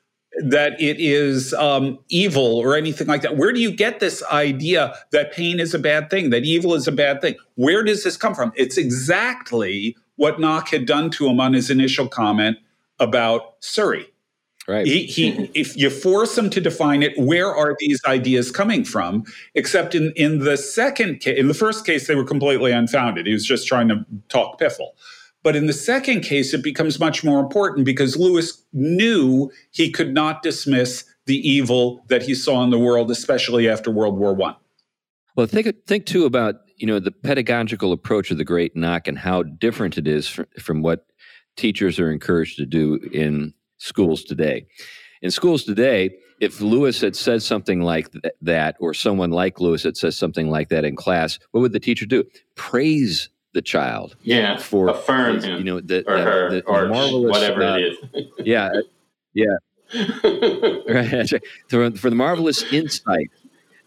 that 0.44 0.80
it 0.80 0.98
is 0.98 1.54
um, 1.56 2.00
evil 2.08 2.58
or 2.58 2.78
anything 2.78 3.08
like 3.08 3.22
that. 3.22 3.36
Where 3.36 3.52
do 3.52 3.60
you 3.60 3.70
get 3.70 4.00
this 4.00 4.24
idea 4.32 4.96
that 5.12 5.34
pain 5.34 5.60
is 5.60 5.74
a 5.74 5.80
bad 5.80 6.10
thing, 6.10 6.30
that 6.30 6.46
evil 6.46 6.74
is 6.74 6.88
a 6.88 6.91
bad 6.91 7.22
thing? 7.22 7.36
Where 7.56 7.84
does 7.84 8.06
this 8.06 8.15
come 8.15 8.34
from? 8.34 8.54
It's 8.56 8.78
exactly 8.78 9.98
what 10.15 10.39
Knock 10.39 10.70
had 10.70 10.86
done 10.86 11.10
to 11.12 11.28
him 11.28 11.41
on 11.41 11.54
his 11.54 11.70
initial 11.70 12.08
comment 12.08 12.58
about 12.98 13.56
Surrey. 13.60 14.08
Right. 14.67 14.86
He, 14.86 15.06
he, 15.06 15.50
if 15.54 15.76
you 15.76 15.89
force 15.89 16.38
him 16.38 16.50
to 16.52 16.62
define 16.62 17.02
it, 17.02 17.17
where 17.17 17.54
are 17.54 17.76
these 17.80 18.00
ideas 18.06 18.52
coming 18.52 18.84
from? 18.84 19.24
Except 19.56 19.95
in, 19.95 20.13
in 20.15 20.39
the 20.39 20.56
second 20.56 21.19
case, 21.19 21.38
in 21.38 21.47
the 21.47 21.54
first 21.54 21.86
case, 21.86 22.08
they 22.08 22.15
were 22.15 22.24
completely 22.24 22.71
unfounded. 22.71 23.26
He 23.26 23.34
was 23.34 23.45
just 23.45 23.67
trying 23.67 23.88
to 23.89 24.06
talk 24.30 24.60
piffle. 24.60 24.91
But 25.43 25.56
in 25.56 25.65
the 25.65 25.74
second 25.74 26.21
case, 26.21 26.54
it 26.54 26.63
becomes 26.63 27.00
much 27.00 27.24
more 27.24 27.39
important 27.39 27.86
because 27.86 28.15
Lewis 28.15 28.63
knew 28.74 29.52
he 29.71 29.89
could 29.89 30.13
not 30.13 30.43
dismiss 30.43 31.06
the 31.26 31.38
evil 31.47 32.04
that 32.10 32.21
he 32.21 32.36
saw 32.36 32.63
in 32.63 32.69
the 32.69 32.80
world, 32.80 33.10
especially 33.10 33.67
after 33.67 33.89
World 33.89 34.17
War 34.17 34.34
One. 34.34 34.56
Well, 35.36 35.47
think 35.47 35.67
think 35.88 36.06
too 36.06 36.26
about 36.26 36.56
you 36.78 36.86
know 36.86 37.00
the 37.00 37.12
pedagogical 37.12 37.93
approach 37.93 38.30
of 38.32 38.38
the 38.38 38.43
Great 38.43 38.76
Knock 38.76 39.08
and 39.08 39.17
how 39.17 39.43
different 39.43 39.97
it 39.97 40.08
is 40.08 40.28
from, 40.28 40.45
from 40.60 40.82
what 40.82 41.06
teachers 41.56 42.00
are 42.00 42.12
encouraged 42.12 42.58
to 42.58 42.65
do 42.65 43.00
in 43.12 43.54
schools 43.82 44.24
today. 44.24 44.65
In 45.22 45.32
schools 45.32 45.63
today, 45.63 46.17
if 46.39 46.62
Lewis 46.62 47.02
had 47.02 47.15
said 47.15 47.44
something 47.44 47.82
like 47.82 48.12
th- 48.12 48.34
that, 48.41 48.76
or 48.80 48.94
someone 48.94 49.32
like 49.32 49.60
Lewis 49.60 49.84
had 49.84 49.98
said 49.98 50.13
something 50.13 50.50
like 50.50 50.70
that 50.70 50.86
in 50.86 50.96
class, 50.96 51.38
what 51.52 51.62
would 51.62 51.74
the 51.74 51.80
teacher 51.80 52.06
do? 52.06 52.24
Praise 52.56 53.30
the 53.54 53.62
child. 53.62 54.15
Yeah. 54.24 54.58
For 54.58 54.88
affirm 54.89 55.41
him. 55.41 55.58
You 55.60 55.63
know, 55.63 55.82
the, 55.82 56.00
or 56.10 56.17
the, 56.17 56.24
her, 56.24 56.50
the, 56.50 56.65
or 56.65 56.88
marvelous, 56.88 57.32
whatever 57.32 57.63
uh, 57.63 57.78
it 57.78 57.98
is. 58.13 58.26
yeah. 58.39 58.72
Yeah. 59.34 59.58
right. 60.88 61.30
For, 61.67 61.91
for 61.91 62.10
the 62.10 62.15
marvelous 62.15 62.63
insight 62.72 63.30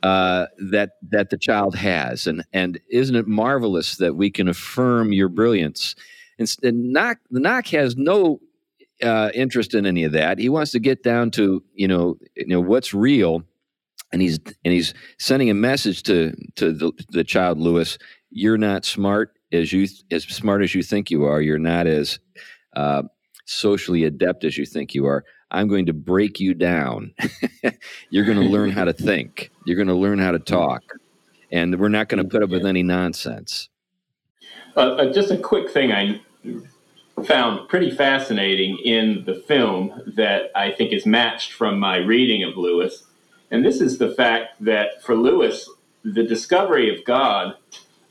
uh, 0.02 0.46
that 0.58 0.90
that 1.10 1.30
the 1.30 1.38
child 1.38 1.74
has, 1.74 2.26
and 2.26 2.44
and 2.52 2.78
isn't 2.90 3.16
it 3.16 3.26
marvelous 3.26 3.96
that 3.96 4.16
we 4.16 4.30
can 4.30 4.48
affirm 4.48 5.14
your 5.14 5.30
brilliance? 5.30 5.96
And, 6.38 6.54
and 6.62 6.92
knock 6.92 7.18
the 7.30 7.40
knock 7.40 7.68
has 7.68 7.96
no 7.96 8.38
uh, 9.02 9.30
interest 9.34 9.74
in 9.74 9.86
any 9.86 10.04
of 10.04 10.12
that. 10.12 10.38
He 10.38 10.48
wants 10.48 10.72
to 10.72 10.80
get 10.80 11.02
down 11.02 11.30
to 11.32 11.62
you 11.74 11.88
know 11.88 12.18
you 12.36 12.46
know 12.46 12.60
what's 12.60 12.94
real, 12.94 13.42
and 14.12 14.22
he's 14.22 14.38
and 14.64 14.72
he's 14.72 14.94
sending 15.18 15.50
a 15.50 15.54
message 15.54 16.02
to 16.04 16.34
to 16.56 16.72
the, 16.72 16.92
the 17.10 17.24
child 17.24 17.58
Lewis. 17.58 17.98
You're 18.30 18.58
not 18.58 18.84
smart 18.84 19.34
as 19.52 19.72
you 19.72 19.86
as 20.10 20.24
smart 20.24 20.62
as 20.62 20.74
you 20.74 20.82
think 20.82 21.10
you 21.10 21.24
are. 21.24 21.40
You're 21.40 21.58
not 21.58 21.86
as 21.86 22.18
uh, 22.74 23.02
socially 23.46 24.04
adept 24.04 24.44
as 24.44 24.56
you 24.58 24.66
think 24.66 24.94
you 24.94 25.06
are. 25.06 25.24
I'm 25.50 25.68
going 25.68 25.86
to 25.86 25.92
break 25.92 26.40
you 26.40 26.54
down. 26.54 27.14
You're 28.10 28.24
going 28.24 28.40
to 28.40 28.44
learn 28.44 28.70
how 28.70 28.84
to 28.84 28.92
think. 28.92 29.50
You're 29.64 29.76
going 29.76 29.88
to 29.88 29.94
learn 29.94 30.18
how 30.18 30.32
to 30.32 30.40
talk, 30.40 30.82
and 31.52 31.78
we're 31.78 31.88
not 31.88 32.08
going 32.08 32.22
to 32.22 32.28
put 32.28 32.42
up 32.42 32.50
with 32.50 32.66
any 32.66 32.82
nonsense. 32.82 33.68
Uh, 34.76 34.80
uh, 34.80 35.12
just 35.12 35.30
a 35.30 35.38
quick 35.38 35.70
thing 35.70 35.92
I 35.92 36.20
found 37.24 37.68
pretty 37.68 37.90
fascinating 37.90 38.78
in 38.78 39.24
the 39.24 39.34
film 39.34 40.02
that 40.06 40.50
I 40.54 40.72
think 40.72 40.92
is 40.92 41.06
matched 41.06 41.52
from 41.52 41.78
my 41.78 41.96
reading 41.96 42.42
of 42.42 42.56
Lewis, 42.56 43.04
and 43.50 43.64
this 43.64 43.80
is 43.80 43.98
the 43.98 44.10
fact 44.10 44.64
that 44.64 45.02
for 45.02 45.14
Lewis, 45.14 45.68
the 46.02 46.24
discovery 46.24 46.94
of 46.94 47.04
God 47.04 47.56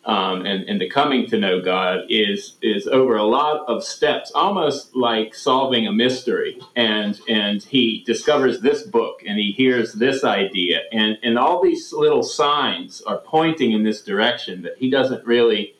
um, 0.05 0.45
and, 0.45 0.67
and 0.67 0.81
the 0.81 0.89
coming 0.89 1.27
to 1.27 1.37
know 1.37 1.61
God 1.61 2.05
is 2.09 2.55
is 2.61 2.87
over 2.87 3.15
a 3.15 3.23
lot 3.23 3.65
of 3.67 3.83
steps, 3.83 4.31
almost 4.35 4.95
like 4.95 5.33
solving 5.33 5.87
a 5.87 5.93
mystery. 5.93 6.59
And 6.75 7.19
and 7.29 7.63
he 7.63 8.03
discovers 8.05 8.59
this 8.59 8.83
book 8.83 9.21
and 9.25 9.37
he 9.39 9.51
hears 9.51 9.93
this 9.93 10.23
idea, 10.23 10.81
and 10.91 11.17
and 11.23 11.37
all 11.37 11.61
these 11.61 11.93
little 11.93 12.23
signs 12.23 13.01
are 13.03 13.17
pointing 13.19 13.71
in 13.71 13.83
this 13.83 14.01
direction 14.01 14.63
that 14.63 14.77
he 14.77 14.89
doesn't 14.89 15.25
really 15.25 15.72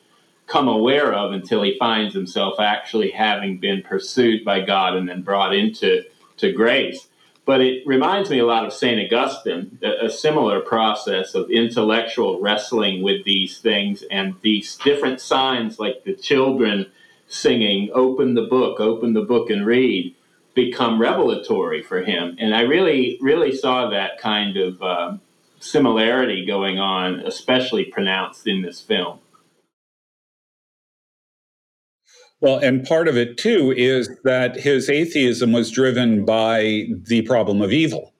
come 0.46 0.68
aware 0.68 1.12
of 1.12 1.32
until 1.32 1.62
he 1.62 1.78
finds 1.78 2.14
himself 2.14 2.60
actually 2.60 3.10
having 3.10 3.58
been 3.58 3.82
pursued 3.82 4.44
by 4.44 4.60
God 4.60 4.96
and 4.96 5.08
then 5.08 5.22
brought 5.22 5.54
into 5.54 6.04
to 6.36 6.52
grace. 6.52 7.08
But 7.46 7.60
it 7.60 7.86
reminds 7.86 8.30
me 8.30 8.38
a 8.38 8.46
lot 8.46 8.64
of 8.64 8.72
St. 8.72 9.00
Augustine, 9.00 9.78
a, 9.82 10.06
a, 10.06 10.10
similar 10.10 10.60
process 10.60 11.34
of 11.34 11.50
intellectual 11.50 12.40
wrestling 12.40 13.02
with 13.02 13.24
these 13.24 13.58
things 13.58 14.02
and 14.10 14.34
these 14.40 14.76
different 14.76 15.20
signs, 15.20 15.78
like 15.78 16.04
the 16.04 16.14
children 16.14 16.86
singing, 17.28 17.90
Open 17.92 18.34
the 18.34 18.46
book, 18.46 18.80
open 18.80 19.12
the 19.12 19.22
book 19.22 19.50
and 19.50 19.66
read, 19.66 20.14
become 20.54 21.00
revelatory 21.00 21.82
for 21.82 22.02
him. 22.02 22.36
And 22.38 22.54
I 22.54 22.62
really, 22.62 23.18
really 23.20 23.54
saw 23.54 23.90
that 23.90 24.18
kind 24.18 24.56
of 24.56 24.82
uh, 24.82 25.16
similarity 25.60 26.46
going 26.46 26.78
on, 26.78 27.20
especially 27.20 27.84
pronounced 27.84 28.46
in 28.46 28.62
this 28.62 28.80
film. 28.80 29.18
Well, 32.44 32.58
and 32.58 32.86
part 32.86 33.08
of 33.08 33.16
it 33.16 33.38
too 33.38 33.72
is 33.74 34.10
that 34.24 34.54
his 34.54 34.90
atheism 34.90 35.52
was 35.52 35.70
driven 35.70 36.26
by 36.26 36.88
the 36.90 37.22
problem 37.22 37.62
of 37.62 37.72
evil. 37.72 38.12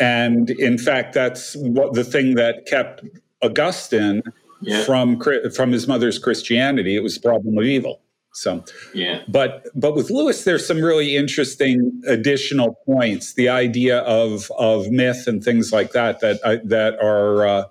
And 0.00 0.50
in 0.50 0.78
fact, 0.78 1.14
that's 1.14 1.54
what 1.54 1.94
the 1.94 2.02
thing 2.02 2.34
that 2.34 2.66
kept 2.66 3.04
Augustine 3.40 4.24
yeah. 4.62 4.82
from 4.82 5.20
from 5.54 5.70
his 5.70 5.86
mother's 5.86 6.18
Christianity. 6.18 6.96
It 6.96 7.04
was 7.04 7.14
the 7.14 7.20
problem 7.20 7.56
of 7.56 7.62
evil. 7.62 8.00
So, 8.32 8.64
yeah. 8.94 9.22
But 9.28 9.68
but 9.76 9.94
with 9.94 10.10
Lewis, 10.10 10.42
there's 10.42 10.66
some 10.66 10.80
really 10.80 11.14
interesting 11.14 12.02
additional 12.08 12.80
points. 12.84 13.34
The 13.34 13.48
idea 13.48 13.98
of 14.00 14.50
of 14.58 14.90
myth 14.90 15.28
and 15.28 15.40
things 15.40 15.72
like 15.72 15.92
that 15.92 16.18
that 16.18 16.44
I, 16.44 16.56
that 16.64 16.98
are 17.00 17.46
uh, 17.46 17.64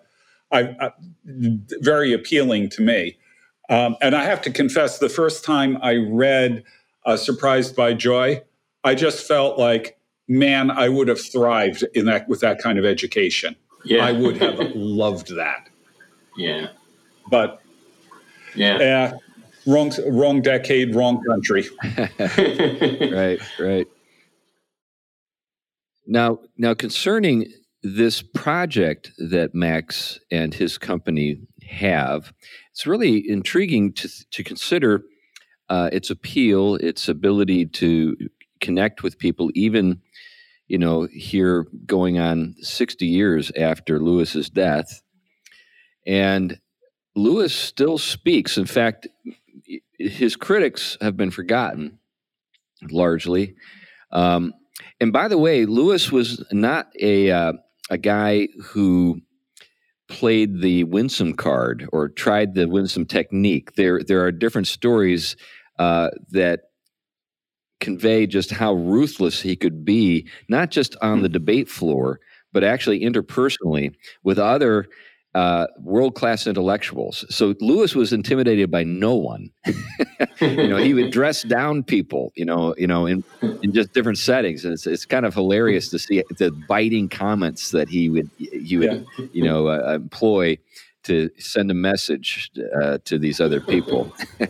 I, 0.53 0.59
I, 0.79 0.91
very 1.25 2.13
appealing 2.13 2.69
to 2.69 2.81
me. 2.81 3.17
Um, 3.73 3.97
and 4.01 4.15
I 4.15 4.23
have 4.25 4.39
to 4.43 4.51
confess, 4.51 4.99
the 4.99 5.09
first 5.09 5.43
time 5.43 5.79
I 5.81 5.95
read 5.95 6.63
uh, 7.07 7.17
Surprised 7.17 7.75
by 7.75 7.95
Joy, 7.95 8.43
I 8.83 8.93
just 8.93 9.27
felt 9.27 9.57
like, 9.57 9.97
man, 10.27 10.69
I 10.69 10.89
would 10.89 11.07
have 11.07 11.19
thrived 11.19 11.83
in 11.95 12.05
that 12.05 12.29
with 12.29 12.41
that 12.41 12.59
kind 12.59 12.77
of 12.77 12.85
education. 12.85 13.55
Yeah. 13.83 14.05
I 14.05 14.11
would 14.11 14.37
have 14.37 14.59
loved 14.75 15.35
that. 15.35 15.69
Yeah. 16.37 16.67
But 17.31 17.61
yeah. 18.55 19.13
wrong 19.65 19.91
wrong 20.07 20.43
decade, 20.43 20.93
wrong 20.93 21.23
country. 21.27 21.65
right, 22.19 23.39
right. 23.59 23.87
Now 26.05 26.39
now 26.57 26.75
concerning 26.75 27.51
this 27.81 28.21
project 28.21 29.11
that 29.17 29.55
Max 29.55 30.19
and 30.31 30.53
his 30.53 30.77
company 30.77 31.41
have, 31.69 32.33
it's 32.71 32.85
really 32.85 33.27
intriguing 33.27 33.93
to, 33.93 34.09
to 34.31 34.43
consider 34.43 35.03
uh, 35.69 35.89
its 35.91 36.09
appeal, 36.09 36.75
its 36.75 37.07
ability 37.07 37.65
to 37.65 38.15
connect 38.59 39.03
with 39.03 39.17
people, 39.17 39.49
even 39.55 40.01
you 40.67 40.77
know 40.77 41.07
here 41.11 41.67
going 41.85 42.19
on 42.19 42.55
60 42.59 43.05
years 43.05 43.51
after 43.57 43.99
Lewis's 43.99 44.49
death, 44.49 45.01
and 46.05 46.59
Lewis 47.15 47.53
still 47.53 47.97
speaks. 47.97 48.57
In 48.57 48.65
fact, 48.65 49.07
his 49.97 50.35
critics 50.35 50.97
have 51.01 51.15
been 51.15 51.31
forgotten 51.31 51.99
largely. 52.89 53.55
Um, 54.11 54.53
and 54.99 55.13
by 55.13 55.27
the 55.27 55.37
way, 55.37 55.65
Lewis 55.65 56.11
was 56.11 56.43
not 56.51 56.87
a 56.99 57.31
uh, 57.31 57.53
a 57.89 57.97
guy 57.97 58.47
who 58.61 59.21
played 60.09 60.61
the 60.61 60.83
winsome 60.85 61.33
card 61.33 61.87
or 61.91 62.09
tried 62.09 62.55
the 62.55 62.67
winsome 62.67 63.05
technique. 63.05 63.75
There 63.75 64.01
there 64.03 64.23
are 64.23 64.31
different 64.31 64.67
stories 64.67 65.35
uh, 65.79 66.09
that 66.29 66.61
convey 67.79 68.25
just 68.25 68.51
how 68.51 68.73
ruthless 68.73 69.41
he 69.41 69.55
could 69.55 69.83
be, 69.83 70.27
not 70.47 70.71
just 70.71 70.95
on 71.01 71.21
the 71.21 71.29
debate 71.29 71.69
floor, 71.69 72.19
but 72.53 72.63
actually 72.63 73.01
interpersonally 73.01 73.93
with 74.23 74.39
other 74.39 74.87
uh, 75.35 75.67
world 75.79 76.13
class 76.15 76.45
intellectuals. 76.45 77.25
So 77.29 77.55
Lewis 77.59 77.95
was 77.95 78.13
intimidated 78.13 78.69
by 78.69 78.83
no 78.83 79.15
one. 79.15 79.49
you 80.39 80.67
know, 80.67 80.77
he 80.77 80.93
would 80.93 81.11
dress 81.11 81.43
down 81.43 81.83
people. 81.83 82.31
You 82.35 82.45
know, 82.45 82.75
you 82.77 82.87
know, 82.87 83.05
in 83.05 83.23
in 83.61 83.73
just 83.73 83.93
different 83.93 84.19
settings, 84.19 84.63
and 84.63 84.73
it's 84.73 84.85
it's 84.85 85.05
kind 85.05 85.25
of 85.25 85.33
hilarious 85.33 85.89
to 85.89 85.99
see 85.99 86.23
the 86.37 86.51
biting 86.67 87.09
comments 87.09 87.71
that 87.71 87.89
he 87.89 88.09
would 88.09 88.29
he 88.37 88.77
would 88.77 89.07
yeah. 89.17 89.25
you 89.33 89.43
know 89.43 89.67
uh, 89.67 89.93
employ 89.95 90.57
to 91.03 91.29
send 91.37 91.69
a 91.69 91.73
message 91.73 92.51
uh, 92.81 92.97
to 93.05 93.17
these 93.17 93.41
other 93.41 93.59
people. 93.59 94.13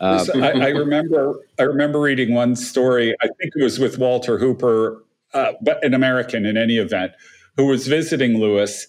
um, 0.00 0.26
I, 0.34 0.50
I, 0.50 0.68
remember 0.68 1.36
I 1.58 1.62
remember 1.62 2.00
reading 2.00 2.34
one 2.34 2.56
story. 2.56 3.14
I 3.22 3.26
think 3.26 3.52
it 3.54 3.62
was 3.62 3.78
with 3.78 3.98
Walter 3.98 4.36
Hooper, 4.36 5.04
uh, 5.32 5.52
but 5.62 5.82
an 5.84 5.94
American 5.94 6.44
in 6.44 6.56
any 6.56 6.76
event, 6.76 7.12
who 7.56 7.66
was 7.66 7.86
visiting 7.86 8.38
Lewis 8.38 8.86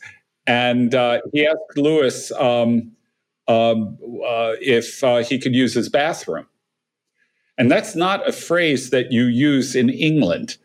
and 0.48 0.94
uh, 0.96 1.20
he 1.34 1.46
asked 1.46 1.78
Lewis 1.78 2.32
um, 2.34 2.92
um, 3.48 3.98
uh, 4.26 4.54
if 4.60 5.04
uh, 5.04 5.18
he 5.18 5.40
could 5.40 5.54
use 5.56 5.74
his 5.74 5.90
bathroom. 5.90 6.48
And 7.58 7.70
that's 7.70 7.96
not 7.96 8.28
a 8.28 8.32
phrase 8.32 8.90
that 8.90 9.12
you 9.12 9.26
use 9.26 9.76
in 9.76 9.90
England. 9.90 10.58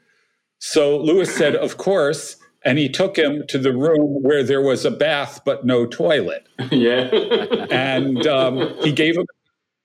So 0.59 0.99
Lewis 0.99 1.35
said, 1.35 1.55
Of 1.55 1.77
course. 1.77 2.37
And 2.64 2.79
he 2.79 2.89
took 2.89 3.16
him 3.16 3.47
to 3.47 3.59
the 3.59 3.72
room 3.72 4.22
where 4.24 4.43
there 4.43 4.61
was 4.61 4.85
a 4.85 4.91
bath 4.91 5.41
but 5.45 5.64
no 5.64 5.87
toilet. 5.87 6.47
Yeah. 6.72 7.09
and 7.70 8.27
um, 8.27 8.74
he 8.83 8.91
gave 8.91 9.16
him 9.16 9.27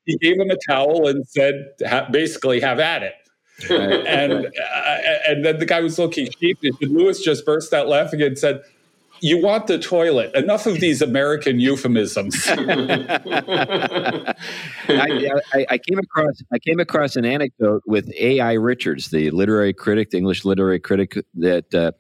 he 0.06 0.18
gave 0.18 0.40
him 0.40 0.50
a 0.50 0.58
towel 0.68 1.08
and 1.08 1.28
said, 1.28 1.74
basically, 2.12 2.60
have 2.60 2.80
at 2.80 3.04
it. 3.04 3.14
and 3.70 4.48
uh, 4.48 4.98
and 5.28 5.46
then 5.46 5.60
the 5.60 5.66
guy 5.68 5.80
was 5.82 6.00
looking 6.00 6.28
sheepish, 6.40 6.74
and 6.82 6.92
Lewis 6.92 7.22
just 7.22 7.46
burst 7.46 7.72
out 7.74 7.88
laughing 7.88 8.20
and 8.24 8.38
said, 8.38 8.62
you 9.22 9.42
want 9.42 9.68
the 9.68 9.78
toilet. 9.78 10.36
Enough 10.36 10.66
of 10.66 10.80
these 10.80 11.02
American 11.02 11.60
euphemisms. 11.60 12.48
I, 12.48 14.34
I, 14.90 15.66
I, 15.70 15.78
came 15.78 16.00
across 16.00 16.42
I 16.52 16.60
came 16.60 16.80
across 16.80 17.16
an 17.16 17.26
anecdote 17.26 17.84
with 17.86 18.12
A.I. 18.20 18.54
Richards, 18.54 19.12
the 19.12 19.30
literary 19.32 19.74
critic, 19.74 20.10
the 20.10 20.18
English 20.18 20.44
literary 20.44 20.80
critic 20.80 21.24
that 21.36 21.74
uh, 21.74 21.92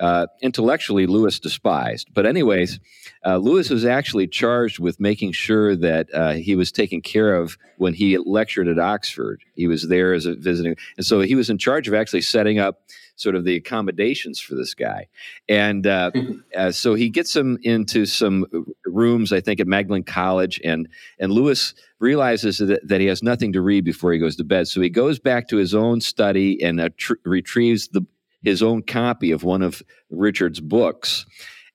uh, 0.00 0.26
intellectually 0.40 1.06
Lewis 1.06 1.38
despised. 1.38 2.08
But, 2.12 2.26
anyways, 2.26 2.80
uh, 3.24 3.36
Lewis 3.36 3.70
was 3.70 3.84
actually 3.84 4.26
charged 4.26 4.78
with 4.78 4.98
making 4.98 5.32
sure 5.32 5.76
that 5.76 6.08
uh, 6.12 6.32
he 6.32 6.56
was 6.56 6.72
taken 6.72 7.02
care 7.02 7.34
of 7.34 7.58
when 7.76 7.94
he 7.94 8.18
lectured 8.18 8.66
at 8.66 8.78
Oxford. 8.78 9.42
He 9.54 9.66
was 9.66 9.88
there 9.88 10.14
as 10.14 10.26
a 10.26 10.34
visiting, 10.34 10.76
and 10.96 11.06
so 11.06 11.20
he 11.20 11.34
was 11.34 11.50
in 11.50 11.58
charge 11.58 11.86
of 11.86 11.94
actually 11.94 12.22
setting 12.22 12.58
up 12.58 12.80
sort 13.20 13.36
of 13.36 13.44
the 13.44 13.54
accommodations 13.54 14.40
for 14.40 14.54
this 14.54 14.72
guy. 14.72 15.06
And 15.48 15.86
uh, 15.86 16.10
uh, 16.56 16.72
so 16.72 16.94
he 16.94 17.10
gets 17.10 17.36
him 17.36 17.58
into 17.62 18.06
some 18.06 18.46
rooms, 18.86 19.32
I 19.32 19.40
think, 19.40 19.60
at 19.60 19.66
Magdalen 19.66 20.04
College, 20.04 20.60
and 20.64 20.88
and 21.18 21.30
Lewis 21.30 21.74
realizes 21.98 22.58
that, 22.58 22.80
that 22.88 23.00
he 23.00 23.06
has 23.06 23.22
nothing 23.22 23.52
to 23.52 23.60
read 23.60 23.84
before 23.84 24.12
he 24.12 24.18
goes 24.18 24.36
to 24.36 24.44
bed. 24.44 24.66
So 24.66 24.80
he 24.80 24.88
goes 24.88 25.18
back 25.18 25.48
to 25.48 25.58
his 25.58 25.74
own 25.74 26.00
study 26.00 26.62
and 26.62 26.80
uh, 26.80 26.88
tr- 26.96 27.14
retrieves 27.24 27.88
the 27.88 28.06
his 28.42 28.62
own 28.62 28.82
copy 28.82 29.30
of 29.30 29.44
one 29.44 29.62
of 29.62 29.82
Richard's 30.10 30.60
books. 30.60 31.26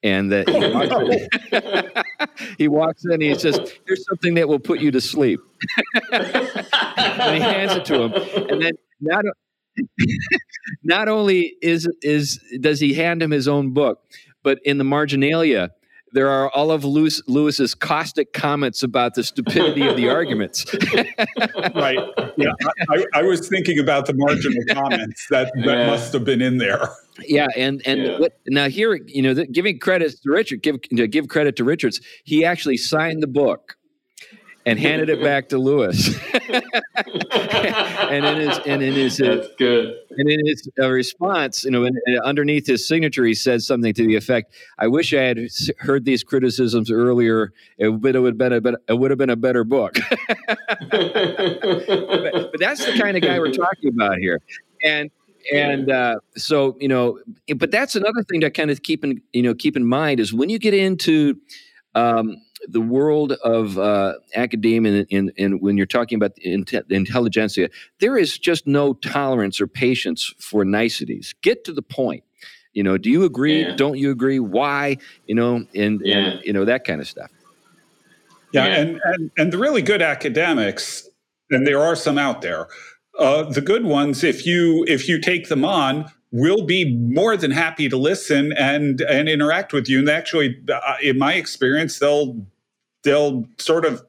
And 0.04 0.32
that 0.32 0.48
he, 0.48 0.60
walks 1.58 2.44
he 2.58 2.68
walks 2.68 3.06
in 3.06 3.22
he 3.22 3.34
says, 3.34 3.60
Here's 3.88 4.06
something 4.06 4.36
that 4.36 4.48
will 4.48 4.60
put 4.60 4.80
you 4.80 4.92
to 4.92 5.02
sleep. 5.02 5.40
and 6.12 7.36
he 7.36 7.42
hands 7.42 7.74
it 7.74 7.86
to 7.86 8.04
him. 8.04 8.14
And 8.50 8.62
then 8.62 8.74
not, 9.02 9.26
not 10.84 11.08
only 11.08 11.56
is 11.62 11.90
is 12.02 12.40
does 12.60 12.80
he 12.80 12.94
hand 12.94 13.24
him 13.24 13.32
his 13.32 13.48
own 13.48 13.72
book, 13.74 14.04
but 14.44 14.60
in 14.64 14.78
the 14.78 14.84
marginalia, 14.84 15.72
there 16.16 16.30
are 16.30 16.50
all 16.52 16.72
of 16.72 16.86
Lewis, 16.86 17.22
Lewis's 17.28 17.76
caustic 17.76 18.32
comments 18.32 18.84
about 18.84 19.16
the 19.16 19.24
stupidity 19.24 19.86
of 19.86 19.98
the 19.98 20.08
arguments. 20.20 20.66
right. 21.76 22.00
Yeah. 22.38 22.52
I, 22.90 23.06
I, 23.14 23.22
was 23.24 23.50
thinking 23.50 23.80
about 23.80 24.06
the 24.06 24.14
marginal 24.14 24.64
comments 24.72 25.28
that, 25.30 25.52
that 25.54 25.78
yeah. 25.78 25.88
must 25.88 26.14
have 26.14 26.24
been 26.24 26.42
in 26.42 26.58
there. 26.58 26.88
Yeah, 27.20 27.48
and 27.58 27.82
and 27.86 28.02
yeah. 28.02 28.20
What, 28.20 28.40
now 28.48 28.70
here, 28.70 28.96
you 28.96 29.22
know, 29.22 29.34
the, 29.34 29.46
giving 29.46 29.78
credit 29.78 30.16
to 30.24 30.30
Richard, 30.30 30.62
give 30.62 30.82
give 30.82 31.28
credit 31.28 31.58
to 31.58 31.66
Richards. 31.66 32.00
He 32.24 32.46
actually 32.46 32.78
signed 32.78 33.22
the 33.22 33.28
book 33.28 33.78
and 34.66 34.80
handed 34.80 35.10
it 35.10 35.22
back 35.22 35.50
to 35.50 35.58
Lewis. 35.58 36.18
and 36.34 38.26
in 38.26 38.50
his 38.50 38.60
and 38.66 38.82
in 38.82 38.94
his 38.94 39.22
uh, 39.22 39.36
that's 39.36 39.48
good. 39.58 39.96
And 40.18 40.30
in 40.30 40.46
his 40.46 40.68
uh, 40.80 40.90
response, 40.90 41.64
you 41.64 41.72
know, 41.72 41.88
underneath 42.24 42.68
his 42.68 42.88
signature, 42.88 43.26
he 43.26 43.34
said 43.34 43.62
something 43.62 43.94
to 43.94 44.08
the 44.08 44.16
effect, 44.16 44.54
"I 44.78 44.88
wish 44.88 45.14
I 45.14 45.22
had 45.22 45.40
heard 45.78 46.06
these 46.06 46.24
criticisms 46.24 46.90
earlier. 46.92 47.54
It 47.78 47.90
would, 47.90 48.16
it 48.16 48.20
would 48.20 48.40
have 48.40 48.64
been 48.64 48.76
a 48.76 48.94
it 48.94 49.00
would 49.00 49.12
have 49.12 49.18
been 49.18 49.30
a 49.30 49.36
better 49.36 49.64
book." 49.64 49.98
but, 50.48 50.90
but 52.52 52.60
that's 52.60 52.86
the 52.86 52.98
kind 53.00 53.18
of 53.18 53.24
guy 53.24 53.40
we're 53.40 53.52
talking 53.52 53.90
about 53.90 54.18
here, 54.18 54.40
and 54.84 55.12
and 55.54 55.92
uh, 55.92 56.20
so 56.36 56.78
you 56.80 56.88
know 56.88 57.20
but 57.56 57.72
that's 57.72 57.96
another 57.96 58.24
thing 58.24 58.42
to 58.42 58.50
kind 58.50 58.72
of 58.72 58.82
keep 58.84 59.04
in 59.04 59.22
you 59.34 59.42
know 59.42 59.54
keep 59.54 59.76
in 59.76 59.86
mind 59.86 60.20
is 60.20 60.34
when 60.34 60.50
you 60.50 60.60
get 60.60 60.74
into 60.74 61.38
um, 61.94 62.42
the 62.68 62.82
world 62.82 63.34
of 63.44 63.78
uh, 63.78 64.14
academia 64.36 65.06
and, 65.12 65.32
and, 65.38 65.62
when 65.62 65.78
you're 65.78 65.86
talking 65.86 66.16
about 66.16 66.36
the 66.36 66.66
intelligentsia, 66.90 67.70
there 68.00 68.18
is 68.18 68.38
just 68.38 68.68
no 68.68 68.94
tolerance 68.94 69.62
or 69.62 69.68
patience 69.68 70.34
for 70.40 70.66
niceties. 70.66 71.34
Get 71.42 71.64
to 71.66 71.74
the 71.74 71.82
point. 71.82 72.24
You 72.74 72.84
know, 72.84 72.98
do 72.98 73.10
you 73.10 73.24
agree? 73.24 73.64
Yeah. 73.64 73.76
Don't 73.76 73.98
you 73.98 74.12
agree? 74.12 74.40
Why? 74.40 74.98
You 75.28 75.36
know, 75.36 75.66
and, 75.74 76.02
yeah. 76.04 76.18
and 76.18 76.42
you 76.44 76.54
know 76.54 76.66
that 76.66 76.84
kind 76.84 77.00
of 77.00 77.08
stuff. 77.08 77.32
Yeah, 78.52 78.68
yeah, 78.68 78.76
And, 78.76 79.02
and 79.04 79.32
and 79.38 79.54
the 79.54 79.58
really 79.58 79.82
good 79.82 80.02
academics, 80.02 81.10
and 81.50 81.66
there 81.66 81.82
are 81.82 81.96
some 81.96 82.18
out 82.18 82.42
there. 82.42 82.68
Uh, 83.18 83.44
the 83.44 83.62
good 83.62 83.86
ones, 83.86 84.24
if 84.24 84.46
you 84.46 84.84
if 84.88 85.08
you 85.08 85.22
take 85.22 85.48
them 85.48 85.64
on, 85.64 86.12
will 86.32 86.66
be 86.66 86.98
more 86.98 87.38
than 87.38 87.52
happy 87.52 87.88
to 87.88 87.98
listen 87.98 88.52
and 88.54 89.00
and 89.02 89.30
interact 89.30 89.72
with 89.72 89.88
you. 89.88 90.00
And 90.00 90.10
actually, 90.10 90.62
uh, 90.70 90.96
in 91.02 91.18
my 91.18 91.34
experience, 91.36 92.00
they'll 92.00 92.46
they'll 93.06 93.46
sort 93.58 93.86
of 93.86 94.04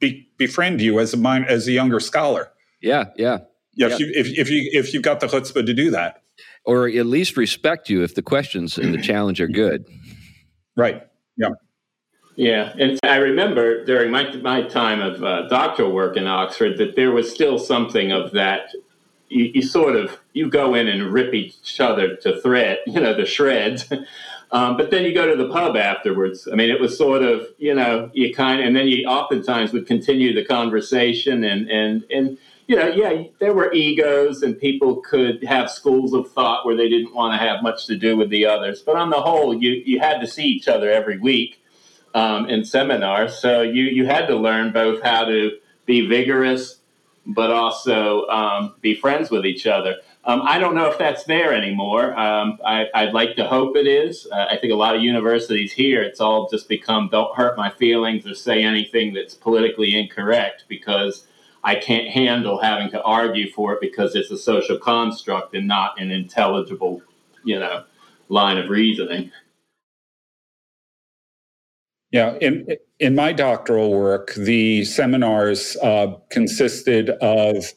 be, 0.00 0.28
befriend 0.36 0.80
you 0.80 0.98
as 0.98 1.14
a 1.14 1.16
mind 1.16 1.46
as 1.46 1.68
a 1.68 1.72
younger 1.72 2.00
scholar. 2.00 2.50
Yeah, 2.80 3.04
yeah. 3.16 3.38
Yeah, 3.74 3.88
if, 3.88 4.00
You, 4.00 4.12
if, 4.14 4.26
if 4.38 4.50
you 4.50 4.70
if 4.72 4.92
you've 4.92 5.02
got 5.02 5.20
the 5.20 5.28
chutzpah 5.28 5.64
to 5.64 5.72
do 5.72 5.90
that, 5.92 6.22
or 6.64 6.88
at 6.88 7.06
least 7.06 7.36
respect 7.36 7.88
you 7.88 8.02
if 8.02 8.14
the 8.14 8.22
questions 8.22 8.76
and 8.76 8.92
the 8.92 9.00
challenge 9.10 9.40
are 9.40 9.48
good. 9.48 9.86
Right. 10.76 11.06
Yeah. 11.36 11.50
Yeah, 12.34 12.72
and 12.78 12.98
I 13.02 13.16
remember 13.16 13.84
during 13.84 14.10
my 14.10 14.34
my 14.36 14.62
time 14.62 15.00
of 15.00 15.22
uh, 15.22 15.48
doctoral 15.48 15.92
work 15.92 16.16
in 16.16 16.26
Oxford 16.26 16.78
that 16.78 16.96
there 16.96 17.12
was 17.12 17.30
still 17.32 17.58
something 17.58 18.10
of 18.10 18.32
that. 18.32 18.70
You, 19.28 19.50
you, 19.54 19.62
sort 19.62 19.96
of 19.96 20.18
you 20.34 20.50
go 20.50 20.74
in 20.74 20.88
and 20.88 21.10
rip 21.10 21.32
each 21.32 21.80
other 21.80 22.16
to 22.16 22.40
thread, 22.42 22.78
you 22.86 23.00
know, 23.00 23.14
the 23.14 23.24
shreds. 23.24 23.90
Um, 24.52 24.76
but 24.76 24.90
then 24.90 25.04
you 25.04 25.14
go 25.14 25.26
to 25.26 25.42
the 25.42 25.50
pub 25.50 25.76
afterwards. 25.76 26.46
I 26.50 26.56
mean, 26.56 26.70
it 26.70 26.78
was 26.78 26.96
sort 26.96 27.22
of, 27.22 27.46
you 27.56 27.74
know, 27.74 28.10
you 28.12 28.34
kind 28.34 28.60
of, 28.60 28.66
and 28.66 28.76
then 28.76 28.86
you 28.86 29.06
oftentimes 29.06 29.72
would 29.72 29.86
continue 29.86 30.34
the 30.34 30.44
conversation 30.44 31.42
and, 31.42 31.70
and, 31.70 32.04
and, 32.10 32.36
you 32.66 32.76
know, 32.76 32.88
yeah, 32.88 33.24
there 33.38 33.54
were 33.54 33.72
egos 33.72 34.42
and 34.42 34.58
people 34.58 34.96
could 34.96 35.42
have 35.44 35.70
schools 35.70 36.12
of 36.12 36.30
thought 36.32 36.66
where 36.66 36.76
they 36.76 36.88
didn't 36.90 37.14
want 37.14 37.32
to 37.32 37.38
have 37.38 37.62
much 37.62 37.86
to 37.86 37.96
do 37.96 38.14
with 38.14 38.28
the 38.28 38.44
others. 38.44 38.82
But 38.82 38.96
on 38.96 39.08
the 39.08 39.22
whole, 39.22 39.60
you, 39.60 39.70
you 39.70 40.00
had 40.00 40.20
to 40.20 40.26
see 40.26 40.44
each 40.44 40.68
other 40.68 40.90
every 40.90 41.18
week 41.18 41.58
um, 42.14 42.48
in 42.50 42.64
seminars. 42.64 43.38
So 43.38 43.62
you, 43.62 43.84
you 43.84 44.04
had 44.04 44.26
to 44.26 44.36
learn 44.36 44.70
both 44.72 45.02
how 45.02 45.24
to 45.24 45.56
be 45.86 46.06
vigorous, 46.06 46.76
but 47.24 47.50
also 47.50 48.26
um, 48.26 48.74
be 48.82 48.94
friends 48.94 49.30
with 49.30 49.46
each 49.46 49.66
other. 49.66 49.96
Um, 50.24 50.42
I 50.44 50.58
don't 50.60 50.76
know 50.76 50.86
if 50.86 50.98
that's 50.98 51.24
there 51.24 51.52
anymore. 51.52 52.16
Um, 52.16 52.58
I, 52.64 53.04
would 53.04 53.12
like 53.12 53.34
to 53.36 53.44
hope 53.44 53.76
it 53.76 53.88
is. 53.88 54.28
Uh, 54.30 54.46
I 54.50 54.56
think 54.56 54.72
a 54.72 54.76
lot 54.76 54.94
of 54.94 55.02
universities 55.02 55.72
here, 55.72 56.00
it's 56.00 56.20
all 56.20 56.48
just 56.48 56.68
become 56.68 57.08
don't 57.10 57.34
hurt 57.36 57.56
my 57.56 57.70
feelings 57.70 58.24
or 58.24 58.34
say 58.34 58.62
anything 58.62 59.14
that's 59.14 59.34
politically 59.34 59.98
incorrect 59.98 60.64
because 60.68 61.26
I 61.64 61.74
can't 61.74 62.08
handle 62.08 62.60
having 62.60 62.90
to 62.90 63.02
argue 63.02 63.50
for 63.50 63.72
it 63.72 63.80
because 63.80 64.14
it's 64.14 64.30
a 64.30 64.38
social 64.38 64.78
construct 64.78 65.56
and 65.56 65.66
not 65.66 66.00
an 66.00 66.12
intelligible, 66.12 67.02
you 67.42 67.58
know, 67.58 67.84
line 68.28 68.58
of 68.58 68.70
reasoning. 68.70 69.32
Yeah, 72.12 72.36
in 72.40 72.68
in 73.00 73.14
my 73.14 73.32
doctoral 73.32 73.90
work, 73.90 74.34
the 74.34 74.84
seminars 74.84 75.76
uh, 75.82 76.14
consisted 76.30 77.10
of 77.10 77.72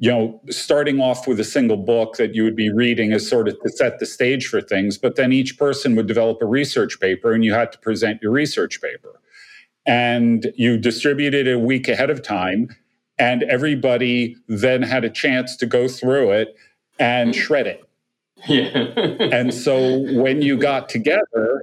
you 0.00 0.10
know, 0.10 0.40
starting 0.48 0.98
off 0.98 1.28
with 1.28 1.38
a 1.40 1.44
single 1.44 1.76
book 1.76 2.16
that 2.16 2.34
you 2.34 2.42
would 2.42 2.56
be 2.56 2.72
reading 2.72 3.12
as 3.12 3.28
sort 3.28 3.48
of 3.48 3.60
to 3.60 3.68
set 3.68 3.98
the 3.98 4.06
stage 4.06 4.46
for 4.46 4.62
things, 4.62 4.96
but 4.96 5.16
then 5.16 5.30
each 5.30 5.58
person 5.58 5.94
would 5.94 6.06
develop 6.06 6.40
a 6.40 6.46
research 6.46 6.98
paper 6.98 7.34
and 7.34 7.44
you 7.44 7.52
had 7.52 7.70
to 7.70 7.78
present 7.78 8.20
your 8.22 8.32
research 8.32 8.80
paper. 8.80 9.20
And 9.84 10.52
you 10.56 10.78
distributed 10.78 11.46
it 11.46 11.52
a 11.52 11.58
week 11.58 11.86
ahead 11.86 12.08
of 12.08 12.22
time, 12.22 12.68
and 13.18 13.42
everybody 13.42 14.36
then 14.48 14.82
had 14.82 15.04
a 15.04 15.10
chance 15.10 15.54
to 15.56 15.66
go 15.66 15.86
through 15.86 16.30
it 16.30 16.56
and 16.98 17.34
hmm. 17.34 17.40
shred 17.40 17.66
it. 17.66 17.84
Yeah. 18.48 18.68
and 19.32 19.52
so 19.52 19.98
when 20.18 20.40
you 20.40 20.56
got 20.56 20.88
together, 20.88 21.62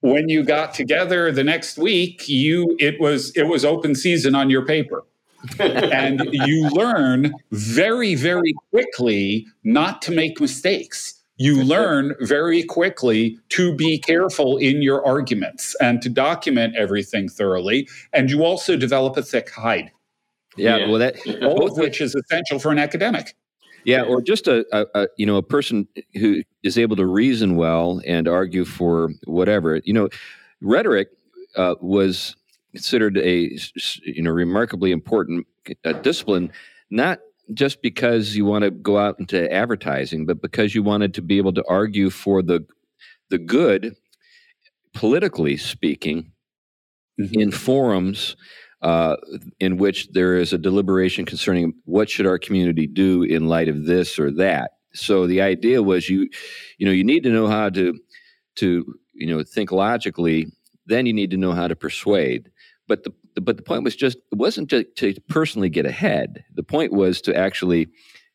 when 0.00 0.28
you 0.28 0.42
got 0.42 0.74
together 0.74 1.32
the 1.32 1.42
next 1.42 1.78
week, 1.78 2.28
you 2.28 2.76
it 2.78 3.00
was 3.00 3.34
it 3.34 3.44
was 3.44 3.64
open 3.64 3.94
season 3.94 4.34
on 4.34 4.50
your 4.50 4.66
paper 4.66 5.04
and 5.58 6.28
you 6.32 6.68
learn 6.70 7.34
very, 7.50 8.14
very 8.14 8.54
quickly 8.70 9.46
not 9.64 10.02
to 10.02 10.12
make 10.12 10.40
mistakes. 10.40 11.20
You 11.36 11.62
learn 11.62 12.14
very 12.20 12.62
quickly 12.62 13.38
to 13.50 13.74
be 13.74 13.98
careful 13.98 14.58
in 14.58 14.82
your 14.82 15.04
arguments 15.04 15.74
and 15.80 16.00
to 16.02 16.08
document 16.08 16.76
everything 16.76 17.28
thoroughly. 17.28 17.88
And 18.12 18.30
you 18.30 18.44
also 18.44 18.76
develop 18.76 19.16
a 19.16 19.22
thick 19.22 19.50
hide. 19.50 19.90
Yeah, 20.56 20.76
yeah. 20.76 20.88
well, 20.88 20.98
that 20.98 21.42
all 21.42 21.66
of 21.66 21.76
which 21.76 22.00
is 22.00 22.14
essential 22.14 22.58
for 22.58 22.70
an 22.70 22.78
academic. 22.78 23.34
Yeah, 23.84 24.02
or 24.02 24.22
just 24.22 24.46
a, 24.46 24.64
a, 24.72 24.86
a, 24.94 25.08
you 25.16 25.26
know 25.26 25.36
a 25.36 25.42
person 25.42 25.88
who 26.14 26.42
is 26.62 26.78
able 26.78 26.96
to 26.96 27.06
reason 27.06 27.56
well 27.56 28.00
and 28.06 28.28
argue 28.28 28.64
for 28.64 29.10
whatever. 29.24 29.80
You 29.84 29.94
know, 29.94 30.08
rhetoric 30.60 31.08
uh, 31.56 31.74
was 31.80 32.36
considered 32.72 33.18
a 33.18 33.56
you 34.04 34.22
know 34.22 34.30
remarkably 34.30 34.90
important 34.90 35.46
uh, 35.84 35.92
discipline, 35.92 36.52
not 36.90 37.20
just 37.54 37.82
because 37.82 38.36
you 38.36 38.44
want 38.44 38.64
to 38.64 38.70
go 38.70 38.98
out 38.98 39.18
into 39.18 39.52
advertising, 39.52 40.26
but 40.26 40.40
because 40.40 40.74
you 40.74 40.82
wanted 40.82 41.14
to 41.14 41.22
be 41.22 41.38
able 41.38 41.52
to 41.52 41.64
argue 41.68 42.10
for 42.10 42.42
the 42.42 42.64
the 43.30 43.38
good, 43.38 43.94
politically 44.94 45.56
speaking, 45.56 46.32
mm-hmm. 47.20 47.40
in 47.40 47.50
forums 47.50 48.36
uh, 48.82 49.16
in 49.60 49.76
which 49.76 50.08
there 50.10 50.36
is 50.36 50.52
a 50.52 50.58
deliberation 50.58 51.24
concerning 51.24 51.72
what 51.84 52.10
should 52.10 52.26
our 52.26 52.38
community 52.38 52.86
do 52.86 53.22
in 53.22 53.46
light 53.46 53.68
of 53.68 53.86
this 53.86 54.18
or 54.18 54.30
that. 54.32 54.72
So 54.92 55.26
the 55.26 55.40
idea 55.40 55.82
was 55.82 56.08
you, 56.08 56.28
you 56.78 56.86
know, 56.86 56.92
you 56.92 57.04
need 57.04 57.22
to 57.22 57.30
know 57.30 57.46
how 57.46 57.70
to 57.70 57.98
to 58.56 58.94
you 59.14 59.26
know 59.26 59.42
think 59.42 59.72
logically. 59.72 60.48
Then 60.86 61.06
you 61.06 61.12
need 61.12 61.30
to 61.30 61.36
know 61.36 61.52
how 61.52 61.68
to 61.68 61.76
persuade. 61.76 62.50
But 62.88 63.04
the 63.04 63.12
but 63.40 63.56
the 63.56 63.62
point 63.62 63.84
was 63.84 63.96
just 63.96 64.18
it 64.30 64.38
wasn't 64.38 64.70
to, 64.70 64.84
to 64.84 65.14
personally 65.28 65.68
get 65.68 65.86
ahead. 65.86 66.44
The 66.54 66.62
point 66.62 66.92
was 66.92 67.20
to 67.22 67.34
actually 67.34 67.88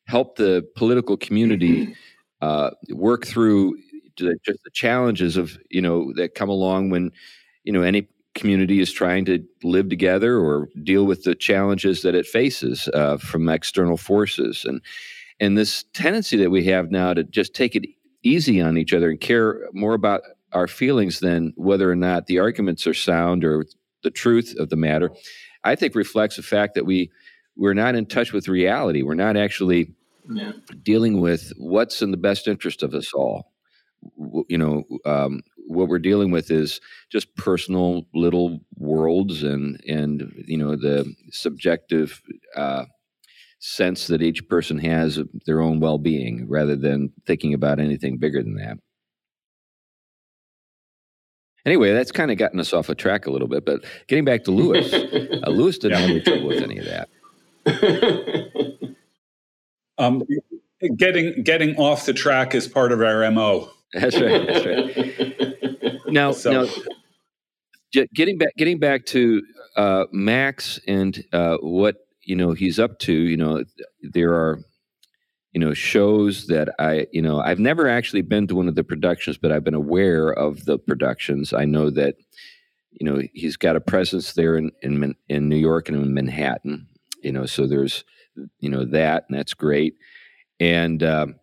help 0.06 0.36
the 0.36 0.66
political 0.74 1.16
community 1.16 1.94
uh, 2.40 2.70
work 2.90 3.26
through 3.26 3.76
the, 4.16 4.36
just 4.44 4.62
the 4.64 4.70
challenges 4.72 5.36
of 5.36 5.58
you 5.70 5.80
know 5.80 6.12
that 6.16 6.34
come 6.34 6.48
along 6.48 6.90
when 6.90 7.10
you 7.64 7.72
know 7.72 7.82
any 7.82 8.08
community 8.34 8.80
is 8.80 8.92
trying 8.92 9.24
to 9.24 9.44
live 9.64 9.88
together 9.88 10.38
or 10.38 10.68
deal 10.82 11.04
with 11.04 11.24
the 11.24 11.34
challenges 11.34 12.02
that 12.02 12.14
it 12.14 12.26
faces 12.26 12.88
uh, 12.94 13.16
from 13.16 13.48
external 13.48 13.96
forces 13.96 14.64
and 14.64 14.80
and 15.40 15.56
this 15.56 15.84
tendency 15.92 16.36
that 16.36 16.50
we 16.50 16.64
have 16.64 16.90
now 16.90 17.14
to 17.14 17.22
just 17.24 17.54
take 17.54 17.76
it 17.76 17.84
easy 18.22 18.60
on 18.60 18.76
each 18.76 18.92
other 18.92 19.10
and 19.10 19.20
care 19.20 19.68
more 19.72 19.94
about 19.94 20.22
our 20.52 20.66
feelings 20.66 21.20
than 21.20 21.52
whether 21.56 21.90
or 21.90 21.96
not 21.96 22.26
the 22.26 22.38
arguments 22.38 22.86
are 22.86 22.94
sound 22.94 23.44
or 23.44 23.64
the 24.02 24.10
truth 24.10 24.54
of 24.58 24.68
the 24.68 24.76
matter, 24.76 25.10
I 25.64 25.74
think 25.74 25.94
reflects 25.94 26.36
the 26.36 26.42
fact 26.42 26.74
that 26.74 26.86
we 26.86 27.10
we're 27.56 27.74
not 27.74 27.96
in 27.96 28.06
touch 28.06 28.32
with 28.32 28.48
reality. 28.48 29.02
We're 29.02 29.14
not 29.14 29.36
actually 29.36 29.92
yeah. 30.30 30.52
dealing 30.82 31.20
with 31.20 31.52
what's 31.56 32.00
in 32.02 32.12
the 32.12 32.16
best 32.16 32.46
interest 32.46 32.82
of 32.82 32.94
us 32.94 33.12
all. 33.12 33.52
You 34.48 34.58
know, 34.58 34.84
um, 35.04 35.42
what 35.66 35.88
we're 35.88 35.98
dealing 35.98 36.30
with 36.30 36.50
is 36.50 36.80
just 37.10 37.34
personal 37.36 38.06
little 38.14 38.60
worlds 38.76 39.42
and 39.42 39.80
and 39.86 40.32
you 40.46 40.56
know 40.56 40.76
the 40.76 41.12
subjective 41.30 42.22
uh, 42.56 42.84
sense 43.58 44.06
that 44.06 44.22
each 44.22 44.48
person 44.48 44.78
has 44.78 45.18
of 45.18 45.28
their 45.46 45.60
own 45.60 45.80
well-being, 45.80 46.48
rather 46.48 46.76
than 46.76 47.12
thinking 47.26 47.54
about 47.54 47.80
anything 47.80 48.18
bigger 48.18 48.42
than 48.42 48.54
that. 48.54 48.78
Anyway, 51.68 51.92
that's 51.92 52.10
kind 52.10 52.30
of 52.30 52.38
gotten 52.38 52.58
us 52.58 52.72
off 52.72 52.88
a 52.88 52.94
track 52.94 53.26
a 53.26 53.30
little 53.30 53.46
bit. 53.46 53.66
But 53.66 53.84
getting 54.06 54.24
back 54.24 54.44
to 54.44 54.50
Lewis, 54.50 54.90
uh, 54.94 55.50
Lewis 55.50 55.76
didn't 55.76 55.98
have 55.98 56.08
any 56.08 56.20
trouble 56.22 56.46
with 56.46 56.62
any 56.62 56.78
of 56.78 56.86
that. 56.86 57.08
Um, 60.00 60.22
getting 60.96 61.42
getting 61.42 61.74
off 61.74 62.06
the 62.06 62.12
track 62.12 62.54
is 62.54 62.68
part 62.68 62.92
of 62.92 63.02
our 63.02 63.28
mo. 63.32 63.68
That's 63.92 64.16
right. 64.20 64.46
That's 64.46 64.64
right. 64.64 65.98
Now, 66.06 66.30
so. 66.30 66.66
now, 67.92 68.04
getting 68.14 68.38
back 68.38 68.54
getting 68.56 68.78
back 68.78 69.04
to 69.06 69.42
uh, 69.76 70.04
Max 70.12 70.78
and 70.86 71.22
uh, 71.32 71.56
what 71.56 71.96
you 72.22 72.36
know 72.36 72.52
he's 72.52 72.78
up 72.78 73.00
to. 73.00 73.12
You 73.12 73.36
know, 73.36 73.64
there 74.02 74.32
are 74.32 74.60
you 75.52 75.60
know 75.60 75.72
shows 75.74 76.46
that 76.46 76.68
i 76.78 77.06
you 77.12 77.22
know 77.22 77.40
i've 77.40 77.58
never 77.58 77.88
actually 77.88 78.22
been 78.22 78.46
to 78.46 78.54
one 78.54 78.68
of 78.68 78.74
the 78.74 78.84
productions 78.84 79.38
but 79.38 79.50
i've 79.50 79.64
been 79.64 79.74
aware 79.74 80.30
of 80.30 80.64
the 80.64 80.78
productions. 80.78 81.52
I 81.52 81.64
know 81.64 81.90
that 81.90 82.16
you 82.92 83.04
know 83.04 83.22
he's 83.34 83.56
got 83.56 83.76
a 83.76 83.80
presence 83.80 84.32
there 84.34 84.56
in 84.56 84.70
in, 84.82 85.14
in 85.28 85.48
new 85.48 85.56
york 85.56 85.88
and 85.88 85.96
in 85.96 86.14
manhattan 86.14 86.86
you 87.22 87.32
know 87.32 87.46
so 87.46 87.66
there's 87.66 88.04
you 88.60 88.68
know 88.68 88.84
that 88.84 89.24
and 89.28 89.38
that's 89.38 89.54
great. 89.54 89.94
And 90.60 91.02
um, 91.02 91.36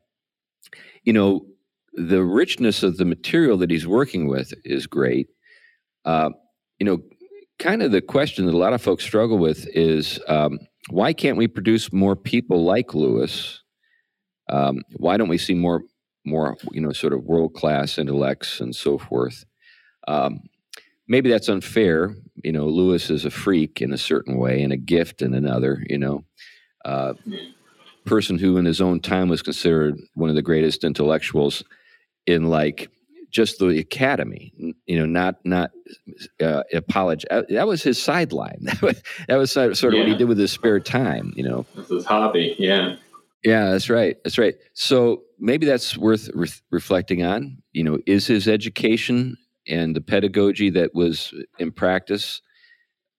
you 1.03 1.13
know 1.13 1.45
the 1.93 2.23
richness 2.23 2.83
of 2.83 2.97
the 2.97 3.05
material 3.05 3.57
that 3.57 3.71
he's 3.71 3.87
working 3.87 4.27
with 4.27 4.53
is 4.63 4.87
great. 4.87 5.27
Uh, 6.03 6.31
you 6.79 6.85
know 6.85 6.99
kind 7.57 7.81
of 7.81 7.91
the 7.91 8.01
question 8.01 8.45
that 8.45 8.53
a 8.53 8.57
lot 8.57 8.73
of 8.73 8.81
folks 8.81 9.03
struggle 9.03 9.37
with 9.37 9.65
is 9.69 10.19
um, 10.27 10.59
why 10.89 11.13
can't 11.13 11.37
we 11.37 11.47
produce 11.47 11.93
more 11.93 12.15
people 12.15 12.65
like 12.65 12.93
lewis 12.93 13.63
um, 14.49 14.81
why 14.97 15.17
don't 15.17 15.29
we 15.29 15.37
see 15.37 15.53
more, 15.53 15.83
more, 16.25 16.57
you 16.71 16.81
know, 16.81 16.91
sort 16.91 17.13
of 17.13 17.23
world 17.23 17.53
class 17.53 17.97
intellects 17.97 18.59
and 18.59 18.75
so 18.75 18.97
forth? 18.97 19.45
Um, 20.07 20.41
maybe 21.07 21.29
that's 21.29 21.49
unfair. 21.49 22.15
You 22.43 22.51
know, 22.51 22.65
Lewis 22.65 23.09
is 23.09 23.25
a 23.25 23.31
freak 23.31 23.81
in 23.81 23.93
a 23.93 23.97
certain 23.97 24.37
way 24.37 24.61
and 24.61 24.73
a 24.73 24.77
gift 24.77 25.21
in 25.21 25.33
another. 25.33 25.83
You 25.89 25.97
know, 25.97 26.25
uh, 26.83 27.13
person 28.05 28.37
who 28.37 28.57
in 28.57 28.65
his 28.65 28.81
own 28.81 28.99
time 28.99 29.29
was 29.29 29.41
considered 29.41 29.99
one 30.13 30.29
of 30.29 30.35
the 30.35 30.41
greatest 30.41 30.83
intellectuals 30.83 31.63
in 32.27 32.49
like 32.49 32.89
just 33.31 33.59
the 33.59 33.79
academy 33.79 34.53
you 34.85 34.97
know 34.97 35.05
not 35.05 35.35
not 35.43 35.71
uh, 36.41 36.63
apology 36.73 37.27
uh, 37.31 37.41
that 37.49 37.67
was 37.67 37.83
his 37.83 38.01
sideline 38.01 38.59
that 38.61 38.81
was, 38.81 39.01
that 39.27 39.35
was 39.35 39.51
sort 39.51 39.93
of 39.93 39.93
yeah. 39.93 39.99
what 39.99 40.07
he 40.07 40.15
did 40.15 40.27
with 40.27 40.37
his 40.37 40.51
spare 40.51 40.79
time 40.79 41.33
you 41.35 41.43
know 41.43 41.65
that's 41.75 41.89
his 41.89 42.05
hobby 42.05 42.55
yeah 42.57 42.95
yeah, 43.45 43.69
that's 43.71 43.89
right. 43.89 44.17
That's 44.23 44.39
right. 44.39 44.55
So 44.73 45.21
maybe 45.39 45.67
that's 45.67 45.95
worth 45.95 46.29
re- 46.33 46.49
reflecting 46.71 47.23
on. 47.23 47.61
You 47.73 47.83
know, 47.83 47.99
is 48.07 48.25
his 48.25 48.47
education 48.47 49.37
and 49.67 49.95
the 49.95 50.01
pedagogy 50.01 50.71
that 50.71 50.95
was 50.95 51.31
in 51.59 51.71
practice 51.71 52.41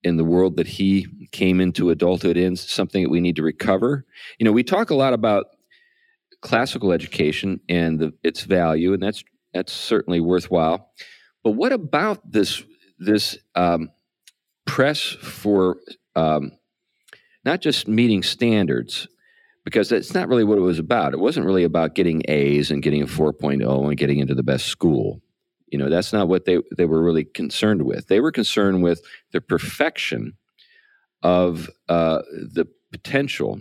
in 0.03 0.17
the 0.17 0.25
world 0.25 0.57
that 0.57 0.67
he 0.67 1.07
came 1.31 1.61
into 1.61 1.89
adulthood 1.89 2.37
in 2.37 2.55
something 2.57 3.03
that 3.03 3.09
we 3.09 3.21
need 3.21 3.37
to 3.37 3.43
recover? 3.43 4.05
You 4.37 4.43
know, 4.43 4.51
we 4.51 4.63
talk 4.63 4.89
a 4.89 4.95
lot 4.95 5.13
about 5.13 5.45
classical 6.41 6.91
education 6.91 7.61
and 7.69 7.97
the, 7.97 8.13
its 8.23 8.41
value, 8.41 8.93
and 8.93 9.01
that's 9.01 9.23
that's 9.53 9.71
certainly 9.71 10.19
worthwhile. 10.19 10.91
But 11.43 11.51
what 11.51 11.71
about 11.71 12.29
this 12.29 12.63
this 12.99 13.37
um, 13.55 13.91
press 14.65 15.01
for 15.01 15.77
um, 16.17 16.51
not 17.45 17.61
just 17.61 17.87
meeting 17.87 18.23
standards, 18.23 19.07
because 19.67 19.89
that's 19.89 20.13
not 20.13 20.29
really 20.29 20.45
what 20.45 20.57
it 20.57 20.61
was 20.61 20.79
about. 20.79 21.13
It 21.13 21.19
wasn't 21.19 21.45
really 21.45 21.65
about 21.65 21.93
getting 21.93 22.21
A's 22.29 22.71
and 22.71 22.81
getting 22.81 23.01
a 23.01 23.05
4.0 23.05 23.85
and 23.85 23.97
getting 23.97 24.19
into 24.19 24.33
the 24.33 24.41
best 24.41 24.67
school. 24.67 25.19
You 25.67 25.77
know, 25.77 25.89
that's 25.89 26.13
not 26.13 26.29
what 26.29 26.45
they, 26.45 26.59
they 26.77 26.85
were 26.85 27.03
really 27.03 27.25
concerned 27.25 27.81
with. 27.81 28.07
They 28.07 28.21
were 28.21 28.31
concerned 28.31 28.81
with 28.81 29.01
the 29.33 29.41
perfection 29.41 30.37
of 31.21 31.69
uh, 31.89 32.21
the 32.31 32.65
potential 32.93 33.59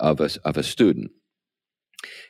of 0.00 0.20
a, 0.20 0.30
of 0.44 0.56
a 0.56 0.64
student. 0.64 1.12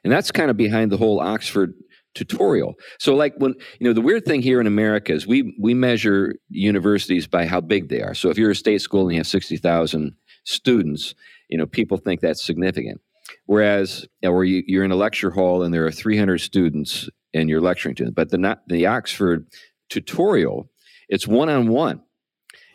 And 0.05 0.13
that's 0.13 0.31
kind 0.31 0.51
of 0.51 0.59
behind 0.59 0.93
the 0.93 0.99
whole 0.99 1.19
Oxford 1.19 1.73
tutorial. 2.15 2.75
So 2.99 3.15
like 3.15 3.33
when 3.39 3.55
you 3.81 3.87
know 3.87 3.95
the 3.95 4.03
weird 4.03 4.27
thing 4.27 4.43
here 4.43 4.61
in 4.61 4.67
America 4.67 5.15
is 5.15 5.27
we 5.27 5.57
we 5.59 5.73
measure 5.73 6.35
universities 6.51 7.27
by 7.27 7.47
how 7.47 7.63
big 7.63 7.89
they 7.89 8.03
are. 8.03 8.13
So 8.13 8.29
if 8.29 8.37
you're 8.37 8.51
a 8.51 8.55
state 8.55 8.83
school 8.83 9.05
and 9.05 9.13
you 9.13 9.21
have 9.21 9.27
60,000 9.27 10.15
students, 10.45 11.15
you 11.49 11.59
know 11.59 11.67
people 11.67 11.97
think 11.97 12.21
that's 12.21 12.45
significant. 12.45 13.01
Whereas, 13.47 14.07
you 14.23 14.29
know, 14.29 14.33
where 14.33 14.45
you, 14.45 14.63
you're 14.67 14.85
in 14.85 14.93
a 14.93 14.97
lecture 14.97 15.31
hall 15.31 15.63
and 15.63 15.75
there 15.75 15.85
are 15.87 15.91
300 15.91 16.39
students 16.39 17.09
and 17.35 17.49
you're 17.49 17.61
lecturing 17.61 17.95
to 17.97 18.05
them, 18.05 18.15
but 18.15 18.31
the 18.31 18.39
not 18.39 18.63
the 18.69 18.87
Oxford 18.87 19.47
tutorial, 19.89 20.71
it's 21.09 21.27
one 21.27 21.49
on 21.49 21.69
one. 21.69 22.03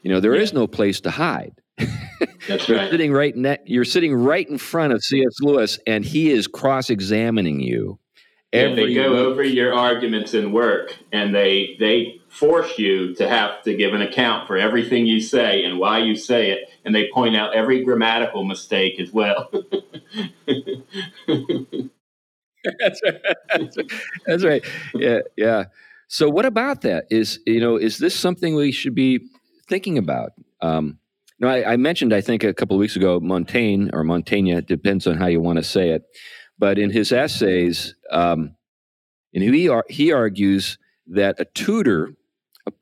You 0.03 0.11
know, 0.11 0.19
there 0.19 0.36
yeah. 0.36 0.41
is 0.41 0.53
no 0.53 0.67
place 0.67 1.01
to 1.01 1.11
hide. 1.11 1.53
That's 1.78 1.89
right. 2.49 2.69
you're 2.69 2.89
sitting 2.89 3.13
right 3.13 3.36
ne- 3.36 3.59
you're 3.65 3.86
sitting 3.86 4.13
right 4.13 4.47
in 4.47 4.57
front 4.57 4.93
of 4.93 5.03
C.S. 5.03 5.34
Lewis, 5.41 5.80
and 5.88 6.05
he 6.05 6.32
is 6.32 6.47
cross-examining 6.47 7.59
you. 7.59 7.99
Yeah, 8.53 8.76
they 8.76 8.93
go 8.93 9.15
over 9.15 9.43
your 9.43 9.74
arguments 9.74 10.34
in 10.34 10.51
work, 10.51 10.97
and 11.11 11.34
they 11.34 11.76
they 11.80 12.20
force 12.32 12.79
you 12.79 13.13
to 13.15 13.27
have 13.27 13.61
to 13.63 13.75
give 13.75 13.93
an 13.93 14.01
account 14.01 14.47
for 14.47 14.57
everything 14.57 15.05
you 15.05 15.19
say 15.19 15.63
and 15.63 15.77
why 15.77 15.99
you 15.99 16.15
say 16.15 16.51
it, 16.51 16.69
and 16.86 16.95
they 16.95 17.09
point 17.13 17.36
out 17.36 17.53
every 17.53 17.84
grammatical 17.84 18.45
mistake 18.45 18.99
as 18.99 19.11
well. 19.11 19.51
that's, 22.79 23.01
right. 23.03 23.91
that's 24.25 24.43
right. 24.45 24.65
Yeah, 24.95 25.19
yeah. 25.36 25.65
So, 26.07 26.29
what 26.29 26.45
about 26.45 26.82
that? 26.82 27.05
Is 27.09 27.39
you 27.45 27.59
know, 27.59 27.75
is 27.75 27.97
this 27.97 28.15
something 28.15 28.55
we 28.55 28.71
should 28.71 28.95
be 28.95 29.19
thinking 29.67 29.97
about? 29.97 30.32
Um, 30.61 30.99
no, 31.39 31.49
I, 31.49 31.73
I, 31.73 31.77
mentioned, 31.77 32.13
I 32.13 32.21
think, 32.21 32.43
a 32.43 32.53
couple 32.53 32.75
of 32.75 32.79
weeks 32.79 32.95
ago, 32.95 33.19
Montaigne 33.19 33.89
or 33.93 34.03
Montaigne, 34.03 34.61
depends 34.61 35.07
on 35.07 35.17
how 35.17 35.25
you 35.25 35.41
want 35.41 35.57
to 35.57 35.63
say 35.63 35.89
it. 35.89 36.03
But 36.59 36.77
in 36.77 36.91
his 36.91 37.11
essays, 37.11 37.95
um, 38.11 38.55
and 39.34 39.43
he, 39.43 39.71
he 39.89 40.11
argues 40.11 40.77
that 41.07 41.39
a 41.39 41.45
tutor, 41.45 42.13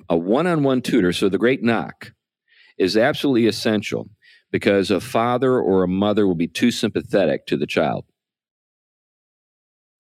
a 0.10 0.18
one 0.18 0.48
on 0.48 0.64
one 0.64 0.82
tutor, 0.82 1.14
so 1.14 1.30
the 1.30 1.38
great 1.38 1.64
knock, 1.64 2.14
is 2.78 2.98
absolutely 2.98 3.48
essential 3.48 4.10
because 4.52 4.90
a 4.90 5.00
father 5.00 5.60
or 5.60 5.84
a 5.84 5.88
mother 5.88 6.26
will 6.28 6.36
be 6.36 6.48
too 6.48 6.72
sympathetic 6.72 7.46
to 7.46 7.58
the 7.58 7.68
child. 7.68 8.06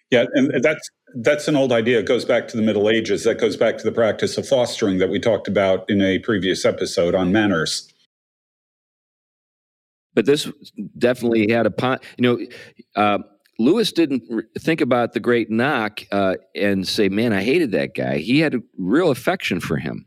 Yeah, 0.09 0.25
and 0.33 0.63
that's 0.63 0.89
that's 1.21 1.47
an 1.47 1.55
old 1.55 1.71
idea. 1.71 1.99
It 1.99 2.07
goes 2.07 2.25
back 2.25 2.47
to 2.47 2.57
the 2.57 2.63
Middle 2.63 2.89
Ages. 2.89 3.23
That 3.25 3.39
goes 3.39 3.55
back 3.55 3.77
to 3.77 3.83
the 3.83 3.91
practice 3.91 4.37
of 4.37 4.47
fostering 4.47 4.97
that 4.97 5.09
we 5.09 5.19
talked 5.19 5.47
about 5.47 5.87
in 5.87 6.01
a 6.01 6.17
previous 6.19 6.65
episode 6.65 7.13
on 7.13 7.31
manners 7.31 7.93
but 10.19 10.25
this 10.25 10.51
definitely 10.97 11.49
had 11.49 11.65
a 11.65 11.99
you 12.17 12.21
know 12.21 12.37
uh, 12.95 13.19
lewis 13.59 13.91
didn't 13.91 14.23
think 14.57 14.81
about 14.81 15.13
the 15.13 15.19
great 15.19 15.51
knock 15.51 16.01
uh, 16.11 16.35
and 16.55 16.87
say 16.87 17.09
man 17.09 17.33
i 17.33 17.43
hated 17.43 17.71
that 17.71 17.93
guy. 17.93 18.17
He 18.17 18.39
had 18.39 18.55
a 18.55 18.61
real 18.77 19.11
affection 19.11 19.59
for 19.59 19.77
him. 19.77 20.05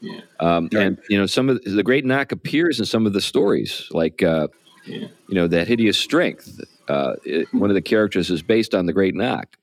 Yeah. 0.00 0.20
Um, 0.40 0.68
and 0.72 0.98
you 1.08 1.18
know 1.18 1.26
some 1.26 1.48
of 1.48 1.62
the, 1.64 1.70
the, 1.70 1.82
great 1.82 2.04
knock 2.04 2.30
appears 2.30 2.78
in 2.78 2.84
some 2.84 3.06
of 3.06 3.14
the 3.14 3.20
stories 3.20 3.88
like 3.90 4.22
uh, 4.22 4.48
yeah. 4.84 5.08
you 5.28 5.34
know 5.34 5.48
that 5.48 5.66
hideous 5.66 5.96
strength 5.96 6.60
uh, 6.88 7.14
it, 7.24 7.52
one 7.52 7.70
of 7.70 7.74
the 7.74 7.82
characters 7.82 8.30
is 8.30 8.42
based 8.42 8.74
on 8.74 8.86
the 8.86 8.92
great 8.92 9.14
knock. 9.14 9.56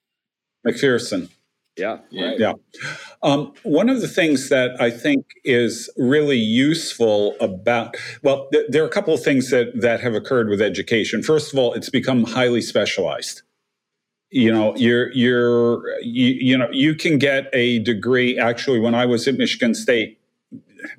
Macpherson 0.66 1.30
yeah. 1.76 1.98
Right. 2.14 2.40
Yeah. 2.40 2.54
Um, 3.24 3.54
one 3.64 3.90
of 3.90 4.02
the 4.02 4.08
things 4.08 4.50
that 4.50 4.80
I 4.80 4.92
think 4.92 5.26
is 5.44 5.90
really 5.98 6.38
useful 6.38 7.36
about, 7.40 7.96
well, 8.22 8.48
th- 8.52 8.66
there 8.70 8.84
are 8.84 8.88
a 8.88 8.92
couple 8.92 9.14
of 9.14 9.24
things 9.24 9.50
that, 9.50 9.82
that 9.82 10.00
have 10.02 10.14
occurred 10.14 10.50
with 10.50 10.62
education. 10.62 11.24
First 11.24 11.52
of 11.52 11.58
all, 11.58 11.74
it's 11.74 11.90
become 11.90 12.26
highly 12.26 12.62
specialized. 12.62 13.42
You 14.30 14.52
know, 14.52 14.76
you're, 14.76 15.12
you're, 15.14 16.00
you, 16.02 16.28
you 16.40 16.58
know, 16.58 16.70
you 16.72 16.96
can 16.96 17.18
get 17.18 17.50
a 17.54 17.80
degree. 17.80 18.38
Actually, 18.38 18.80
when 18.80 18.94
I 18.94 19.06
was 19.06 19.28
at 19.28 19.36
Michigan 19.36 19.74
State 19.74 20.20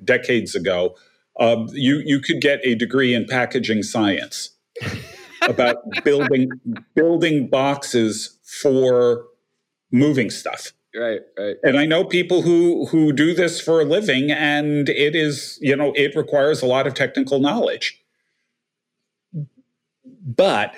decades 0.03 0.55
ago, 0.55 0.95
uh, 1.39 1.65
you, 1.71 2.01
you 2.05 2.19
could 2.19 2.41
get 2.41 2.59
a 2.63 2.75
degree 2.75 3.13
in 3.13 3.25
packaging 3.25 3.83
science 3.83 4.51
about 5.41 5.77
building, 6.03 6.49
building 6.95 7.47
boxes 7.47 8.39
for 8.61 9.25
moving 9.91 10.29
stuff. 10.29 10.73
Right, 10.95 11.21
right. 11.37 11.55
And 11.63 11.77
I 11.77 11.85
know 11.85 12.05
people 12.05 12.41
who 12.41 12.85
who 12.85 13.11
do 13.11 13.33
this 13.33 13.59
for 13.59 13.81
a 13.81 13.85
living 13.85 14.31
and 14.31 14.87
it 14.87 15.13
is, 15.13 15.59
you 15.61 15.75
know, 15.75 15.91
it 15.95 16.15
requires 16.15 16.61
a 16.61 16.65
lot 16.65 16.87
of 16.87 16.93
technical 16.93 17.39
knowledge. 17.39 18.01
But 20.25 20.73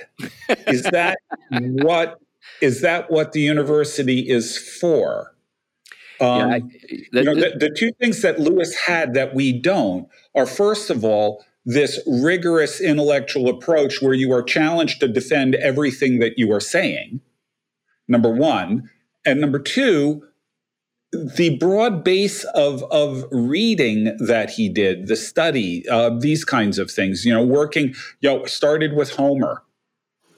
is 0.65 0.83
that 0.91 1.19
what 1.51 2.19
is 2.61 2.81
that 2.81 3.11
what 3.11 3.33
the 3.33 3.41
university 3.41 4.27
is 4.27 4.57
for? 4.57 5.35
Um, 6.19 6.39
yeah, 6.39 6.47
I, 6.47 6.59
that, 6.59 6.71
you 7.11 7.23
know, 7.23 7.35
the, 7.35 7.57
the 7.59 7.69
two 7.69 7.91
things 8.01 8.23
that 8.23 8.39
Lewis 8.39 8.75
had 8.75 9.13
that 9.13 9.35
we 9.35 9.53
don't 9.53 10.07
are, 10.33 10.47
first 10.47 10.89
of 10.89 11.03
all, 11.03 11.45
this 11.63 11.99
rigorous 12.07 12.81
intellectual 12.81 13.49
approach 13.49 14.01
where 14.01 14.15
you 14.15 14.31
are 14.33 14.41
challenged 14.41 14.99
to 15.01 15.07
defend 15.07 15.53
everything 15.55 16.17
that 16.19 16.39
you 16.39 16.51
are 16.51 16.59
saying. 16.59 17.21
Number 18.07 18.31
one. 18.31 18.89
And 19.27 19.41
number 19.41 19.59
two, 19.59 20.23
the 21.11 21.57
broad 21.57 22.03
base 22.03 22.45
of 22.45 22.81
of 22.83 23.25
reading 23.29 24.15
that 24.25 24.49
he 24.49 24.69
did, 24.69 25.07
the 25.07 25.17
study, 25.17 25.87
uh, 25.89 26.11
these 26.17 26.45
kinds 26.45 26.79
of 26.79 26.89
things, 26.89 27.25
you 27.25 27.33
know, 27.33 27.43
working, 27.43 27.93
you 28.21 28.29
know, 28.29 28.45
started 28.45 28.93
with 28.93 29.11
Homer. 29.11 29.63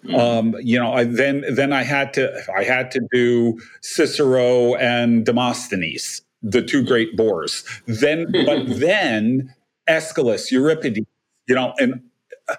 Hmm. 0.04 0.16
Um, 0.16 0.56
you 0.62 0.80
know, 0.80 0.92
I, 0.94 1.04
then 1.04 1.46
then 1.54 1.72
I 1.72 1.84
had 1.84 2.14
to 2.16 2.34
I 2.58 2.64
had 2.64 2.90
to 2.92 3.02
do 3.14 3.60
Cicero 3.82 4.74
and 4.76 5.24
Demosthenes, 5.24 6.24
the 6.42 6.64
two 6.64 6.84
great 6.84 7.16
bores. 7.16 7.64
Then, 7.86 8.32
but 8.32 8.66
then 8.80 9.54
Aeschylus, 9.88 10.52
Euripides, 10.52 11.06
you 11.48 11.56
know, 11.56 11.74
and 11.78 12.02
uh, 12.48 12.56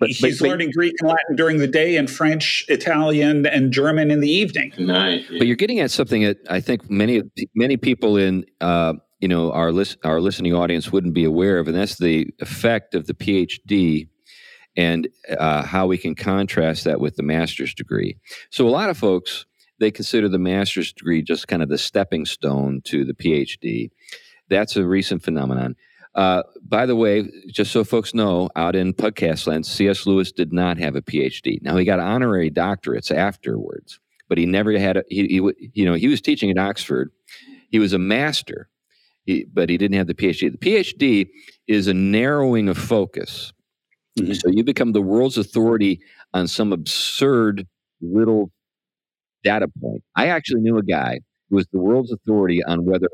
but, 0.00 0.10
he's 0.10 0.38
but, 0.40 0.48
learning 0.48 0.70
Greek 0.72 0.94
and 1.00 1.08
Latin 1.08 1.36
during 1.36 1.58
the 1.58 1.66
day 1.66 1.96
and 1.96 2.10
French, 2.10 2.64
Italian, 2.68 3.46
and 3.46 3.72
German 3.72 4.10
in 4.10 4.20
the 4.20 4.30
evening. 4.30 4.72
Nice. 4.78 5.24
But 5.28 5.46
you're 5.46 5.56
getting 5.56 5.80
at 5.80 5.90
something 5.90 6.22
that 6.22 6.38
I 6.50 6.60
think 6.60 6.90
many 6.90 7.22
many 7.54 7.76
people 7.76 8.16
in 8.16 8.44
uh, 8.60 8.94
you 9.20 9.28
know 9.28 9.52
our 9.52 9.72
list, 9.72 9.98
our 10.04 10.20
listening 10.20 10.54
audience 10.54 10.92
wouldn't 10.92 11.14
be 11.14 11.24
aware 11.24 11.58
of, 11.58 11.68
and 11.68 11.76
that's 11.76 11.98
the 11.98 12.28
effect 12.40 12.94
of 12.94 13.06
the 13.06 13.14
PhD 13.14 14.08
and 14.76 15.08
uh, 15.38 15.62
how 15.62 15.86
we 15.86 15.98
can 15.98 16.14
contrast 16.14 16.84
that 16.84 16.98
with 16.98 17.16
the 17.16 17.22
master's 17.22 17.74
degree. 17.74 18.16
So 18.50 18.66
a 18.66 18.70
lot 18.70 18.88
of 18.88 18.96
folks 18.96 19.44
they 19.82 19.90
consider 19.90 20.28
the 20.28 20.38
master's 20.38 20.92
degree 20.92 21.22
just 21.22 21.48
kind 21.48 21.62
of 21.62 21.68
the 21.68 21.76
stepping 21.76 22.24
stone 22.24 22.80
to 22.84 23.04
the 23.04 23.14
PhD. 23.14 23.90
That's 24.48 24.76
a 24.76 24.86
recent 24.86 25.24
phenomenon. 25.24 25.76
Uh, 26.14 26.42
by 26.62 26.84
the 26.84 26.96
way, 26.96 27.30
just 27.48 27.72
so 27.72 27.84
folks 27.84 28.12
know, 28.12 28.50
out 28.54 28.76
in 28.76 28.92
podcast 28.92 29.46
land, 29.46 29.64
C.S. 29.64 30.06
Lewis 30.06 30.30
did 30.30 30.52
not 30.52 30.76
have 30.78 30.94
a 30.94 31.02
PhD. 31.02 31.60
Now 31.62 31.76
he 31.76 31.84
got 31.84 32.00
honorary 32.00 32.50
doctorates 32.50 33.10
afterwards, 33.10 33.98
but 34.28 34.36
he 34.36 34.44
never 34.44 34.76
had 34.78 34.98
a. 34.98 35.04
He, 35.08 35.26
he 35.26 35.70
you 35.72 35.84
know 35.86 35.94
he 35.94 36.08
was 36.08 36.20
teaching 36.20 36.50
at 36.50 36.58
Oxford. 36.58 37.10
He 37.70 37.78
was 37.78 37.94
a 37.94 37.98
master, 37.98 38.68
he, 39.24 39.44
but 39.44 39.70
he 39.70 39.78
didn't 39.78 39.96
have 39.96 40.06
the 40.06 40.14
PhD. 40.14 40.52
The 40.52 40.58
PhD 40.58 41.28
is 41.66 41.88
a 41.88 41.94
narrowing 41.94 42.68
of 42.68 42.76
focus. 42.76 43.52
Mm-hmm. 44.18 44.34
So 44.34 44.50
you 44.50 44.62
become 44.62 44.92
the 44.92 45.00
world's 45.00 45.38
authority 45.38 46.00
on 46.34 46.46
some 46.46 46.72
absurd 46.72 47.66
little 48.02 48.50
data 49.42 49.68
point. 49.80 50.02
I 50.16 50.28
actually 50.28 50.60
knew 50.60 50.76
a 50.76 50.82
guy 50.82 51.20
who 51.48 51.56
was 51.56 51.66
the 51.72 51.80
world's 51.80 52.12
authority 52.12 52.62
on 52.64 52.84
whether 52.84 53.08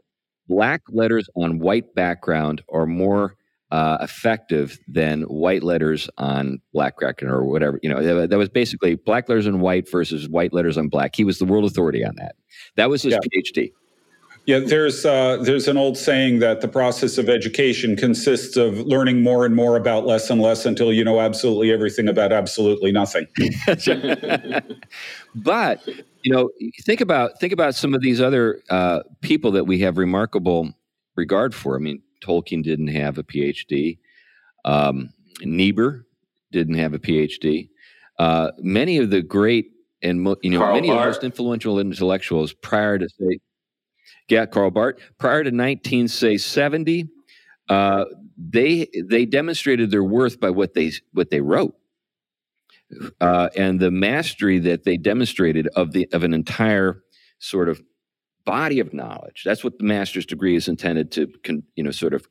black 0.49 0.83
letters 0.89 1.29
on 1.37 1.59
white 1.59 1.95
background 1.95 2.63
are 2.73 2.87
more 2.87 3.37
uh, 3.71 3.99
effective 4.01 4.79
than 4.89 5.23
white 5.23 5.63
letters 5.63 6.09
on 6.17 6.61
black 6.73 6.99
background 6.99 7.35
or 7.35 7.45
whatever. 7.45 7.79
You 7.83 7.91
know, 7.91 8.27
that, 8.27 8.39
was 8.39 8.49
basically 8.49 8.95
black 8.95 9.29
letters 9.29 9.47
on 9.47 9.61
white 9.61 9.91
versus 9.91 10.29
white 10.29 10.53
letters 10.53 10.79
on 10.79 10.89
black. 10.89 11.15
He 11.15 11.25
was 11.25 11.39
the 11.39 11.45
world 11.45 11.65
authority 11.65 12.05
on 12.05 12.15
that. 12.17 12.37
That 12.77 12.89
was 12.89 13.03
his 13.03 13.13
yeah. 13.13 13.41
PhD. 13.43 13.73
Yeah, 14.47 14.61
there's 14.61 15.05
uh, 15.05 15.37
there's 15.43 15.69
an 15.69 15.77
old 15.77 15.99
saying 15.99 16.39
that 16.39 16.63
the 16.63 16.69
process 16.69 17.19
of 17.19 17.29
education 17.29 17.97
consists 17.97 18.57
of 18.57 18.79
learning 18.79 19.23
more 19.23 19.45
and 19.45 19.55
more 19.55 19.77
about 19.77 20.07
less 20.07 20.31
and 20.31 20.41
less 20.41 20.65
until 20.65 20.91
you 20.91 21.05
know 21.05 21.21
absolutely 21.21 21.71
everything 21.71 22.09
about 22.09 22.33
absolutely 22.33 22.91
nothing. 22.91 23.27
but 25.35 25.87
you 26.23 26.33
know, 26.33 26.51
think 26.83 27.01
about 27.01 27.39
think 27.41 27.53
about 27.53 27.75
some 27.75 27.95
of 27.95 28.01
these 28.01 28.21
other 28.21 28.63
uh, 28.71 29.01
people 29.21 29.53
that 29.53 29.65
we 29.65 29.79
have 29.81 29.99
remarkable 29.99 30.73
regard 31.17 31.55
for. 31.55 31.77
I 31.77 31.79
mean, 31.79 32.03
Tolkien 32.23 32.63
didn't 32.63 32.89
have 32.89 33.19
a 33.19 33.23
PhD. 33.23 33.99
Um, 34.65 35.11
Niebuhr 35.43 36.05
didn't 36.51 36.75
have 36.75 36.95
a 36.95 36.99
PhD. 36.99 37.69
Uh, 38.19 38.51
many 38.59 38.99
of 38.99 39.11
the 39.11 39.23
great 39.23 39.71
and 40.03 40.23
mo- 40.23 40.37
you 40.43 40.51
know 40.51 40.59
Karl 40.59 40.75
many 40.75 40.89
Barth. 40.89 40.99
of 40.99 41.03
the 41.03 41.09
most 41.09 41.25
influential 41.25 41.79
intellectuals 41.79 42.53
prior 42.53 42.99
to 42.99 43.09
say, 43.09 43.39
yeah, 44.29 44.47
Karl 44.47 44.71
Barth 44.71 44.97
prior 45.19 45.45
to 45.45 45.51
nineteen 45.51 46.09
say 46.09 46.37
seventy, 46.37 47.09
uh, 47.69 48.05
they 48.37 48.89
they 49.05 49.25
demonstrated 49.25 49.91
their 49.91 50.05
worth 50.05 50.41
by 50.41 50.51
what 50.51 50.75
they 50.75 50.93
what 51.13 51.31
they 51.31 51.41
wrote 51.41 51.78
uh, 53.21 53.49
and 53.57 53.81
the 53.81 53.91
mastery 53.91 54.59
that 54.61 54.85
they 54.85 54.97
demonstrated 54.97 55.69
of 55.77 55.93
the 55.93 56.09
of 56.13 56.25
an 56.25 56.35
entire 56.35 57.03
sort 57.39 57.69
of 57.69 57.81
body 58.49 58.81
of 58.81 58.95
knowledge. 58.95 59.43
That's 59.45 59.63
what 59.63 59.77
the 59.77 59.85
master's 59.85 60.25
degree 60.25 60.57
is 60.57 60.69
intended 60.69 61.13
to, 61.13 61.31
you 61.77 61.85
know, 61.85 61.91
sort 61.91 62.15
of, 62.15 62.27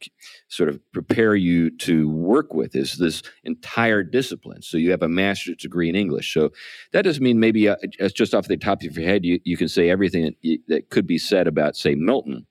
sort 0.47 0.68
of 0.68 0.80
prepare 0.91 1.36
you 1.36 1.70
to 1.78 2.10
work 2.10 2.55
with. 2.55 2.76
Is 2.76 2.97
this 2.97 3.22
entire 3.43 4.01
discipline? 4.01 4.64
So 4.64 4.78
you 4.78 4.89
have 4.89 5.03
a 5.03 5.08
master's 5.08 5.58
degree 5.58 5.89
in 5.89 5.95
English. 5.95 6.34
So 6.34 6.49
that 6.91 7.03
doesn't 7.03 7.24
mean 7.24 7.39
maybe 7.39 7.70
uh, 7.70 7.76
just 8.16 8.34
off 8.34 8.47
the 8.47 8.58
top 8.58 8.82
of 8.82 8.97
your 8.97 9.08
head 9.08 9.26
you, 9.26 9.39
you 9.43 9.58
can 9.58 9.68
say 9.68 9.91
everything 9.91 10.24
that, 10.24 10.34
you, 10.41 10.58
that 10.70 10.89
could 10.89 11.05
be 11.05 11.20
said 11.20 11.45
about, 11.45 11.76
say, 11.76 11.93
Milton, 11.93 12.47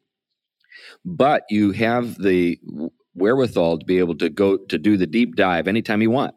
but 1.04 1.42
you 1.50 1.72
have 1.72 2.22
the 2.22 2.60
wherewithal 3.16 3.80
to 3.80 3.84
be 3.84 3.98
able 3.98 4.16
to 4.18 4.30
go 4.30 4.58
to 4.58 4.78
do 4.78 4.96
the 4.96 5.08
deep 5.08 5.34
dive 5.34 5.66
anytime 5.66 6.02
you 6.02 6.10
want 6.12 6.36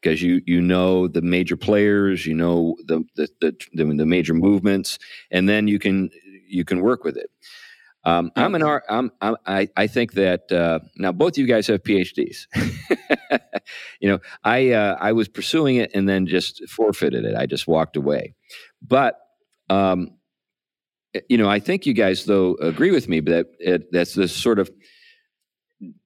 because 0.00 0.22
you 0.22 0.40
you 0.46 0.60
know 0.60 1.08
the 1.08 1.22
major 1.22 1.56
players, 1.56 2.26
you 2.26 2.34
know 2.34 2.76
the 2.86 3.04
the, 3.16 3.28
the 3.40 3.56
the 3.74 3.84
the, 3.84 4.06
major 4.06 4.34
movements, 4.34 4.98
and 5.30 5.48
then 5.48 5.68
you 5.68 5.78
can 5.78 6.10
you 6.48 6.64
can 6.64 6.80
work 6.80 7.04
with 7.04 7.16
it. 7.16 7.30
Um, 8.04 8.32
I'm 8.34 8.54
an 8.54 8.62
art. 8.62 8.84
I'm, 8.88 9.12
I'm, 9.20 9.36
I 9.46 9.68
I 9.76 9.86
think 9.86 10.14
that 10.14 10.50
uh, 10.50 10.80
now 10.96 11.12
both 11.12 11.34
of 11.34 11.38
you 11.38 11.46
guys 11.46 11.66
have 11.66 11.82
PhDs. 11.82 12.46
you 14.00 14.08
know, 14.08 14.18
I 14.42 14.70
uh, 14.70 14.96
I 15.00 15.12
was 15.12 15.28
pursuing 15.28 15.76
it 15.76 15.90
and 15.94 16.08
then 16.08 16.26
just 16.26 16.66
forfeited 16.68 17.24
it. 17.24 17.36
I 17.36 17.46
just 17.46 17.68
walked 17.68 17.96
away. 17.96 18.34
But 18.82 19.20
um, 19.68 20.12
you 21.28 21.36
know, 21.36 21.48
I 21.48 21.60
think 21.60 21.86
you 21.86 21.92
guys 21.92 22.24
though 22.24 22.54
agree 22.56 22.90
with 22.90 23.08
me 23.08 23.20
that 23.20 23.46
it, 23.58 23.92
that's 23.92 24.14
this 24.14 24.34
sort 24.34 24.58
of 24.58 24.70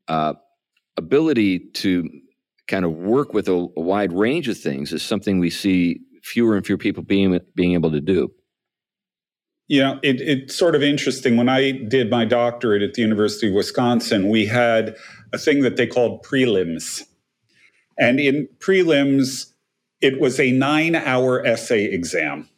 uh, 0.09 0.35
ability 0.97 1.59
to 1.75 2.09
kind 2.69 2.85
of 2.85 2.93
work 2.93 3.33
with 3.33 3.49
a, 3.49 3.53
a, 3.53 3.81
wide 3.81 4.13
range 4.13 4.49
of 4.49 4.59
things 4.59 4.93
is 4.93 5.03
something 5.03 5.39
we 5.39 5.51
see 5.51 6.01
fewer 6.23 6.57
and 6.57 6.65
fewer 6.65 6.79
people 6.79 7.03
being 7.03 7.39
being 7.55 7.73
able 7.73 7.91
to 7.91 8.01
do. 8.01 8.33
Know, 9.69 9.99
it, 10.03 10.21
it's 10.21 10.55
sort 10.55 10.75
of 10.75 10.83
interesting. 10.83 11.37
When 11.37 11.49
I 11.49 11.73
did 11.73 12.11
my 12.11 12.25
doctorate 12.25 12.83
at 12.83 12.95
the 12.95 13.03
University 13.03 13.49
of 13.49 13.55
Wisconsin, 13.55 14.29
we 14.29 14.47
had 14.47 14.95
a 15.33 15.39
thing 15.39 15.63
that 15.63 15.77
they 15.77 15.87
called 15.87 16.23
prelims. 16.23 17.03
And 17.99 18.21
in 18.21 18.49
prelims, 18.59 19.53
it 20.01 20.21
was 20.21 20.39
a 20.39 20.53
nine 20.53 20.95
hour 20.95 21.45
essay 21.47 21.85
exam. 21.85 22.49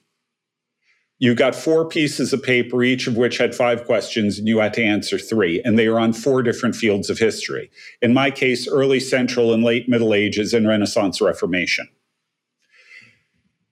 You 1.18 1.34
got 1.34 1.54
four 1.54 1.88
pieces 1.88 2.32
of 2.32 2.42
paper, 2.42 2.82
each 2.82 3.06
of 3.06 3.16
which 3.16 3.38
had 3.38 3.54
five 3.54 3.84
questions, 3.84 4.38
and 4.38 4.46
you 4.46 4.58
had 4.58 4.74
to 4.74 4.82
answer 4.82 5.18
three. 5.18 5.62
And 5.64 5.78
they 5.78 5.88
were 5.88 5.98
on 5.98 6.12
four 6.12 6.42
different 6.42 6.76
fields 6.76 7.08
of 7.08 7.18
history. 7.18 7.70
In 8.02 8.12
my 8.12 8.30
case, 8.30 8.68
early 8.68 9.00
Central 9.00 9.54
and 9.54 9.64
late 9.64 9.88
Middle 9.88 10.12
Ages 10.12 10.52
and 10.52 10.68
Renaissance 10.68 11.20
Reformation. 11.20 11.88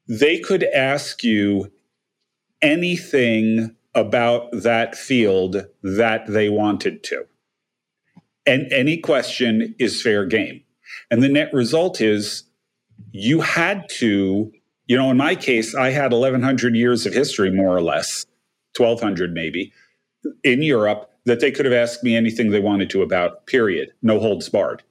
They 0.08 0.38
could 0.38 0.64
ask 0.64 1.22
you 1.22 1.70
anything 2.62 3.76
about 3.94 4.50
that 4.52 4.96
field 4.96 5.66
that 5.82 6.26
they 6.26 6.48
wanted 6.48 7.02
to. 7.04 7.26
And 8.46 8.72
any 8.72 8.96
question 8.96 9.74
is 9.78 10.02
fair 10.02 10.26
game. 10.26 10.62
And 11.10 11.22
the 11.22 11.28
net 11.28 11.52
result 11.52 12.00
is 12.00 12.44
you 13.12 13.40
had 13.40 13.88
to 13.90 14.50
you 14.86 14.96
know, 14.96 15.10
in 15.10 15.16
my 15.16 15.34
case, 15.34 15.74
I 15.74 15.90
had 15.90 16.12
1,100 16.12 16.76
years 16.76 17.06
of 17.06 17.14
history, 17.14 17.50
more 17.50 17.74
or 17.74 17.82
less, 17.82 18.26
1,200 18.76 19.32
maybe, 19.32 19.72
in 20.42 20.62
Europe 20.62 21.10
that 21.26 21.40
they 21.40 21.50
could 21.50 21.64
have 21.64 21.74
asked 21.74 22.02
me 22.04 22.16
anything 22.16 22.50
they 22.50 22.60
wanted 22.60 22.90
to 22.90 23.02
about, 23.02 23.46
period, 23.46 23.90
no 24.02 24.20
holds 24.20 24.48
barred. 24.48 24.82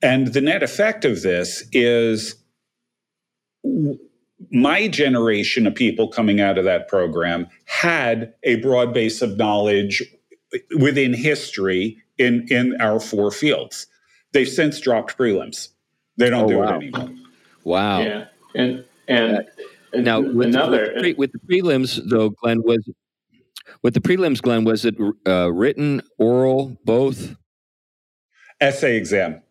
And 0.00 0.28
the 0.28 0.40
net 0.40 0.62
effect 0.62 1.04
of 1.04 1.22
this 1.22 1.64
is 1.72 2.36
my 4.50 4.88
generation 4.88 5.66
of 5.66 5.74
people 5.74 6.08
coming 6.08 6.40
out 6.40 6.56
of 6.56 6.64
that 6.64 6.88
program 6.88 7.48
had 7.66 8.32
a 8.44 8.56
broad 8.56 8.94
base 8.94 9.20
of 9.20 9.36
knowledge 9.36 10.02
within 10.78 11.12
history 11.12 11.98
in, 12.16 12.46
in 12.48 12.80
our 12.80 13.00
four 13.00 13.30
fields. 13.30 13.86
They've 14.32 14.48
since 14.48 14.80
dropped 14.80 15.18
prelims. 15.18 15.68
They 16.16 16.30
don't 16.30 16.44
oh, 16.44 16.48
do 16.48 16.58
wow. 16.58 16.68
it 16.68 16.74
anymore. 16.76 17.10
Wow. 17.64 18.00
Yeah. 18.00 18.24
And 18.54 18.84
and 19.06 19.46
now 19.94 20.20
with 20.20 20.48
another 20.48 20.94
the, 21.00 21.14
with 21.14 21.32
the, 21.32 21.38
pre, 21.38 21.60
with 21.60 21.60
the 21.60 21.62
prelims 21.62 22.00
though, 22.08 22.30
Glenn 22.30 22.62
was 22.62 22.88
with 23.82 23.94
the 23.94 24.00
prelims, 24.00 24.40
Glenn 24.40 24.64
was 24.64 24.84
it 24.84 24.96
uh, 25.26 25.52
written, 25.52 26.02
oral, 26.18 26.78
both? 26.84 27.36
Essay 28.60 28.96
exam. 28.96 29.42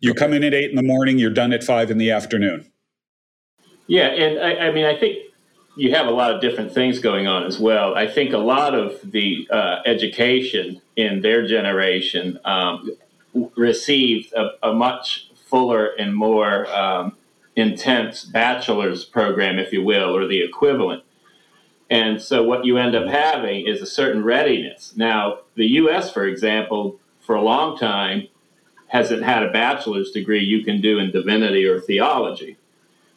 You 0.00 0.14
come 0.14 0.32
in 0.32 0.44
at 0.44 0.54
eight 0.54 0.70
in 0.70 0.76
the 0.76 0.82
morning. 0.82 1.18
You're 1.18 1.30
done 1.30 1.52
at 1.52 1.62
five 1.62 1.90
in 1.90 1.98
the 1.98 2.10
afternoon. 2.10 2.70
Yeah, 3.86 4.08
and 4.08 4.40
I, 4.40 4.68
I 4.68 4.72
mean, 4.72 4.84
I 4.84 4.98
think 4.98 5.18
you 5.76 5.94
have 5.94 6.06
a 6.06 6.10
lot 6.10 6.34
of 6.34 6.40
different 6.40 6.72
things 6.72 6.98
going 6.98 7.26
on 7.26 7.44
as 7.44 7.58
well. 7.58 7.94
I 7.94 8.06
think 8.06 8.32
a 8.32 8.38
lot 8.38 8.74
of 8.74 8.98
the 9.04 9.46
uh, 9.50 9.76
education 9.84 10.80
in 10.96 11.20
their 11.20 11.46
generation 11.46 12.38
um, 12.44 12.90
received 13.56 14.32
a, 14.32 14.50
a, 14.62 14.72
much 14.72 15.30
fuller 15.34 15.86
and 15.98 16.14
more 16.14 16.66
um, 16.74 17.15
intense 17.56 18.24
bachelor's 18.24 19.04
program, 19.04 19.58
if 19.58 19.72
you 19.72 19.82
will, 19.82 20.16
or 20.16 20.26
the 20.26 20.42
equivalent. 20.42 21.02
And 21.88 22.20
so 22.20 22.42
what 22.42 22.64
you 22.64 22.76
end 22.76 22.94
up 22.94 23.08
having 23.08 23.66
is 23.66 23.80
a 23.80 23.86
certain 23.86 24.24
readiness. 24.24 24.92
Now, 24.96 25.40
the 25.54 25.66
US, 25.66 26.12
for 26.12 26.24
example, 26.24 27.00
for 27.20 27.34
a 27.34 27.42
long 27.42 27.76
time 27.78 28.28
hasn't 28.88 29.22
had 29.22 29.42
a 29.42 29.50
bachelor's 29.50 30.10
degree 30.10 30.44
you 30.44 30.64
can 30.64 30.80
do 30.80 30.98
in 30.98 31.10
divinity 31.10 31.64
or 31.64 31.80
theology. 31.80 32.56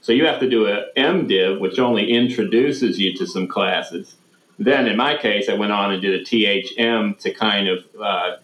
So 0.01 0.13
you 0.13 0.25
have 0.25 0.39
to 0.39 0.49
do 0.49 0.65
a 0.67 0.85
MDiv, 0.97 1.59
which 1.59 1.77
only 1.77 2.11
introduces 2.11 2.99
you 2.99 3.15
to 3.17 3.27
some 3.27 3.47
classes. 3.47 4.15
Then, 4.57 4.87
in 4.87 4.97
my 4.97 5.17
case, 5.17 5.49
I 5.49 5.53
went 5.53 5.71
on 5.71 5.91
and 5.91 6.01
did 6.01 6.19
a 6.19 6.23
THM 6.23 7.19
to 7.19 7.33
kind 7.33 7.67
of 7.67 7.85
uh, 8.01 8.37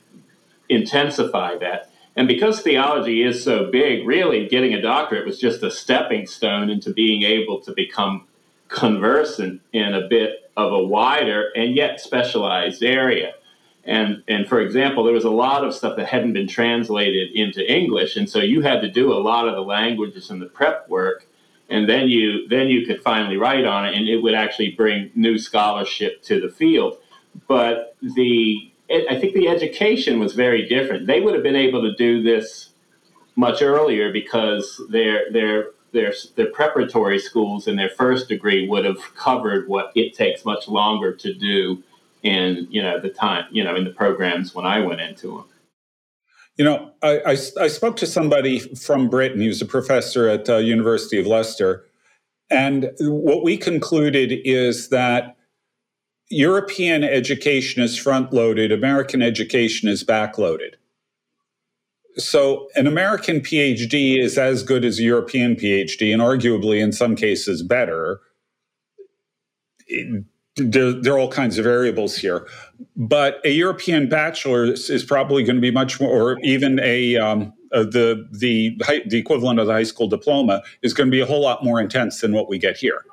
intensify 0.69 1.57
that. 1.57 1.89
And 2.16 2.28
because 2.28 2.61
theology 2.61 3.24
is 3.24 3.43
so 3.43 3.70
big, 3.70 4.07
really 4.07 4.47
getting 4.47 4.74
a 4.74 4.82
doctorate 4.82 5.26
was 5.26 5.39
just 5.39 5.63
a 5.63 5.72
stepping 5.72 6.26
stone 6.28 6.70
into 6.70 6.93
being 6.93 7.24
able 7.24 7.59
to 7.61 7.74
become 7.74 8.26
conversant 8.70 9.61
in 9.74 9.93
a 9.93 10.07
bit 10.07 10.51
of 10.55 10.72
a 10.72 10.84
wider 10.84 11.51
and 11.55 11.76
yet 11.76 11.99
specialized 11.99 12.84
area. 12.84 13.34
And, 13.84 14.24
and 14.28 14.47
for 14.47 14.61
example, 14.61 15.03
there 15.03 15.13
was 15.13 15.26
a 15.26 15.30
lot 15.30 15.63
of 15.63 15.76
stuff 15.76 15.97
that 15.97 16.07
hadn't 16.07 16.34
been 16.34 16.47
translated 16.47 17.32
into 17.34 17.72
English, 17.72 18.16
and 18.16 18.28
so 18.28 18.39
you 18.39 18.61
had 18.61 18.82
to 18.82 18.89
do 18.89 19.13
a 19.13 19.22
lot 19.22 19.47
of 19.47 19.53
the 19.53 19.61
languages 19.61 20.32
and 20.32 20.41
the 20.41 20.47
prep 20.47 20.89
work, 20.89 21.28
and 21.70 21.88
then 21.88 22.07
you 22.07 22.47
then 22.47 22.68
you 22.68 22.86
could 22.88 23.01
finally 23.03 23.38
write 23.38 23.66
on 23.66 23.86
it, 23.86 23.93
and 23.93 24.07
it 24.07 24.18
would 24.24 24.34
actually 24.34 24.72
bring 24.72 25.11
new 25.13 25.38
scholarship 25.38 26.24
to 26.24 26.41
the 26.41 26.49
field. 26.49 26.97
But 27.47 27.95
the 28.01 28.72
it, 28.89 29.11
I 29.11 29.19
think 29.19 29.33
the 29.33 29.47
education 29.47 30.19
was 30.19 30.33
very 30.33 30.67
different. 30.67 31.07
They 31.07 31.21
would 31.21 31.33
have 31.33 31.43
been 31.43 31.55
able 31.55 31.81
to 31.81 31.93
do 31.95 32.21
this 32.21 32.69
much 33.36 33.61
earlier 33.61 34.11
because 34.11 34.81
their 34.89 35.31
their 35.31 35.67
their 35.91 36.13
their 36.36 36.51
preparatory 36.51 37.19
schools 37.19 37.67
and 37.67 37.77
their 37.79 37.89
first 37.89 38.27
degree 38.27 38.67
would 38.67 38.86
have 38.86 38.97
covered 39.15 39.67
what 39.67 39.91
it 39.95 40.13
takes 40.13 40.45
much 40.45 40.67
longer 40.67 41.13
to 41.13 41.33
do 41.33 41.83
in 42.23 42.67
you 42.69 42.81
know 42.81 42.99
the 42.99 43.09
time 43.09 43.45
you 43.51 43.63
know 43.63 43.75
in 43.75 43.83
the 43.83 43.91
programs 43.91 44.53
when 44.53 44.65
I 44.65 44.79
went 44.79 45.01
into 45.01 45.38
them. 45.38 45.45
You 46.57 46.63
know, 46.63 46.91
I, 47.01 47.19
I, 47.19 47.31
I 47.31 47.67
spoke 47.67 47.97
to 47.97 48.07
somebody 48.07 48.59
from 48.59 49.09
Britain. 49.09 49.41
He 49.41 49.49
was 49.49 49.61
a 49.61 49.65
professor 49.65 50.29
at 50.29 50.49
uh, 50.49 50.57
University 50.57 51.19
of 51.19 51.27
Leicester, 51.27 51.86
and 52.49 52.91
what 52.99 53.43
we 53.43 53.57
concluded 53.57 54.31
is 54.45 54.89
that 54.89 55.36
European 56.30 57.03
education 57.03 57.84
is 57.84 57.97
front 57.97 58.34
loaded, 58.34 58.71
American 58.71 59.21
education 59.21 59.88
is 59.88 60.03
back 60.03 60.38
loaded. 60.38 60.78
So, 62.17 62.69
an 62.76 62.88
American 62.88 63.41
PhD 63.41 64.17
is 64.17 64.38
as 64.38 64.63
good 64.63 64.86
as 64.86 64.99
a 64.99 65.03
European 65.03 65.55
PhD, 65.55 66.13
and 66.13 66.21
arguably 66.21 66.82
in 66.82 66.93
some 66.93 67.15
cases 67.15 67.61
better. 67.61 68.21
there, 70.55 70.93
there, 70.93 71.13
are 71.13 71.19
all 71.19 71.30
kinds 71.30 71.57
of 71.57 71.65
variables 71.65 72.15
here. 72.15 72.47
But 72.95 73.41
a 73.43 73.51
European 73.51 74.07
bachelor's 74.07 74.89
is 74.89 75.03
probably 75.03 75.43
going 75.43 75.57
to 75.57 75.61
be 75.61 75.71
much 75.71 75.99
more, 75.99 76.09
or 76.09 76.39
even 76.41 76.80
a 76.80 77.17
um, 77.17 77.53
uh, 77.73 77.84
the 77.84 78.26
the 78.32 78.78
the 79.05 79.17
equivalent 79.17 79.59
of 79.59 79.67
the 79.67 79.73
high 79.73 79.84
school 79.84 80.07
diploma 80.07 80.63
is 80.82 80.93
going 80.93 81.07
to 81.07 81.11
be 81.11 81.19
a 81.19 81.26
whole 81.26 81.41
lot 81.41 81.63
more 81.63 81.82
intense 81.82 82.21
than 82.21 82.32
what 82.32 82.47
we 82.47 82.57
get 82.57 82.78
here. 82.78 83.03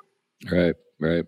Right, 0.51 0.77
right. 1.01 1.27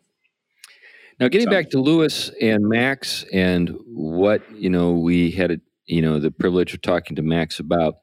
Now, 1.20 1.28
getting 1.28 1.46
so. 1.46 1.52
back 1.52 1.70
to 1.70 1.80
Lewis 1.80 2.30
and 2.40 2.68
Max 2.68 3.24
and 3.32 3.76
what 3.86 4.42
you 4.52 4.68
know 4.68 4.92
we 4.92 5.30
had, 5.30 5.50
a, 5.52 5.60
you 5.86 6.02
know, 6.02 6.18
the 6.18 6.30
privilege 6.30 6.74
of 6.74 6.82
talking 6.82 7.16
to 7.16 7.22
Max 7.22 7.60
about. 7.60 7.96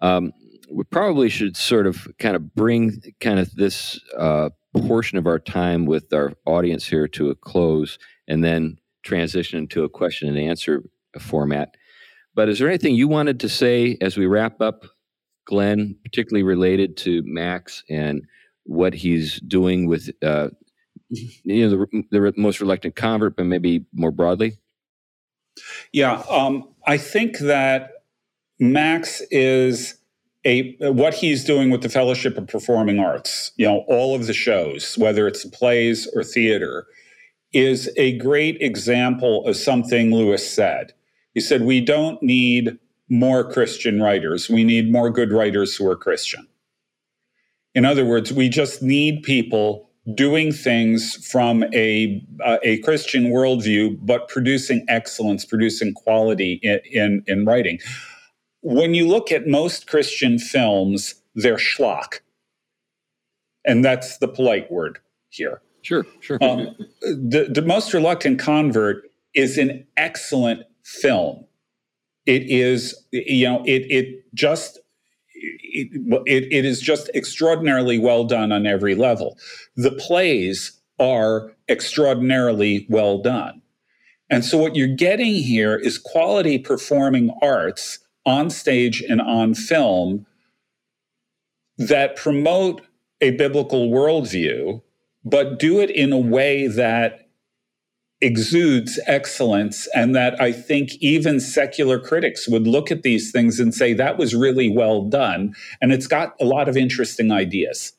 Um, 0.00 0.32
we 0.70 0.84
probably 0.84 1.28
should 1.28 1.56
sort 1.56 1.86
of 1.86 2.08
kind 2.18 2.34
of 2.34 2.54
bring 2.54 3.02
kind 3.20 3.38
of 3.38 3.54
this 3.54 4.00
uh, 4.18 4.50
portion 4.86 5.18
of 5.18 5.26
our 5.26 5.38
time 5.38 5.86
with 5.86 6.12
our 6.12 6.32
audience 6.46 6.86
here 6.86 7.06
to 7.08 7.30
a 7.30 7.34
close, 7.34 7.98
and 8.28 8.42
then 8.42 8.78
transition 9.02 9.58
into 9.58 9.84
a 9.84 9.88
question 9.88 10.28
and 10.28 10.38
answer 10.38 10.82
format. 11.18 11.76
But 12.34 12.48
is 12.48 12.58
there 12.58 12.68
anything 12.68 12.94
you 12.94 13.08
wanted 13.08 13.40
to 13.40 13.48
say 13.48 13.98
as 14.00 14.16
we 14.16 14.26
wrap 14.26 14.60
up, 14.60 14.86
Glenn, 15.44 15.96
particularly 16.04 16.42
related 16.42 16.96
to 16.98 17.22
Max 17.24 17.84
and 17.90 18.22
what 18.64 18.94
he's 18.94 19.40
doing 19.40 19.86
with 19.86 20.10
uh, 20.22 20.48
you 21.12 21.68
know 21.68 21.86
the, 21.90 22.04
the 22.10 22.32
most 22.36 22.60
reluctant 22.60 22.96
convert, 22.96 23.36
but 23.36 23.44
maybe 23.44 23.84
more 23.92 24.10
broadly? 24.10 24.58
Yeah, 25.92 26.22
um, 26.30 26.68
I 26.86 26.96
think 26.96 27.38
that 27.38 28.04
Max 28.58 29.20
is 29.30 29.98
a 30.44 30.74
what 30.80 31.14
he's 31.14 31.44
doing 31.44 31.70
with 31.70 31.82
the 31.82 31.88
Fellowship 31.88 32.36
of 32.36 32.48
Performing 32.48 32.98
Arts. 32.98 33.52
You 33.56 33.66
know, 33.66 33.84
all 33.88 34.14
of 34.14 34.26
the 34.26 34.32
shows, 34.32 34.96
whether 34.96 35.26
it's 35.26 35.44
plays 35.44 36.08
or 36.14 36.24
theater, 36.24 36.86
is 37.52 37.90
a 37.96 38.16
great 38.18 38.60
example 38.60 39.46
of 39.46 39.56
something 39.56 40.14
Lewis 40.14 40.48
said. 40.50 40.92
He 41.34 41.40
said 41.40 41.62
we 41.62 41.80
don't 41.80 42.22
need 42.22 42.78
more 43.08 43.50
Christian 43.50 44.00
writers. 44.00 44.48
We 44.48 44.64
need 44.64 44.90
more 44.90 45.10
good 45.10 45.32
writers 45.32 45.76
who 45.76 45.88
are 45.88 45.96
Christian. 45.96 46.48
In 47.74 47.84
other 47.84 48.04
words, 48.04 48.32
we 48.32 48.48
just 48.48 48.82
need 48.82 49.22
people 49.22 49.90
doing 50.14 50.52
things 50.52 51.24
from 51.30 51.64
a 51.72 52.24
uh, 52.44 52.58
a 52.62 52.78
Christian 52.78 53.26
worldview, 53.26 53.98
but 54.02 54.28
producing 54.28 54.84
excellence, 54.88 55.44
producing 55.44 55.94
quality 55.94 56.58
in, 56.62 56.80
in, 56.90 57.24
in 57.26 57.44
writing. 57.44 57.78
When 58.62 58.94
you 58.94 59.06
look 59.06 59.30
at 59.32 59.46
most 59.46 59.86
Christian 59.86 60.38
films, 60.38 61.14
they're 61.34 61.56
schlock, 61.56 62.20
and 63.64 63.84
that's 63.84 64.18
the 64.18 64.28
polite 64.28 64.70
word 64.70 64.98
here. 65.30 65.62
Sure, 65.82 66.06
sure. 66.20 66.38
Um, 66.40 66.76
the, 67.00 67.48
the 67.52 67.62
most 67.62 67.92
reluctant 67.92 68.38
convert 68.38 69.04
is 69.34 69.58
an 69.58 69.84
excellent 69.96 70.62
film. 70.84 71.44
It 72.26 72.42
is, 72.48 72.94
you 73.10 73.48
know, 73.48 73.62
it 73.64 73.86
it 73.90 74.24
just 74.34 74.78
it, 75.42 76.52
it, 76.52 76.64
is 76.64 76.80
just 76.80 77.10
extraordinarily 77.14 77.98
well 77.98 78.24
done 78.24 78.52
on 78.52 78.66
every 78.66 78.94
level. 78.94 79.38
The 79.76 79.92
plays 79.92 80.80
are 80.98 81.52
extraordinarily 81.68 82.86
well 82.88 83.18
done. 83.18 83.62
And 84.30 84.44
so, 84.44 84.56
what 84.56 84.76
you're 84.76 84.88
getting 84.88 85.34
here 85.34 85.76
is 85.76 85.98
quality 85.98 86.58
performing 86.58 87.36
arts 87.42 87.98
on 88.24 88.50
stage 88.50 89.02
and 89.02 89.20
on 89.20 89.54
film 89.54 90.26
that 91.76 92.16
promote 92.16 92.82
a 93.20 93.30
biblical 93.32 93.90
worldview, 93.90 94.80
but 95.24 95.58
do 95.58 95.80
it 95.80 95.90
in 95.90 96.12
a 96.12 96.18
way 96.18 96.66
that 96.66 97.21
exudes 98.22 99.00
excellence 99.06 99.88
and 99.94 100.14
that 100.14 100.40
I 100.40 100.52
think 100.52 100.94
even 101.00 101.40
secular 101.40 101.98
critics 101.98 102.48
would 102.48 102.66
look 102.66 102.90
at 102.92 103.02
these 103.02 103.32
things 103.32 103.58
and 103.58 103.74
say 103.74 103.92
that 103.94 104.16
was 104.16 104.34
really 104.34 104.70
well 104.70 105.02
done 105.02 105.54
and 105.80 105.92
it's 105.92 106.06
got 106.06 106.34
a 106.40 106.44
lot 106.44 106.68
of 106.68 106.76
interesting 106.76 107.32
ideas. 107.32 107.92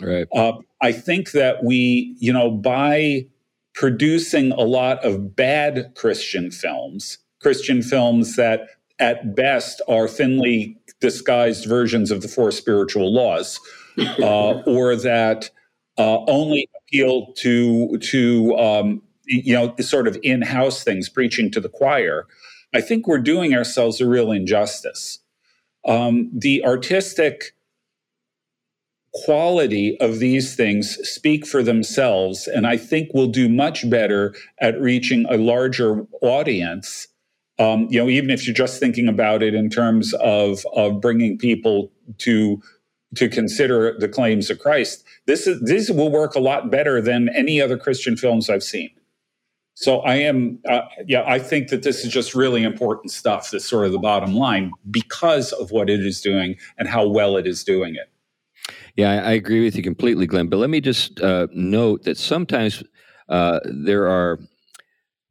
Right. 0.00 0.26
Uh, 0.34 0.54
I 0.82 0.92
think 0.92 1.30
that 1.32 1.62
we, 1.62 2.16
you 2.18 2.32
know, 2.32 2.50
by 2.50 3.26
producing 3.74 4.50
a 4.52 4.62
lot 4.62 5.04
of 5.04 5.36
bad 5.36 5.92
Christian 5.94 6.50
films, 6.50 7.18
Christian 7.40 7.80
films 7.80 8.36
that 8.36 8.68
at 8.98 9.34
best 9.34 9.80
are 9.88 10.08
thinly 10.08 10.76
disguised 11.00 11.66
versions 11.66 12.10
of 12.10 12.22
the 12.22 12.28
four 12.28 12.50
spiritual 12.50 13.12
laws, 13.12 13.58
uh, 14.18 14.62
or 14.66 14.96
that 14.96 15.50
uh, 15.96 16.18
only 16.26 16.68
appeal 16.76 17.32
to 17.34 17.98
to 17.98 18.56
um, 18.56 19.02
you 19.30 19.54
know, 19.54 19.74
sort 19.80 20.08
of 20.08 20.18
in 20.22 20.42
house 20.42 20.82
things, 20.82 21.08
preaching 21.08 21.50
to 21.52 21.60
the 21.60 21.68
choir, 21.68 22.26
I 22.74 22.80
think 22.80 23.06
we're 23.06 23.18
doing 23.18 23.54
ourselves 23.54 24.00
a 24.00 24.08
real 24.08 24.32
injustice. 24.32 25.20
Um, 25.86 26.30
the 26.34 26.64
artistic 26.64 27.54
quality 29.12 29.98
of 30.00 30.18
these 30.18 30.54
things 30.54 30.96
speak 31.08 31.46
for 31.46 31.62
themselves, 31.62 32.46
and 32.46 32.66
I 32.66 32.76
think 32.76 33.10
we'll 33.14 33.28
do 33.28 33.48
much 33.48 33.88
better 33.88 34.34
at 34.60 34.80
reaching 34.80 35.26
a 35.28 35.36
larger 35.36 36.06
audience. 36.22 37.08
Um, 37.58 37.88
you 37.90 37.98
know, 38.00 38.08
even 38.08 38.30
if 38.30 38.46
you're 38.46 38.54
just 38.54 38.80
thinking 38.80 39.08
about 39.08 39.42
it 39.42 39.54
in 39.54 39.70
terms 39.70 40.14
of 40.14 40.64
of 40.74 41.00
bringing 41.00 41.38
people 41.38 41.90
to 42.18 42.60
to 43.16 43.28
consider 43.28 43.96
the 43.98 44.08
claims 44.08 44.50
of 44.50 44.58
Christ, 44.58 45.04
this 45.26 45.46
is 45.46 45.60
this 45.62 45.90
will 45.90 46.10
work 46.10 46.34
a 46.34 46.40
lot 46.40 46.70
better 46.70 47.00
than 47.00 47.28
any 47.30 47.60
other 47.60 47.76
Christian 47.76 48.16
films 48.16 48.48
I've 48.48 48.62
seen. 48.62 48.90
So 49.80 50.00
I 50.00 50.16
am, 50.16 50.58
uh, 50.68 50.82
yeah, 51.06 51.24
I 51.26 51.38
think 51.38 51.68
that 51.68 51.82
this 51.82 52.04
is 52.04 52.12
just 52.12 52.34
really 52.34 52.64
important 52.64 53.12
stuff. 53.12 53.50
That's 53.50 53.64
sort 53.64 53.86
of 53.86 53.92
the 53.92 53.98
bottom 53.98 54.34
line 54.34 54.72
because 54.90 55.52
of 55.54 55.70
what 55.70 55.88
it 55.88 56.00
is 56.00 56.20
doing 56.20 56.56
and 56.76 56.86
how 56.86 57.08
well 57.08 57.38
it 57.38 57.46
is 57.46 57.64
doing 57.64 57.94
it. 57.94 58.12
Yeah, 58.96 59.24
I, 59.24 59.32
agree 59.32 59.64
with 59.64 59.76
you 59.76 59.82
completely, 59.82 60.26
Glenn. 60.26 60.48
But 60.48 60.58
let 60.58 60.68
me 60.68 60.82
just 60.82 61.18
uh, 61.22 61.46
note 61.54 62.02
that 62.02 62.18
sometimes 62.18 62.82
uh, 63.30 63.60
there 63.64 64.06
are 64.06 64.38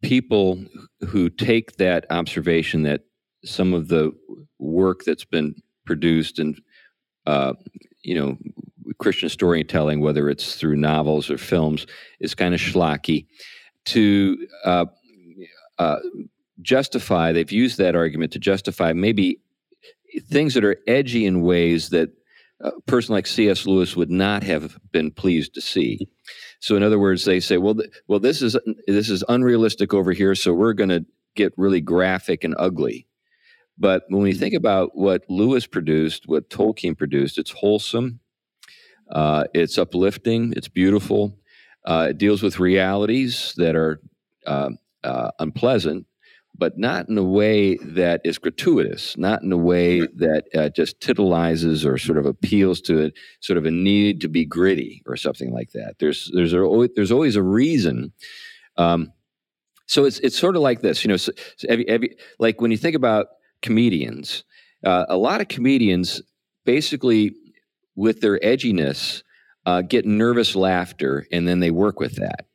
people 0.01 0.65
who 1.07 1.29
take 1.29 1.75
that 1.75 2.07
observation 2.09 2.81
that 2.83 3.01
some 3.45 3.71
of 3.71 3.87
the 3.87 4.11
work 4.57 5.03
that's 5.05 5.25
been 5.25 5.53
produced 5.85 6.39
and 6.39 6.59
uh, 7.27 7.53
you 8.01 8.15
know 8.15 8.35
Christian 8.97 9.29
storytelling, 9.29 10.01
whether 10.01 10.27
it's 10.27 10.55
through 10.55 10.77
novels 10.77 11.29
or 11.29 11.37
films, 11.37 11.85
is 12.19 12.33
kind 12.33 12.55
of 12.55 12.59
schlocky 12.59 13.27
to 13.85 14.47
uh, 14.65 14.85
uh, 15.77 15.99
justify, 16.61 17.31
they've 17.31 17.51
used 17.51 17.77
that 17.77 17.95
argument 17.95 18.33
to 18.33 18.39
justify 18.39 18.93
maybe 18.93 19.39
things 20.29 20.53
that 20.53 20.65
are 20.65 20.77
edgy 20.87 21.25
in 21.25 21.41
ways 21.41 21.89
that 21.89 22.09
a 22.61 22.71
person 22.81 23.15
like 23.15 23.25
C.S. 23.25 23.65
Lewis 23.65 23.95
would 23.95 24.11
not 24.11 24.43
have 24.43 24.77
been 24.91 25.11
pleased 25.11 25.53
to 25.53 25.61
see. 25.61 26.09
So, 26.59 26.75
in 26.75 26.83
other 26.83 26.99
words, 26.99 27.23
they 27.23 27.39
say, 27.39 27.57
"Well, 27.57 27.75
th- 27.75 27.89
well, 28.07 28.19
this 28.19 28.41
is 28.41 28.57
this 28.85 29.09
is 29.09 29.23
unrealistic 29.29 29.93
over 29.93 30.11
here, 30.11 30.35
so 30.35 30.53
we're 30.53 30.73
going 30.73 30.89
to 30.89 31.05
get 31.35 31.53
really 31.57 31.79
graphic 31.79 32.43
and 32.43 32.55
ugly." 32.59 33.07
But 33.77 34.03
when 34.09 34.23
we 34.23 34.33
think 34.33 34.53
about 34.53 34.91
what 34.93 35.23
Lewis 35.29 35.65
produced, 35.65 36.23
what 36.25 36.49
Tolkien 36.49 36.97
produced, 36.97 37.37
it's 37.37 37.51
wholesome, 37.51 38.19
uh, 39.09 39.45
it's 39.53 39.77
uplifting, 39.77 40.53
it's 40.57 40.67
beautiful, 40.67 41.39
uh, 41.85 42.07
it 42.09 42.17
deals 42.17 42.43
with 42.43 42.59
realities 42.59 43.53
that 43.57 43.75
are 43.75 44.01
uh, 44.45 44.69
uh, 45.03 45.31
unpleasant, 45.39 46.05
but 46.57 46.77
not 46.77 47.07
in 47.07 47.17
a 47.17 47.23
way 47.23 47.77
that 47.77 48.21
is 48.25 48.37
gratuitous, 48.37 49.17
not 49.17 49.41
in 49.41 49.51
a 49.51 49.57
way 49.57 50.01
that 50.01 50.43
uh, 50.53 50.69
just 50.69 50.99
titillizes 50.99 51.85
or 51.85 51.97
sort 51.97 52.17
of 52.17 52.25
appeals 52.25 52.81
to 52.81 53.05
a, 53.05 53.11
sort 53.39 53.57
of 53.57 53.65
a 53.65 53.71
need 53.71 54.21
to 54.21 54.27
be 54.27 54.45
gritty 54.45 55.01
or 55.05 55.15
something 55.15 55.51
like 55.53 55.71
that. 55.71 55.95
There's 55.99 56.29
there's 56.33 56.53
a, 56.53 56.89
there's 56.95 57.11
always 57.11 57.35
a 57.35 57.43
reason. 57.43 58.11
Um, 58.77 59.13
so 59.85 60.05
it's 60.05 60.19
it's 60.19 60.37
sort 60.37 60.55
of 60.55 60.61
like 60.61 60.81
this, 60.81 61.03
you 61.03 61.07
know. 61.07 61.17
So, 61.17 61.31
so 61.57 61.67
have 61.69 61.79
you, 62.03 62.09
like 62.39 62.61
when 62.61 62.71
you 62.71 62.77
think 62.77 62.95
about 62.95 63.27
comedians, 63.61 64.43
uh, 64.83 65.05
a 65.09 65.17
lot 65.17 65.41
of 65.41 65.47
comedians 65.47 66.21
basically 66.65 67.33
with 67.95 68.21
their 68.21 68.37
edginess 68.39 69.23
uh, 69.65 69.81
get 69.81 70.05
nervous 70.05 70.55
laughter, 70.55 71.25
and 71.31 71.47
then 71.47 71.59
they 71.59 71.71
work 71.71 71.99
with 71.99 72.15
that. 72.15 72.45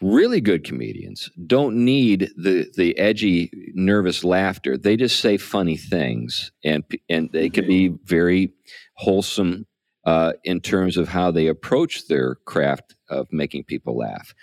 Really 0.00 0.40
good 0.40 0.64
comedians 0.64 1.30
don't 1.46 1.76
need 1.76 2.30
the 2.36 2.70
the 2.76 2.96
edgy, 2.98 3.50
nervous 3.74 4.24
laughter. 4.24 4.76
They 4.76 4.96
just 4.96 5.20
say 5.20 5.36
funny 5.36 5.76
things, 5.76 6.52
and 6.64 6.84
and 7.08 7.30
they 7.32 7.48
can 7.48 7.66
be 7.66 7.88
very 8.04 8.52
wholesome 8.96 9.66
uh, 10.04 10.32
in 10.44 10.60
terms 10.60 10.96
of 10.96 11.08
how 11.08 11.30
they 11.30 11.46
approach 11.46 12.08
their 12.08 12.36
craft 12.44 12.94
of 13.08 13.28
making 13.32 13.64
people 13.64 13.96
laugh. 13.96 14.34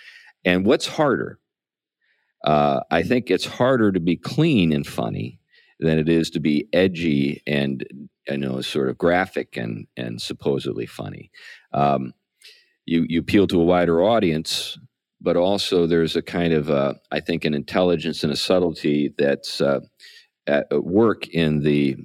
And 0.44 0.66
what's 0.66 0.86
harder? 0.86 1.38
Uh, 2.44 2.80
I 2.90 3.02
think 3.02 3.30
it's 3.30 3.46
harder 3.46 3.92
to 3.92 4.00
be 4.00 4.16
clean 4.16 4.72
and 4.72 4.86
funny 4.86 5.38
than 5.78 5.98
it 5.98 6.08
is 6.08 6.30
to 6.30 6.40
be 6.40 6.68
edgy 6.72 7.42
and 7.46 7.84
you 8.28 8.36
know 8.36 8.60
sort 8.60 8.88
of 8.88 8.98
graphic 8.98 9.56
and 9.56 9.86
and 9.96 10.20
supposedly 10.20 10.86
funny. 10.86 11.30
Um, 11.72 12.14
you 12.86 13.06
you 13.08 13.20
appeal 13.20 13.46
to 13.48 13.60
a 13.60 13.64
wider 13.64 14.02
audience, 14.02 14.78
but 15.20 15.36
also 15.36 15.86
there's 15.86 16.16
a 16.16 16.22
kind 16.22 16.52
of 16.52 16.70
uh, 16.70 16.94
I 17.10 17.20
think 17.20 17.44
an 17.44 17.54
intelligence 17.54 18.24
and 18.24 18.32
a 18.32 18.36
subtlety 18.36 19.14
that's 19.16 19.60
uh, 19.60 19.80
at 20.46 20.66
work 20.84 21.28
in 21.28 21.62
the 21.62 21.96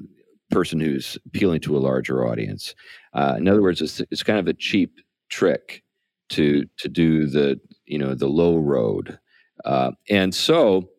person 0.51 0.79
who's 0.79 1.17
appealing 1.25 1.59
to 1.61 1.75
a 1.75 1.79
larger 1.79 2.25
audience. 2.25 2.73
Uh, 3.13 3.35
in 3.37 3.47
other 3.47 3.61
words, 3.61 3.81
it's, 3.81 3.99
it's 4.11 4.23
kind 4.23 4.39
of 4.39 4.47
a 4.47 4.53
cheap 4.53 4.93
trick 5.29 5.83
to 6.29 6.65
to 6.77 6.87
do 6.87 7.25
the 7.25 7.59
you 7.85 7.97
know 7.97 8.13
the 8.13 8.27
low 8.27 8.57
road, 8.57 9.17
uh, 9.65 9.91
and 10.09 10.33
so 10.33 10.89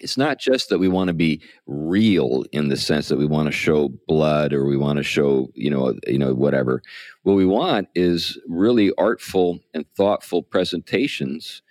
it's 0.00 0.16
not 0.16 0.38
just 0.38 0.68
that 0.68 0.78
we 0.78 0.88
want 0.88 1.08
to 1.08 1.14
be 1.14 1.40
real 1.66 2.44
in 2.52 2.68
the 2.68 2.76
sense 2.76 3.08
that 3.08 3.18
we 3.18 3.26
want 3.26 3.46
to 3.46 3.52
show 3.52 3.88
blood 4.06 4.52
or 4.52 4.66
we 4.66 4.76
want 4.76 4.96
to 4.98 5.02
show 5.02 5.48
you 5.54 5.70
know 5.70 5.94
you 6.06 6.18
know 6.18 6.34
whatever. 6.34 6.82
What 7.22 7.34
we 7.34 7.44
want 7.44 7.88
is 7.94 8.38
really 8.48 8.92
artful 8.98 9.60
and 9.74 9.84
thoughtful 9.96 10.42
presentations 10.42 11.62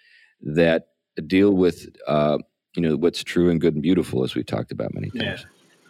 that 0.42 0.90
deal 1.26 1.52
with 1.52 1.90
uh, 2.08 2.38
you 2.76 2.82
know 2.82 2.96
what's 2.96 3.24
true 3.24 3.50
and 3.50 3.60
good 3.60 3.74
and 3.74 3.84
beautiful 3.84 4.24
as 4.24 4.36
we've 4.36 4.46
talked 4.46 4.72
about 4.72 4.94
many 4.94 5.10
times. 5.10 5.46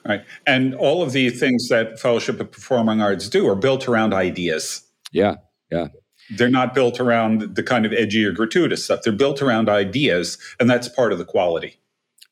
Yeah. 0.05 0.11
right. 0.11 0.25
And 0.45 0.73
all 0.75 1.01
of 1.01 1.11
the 1.11 1.29
things 1.29 1.67
that 1.69 1.99
fellowship 1.99 2.39
of 2.39 2.51
performing 2.51 3.01
arts 3.01 3.29
do 3.29 3.47
are 3.47 3.55
built 3.55 3.87
around 3.87 4.13
ideas. 4.13 4.83
Yeah 5.11 5.35
yeah. 5.71 5.87
They're 6.35 6.49
not 6.49 6.73
built 6.73 6.99
around 6.99 7.55
the 7.55 7.63
kind 7.63 7.85
of 7.85 7.93
edgy 7.93 8.25
or 8.25 8.31
gratuitous 8.31 8.83
stuff. 8.83 9.01
They're 9.03 9.13
built 9.13 9.41
around 9.41 9.69
ideas 9.69 10.37
and 10.59 10.69
that's 10.69 10.89
part 10.89 11.11
of 11.11 11.19
the 11.19 11.25
quality 11.25 11.79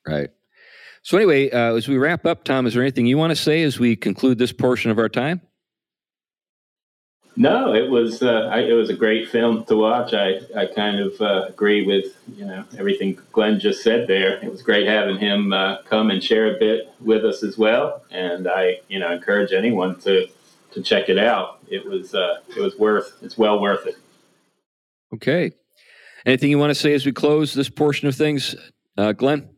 Right. 0.08 0.30
So, 1.04 1.18
anyway, 1.18 1.52
uh, 1.52 1.76
as 1.76 1.88
we 1.88 1.98
wrap 1.98 2.26
up, 2.26 2.44
Tom, 2.44 2.66
is 2.66 2.74
there 2.74 2.82
anything 2.82 3.06
you 3.06 3.18
want 3.18 3.32
to 3.32 3.36
say 3.36 3.62
as 3.64 3.80
we 3.80 3.96
conclude 3.96 4.38
this 4.38 4.52
portion 4.52 4.90
of 4.90 4.98
our 4.98 5.10
time? 5.10 5.42
No, 7.38 7.74
it 7.74 7.90
was 7.90 8.24
uh, 8.24 8.50
I, 8.52 8.60
it 8.62 8.74
was 8.74 8.90
a 8.90 8.94
great 8.94 9.30
film 9.30 9.66
to 9.66 9.76
watch. 9.76 10.14
I, 10.14 10.40
I 10.56 10.68
kind 10.68 11.02
of 11.02 11.20
uh, 11.20 11.46
agree 11.50 11.86
with 11.86 12.06
you 12.36 12.46
know 12.46 12.64
everything 12.78 13.20
Glenn 13.34 13.60
just 13.60 13.84
said 13.84 14.08
there. 14.08 14.44
It 14.44 14.50
was 14.50 14.62
great 14.62 14.88
having 14.88 15.18
him 15.18 15.52
uh, 15.52 15.82
come 15.84 16.12
and 16.12 16.24
share 16.24 16.56
a 16.56 16.58
bit 16.58 16.90
with 17.02 17.26
us 17.26 17.44
as 17.44 17.58
well. 17.58 18.04
And 18.10 18.48
I 18.48 18.80
you 18.88 19.00
know 19.00 19.12
encourage 19.12 19.52
anyone 19.52 20.00
to 20.02 20.28
to 20.72 20.82
check 20.82 21.10
it 21.10 21.18
out. 21.18 21.60
It 21.68 21.86
was 21.86 22.16
uh, 22.16 22.40
it 22.56 22.62
was 22.62 22.78
worth 22.78 23.18
it's 23.22 23.38
well 23.38 23.60
worth 23.60 23.86
it. 23.86 23.96
Okay. 25.14 25.52
Anything 26.26 26.50
you 26.50 26.58
want 26.58 26.72
to 26.72 26.76
say 26.76 26.94
as 26.94 27.06
we 27.06 27.12
close 27.12 27.54
this 27.54 27.70
portion 27.70 28.08
of 28.08 28.16
things, 28.16 28.56
uh, 28.98 29.12
Glenn? 29.12 29.50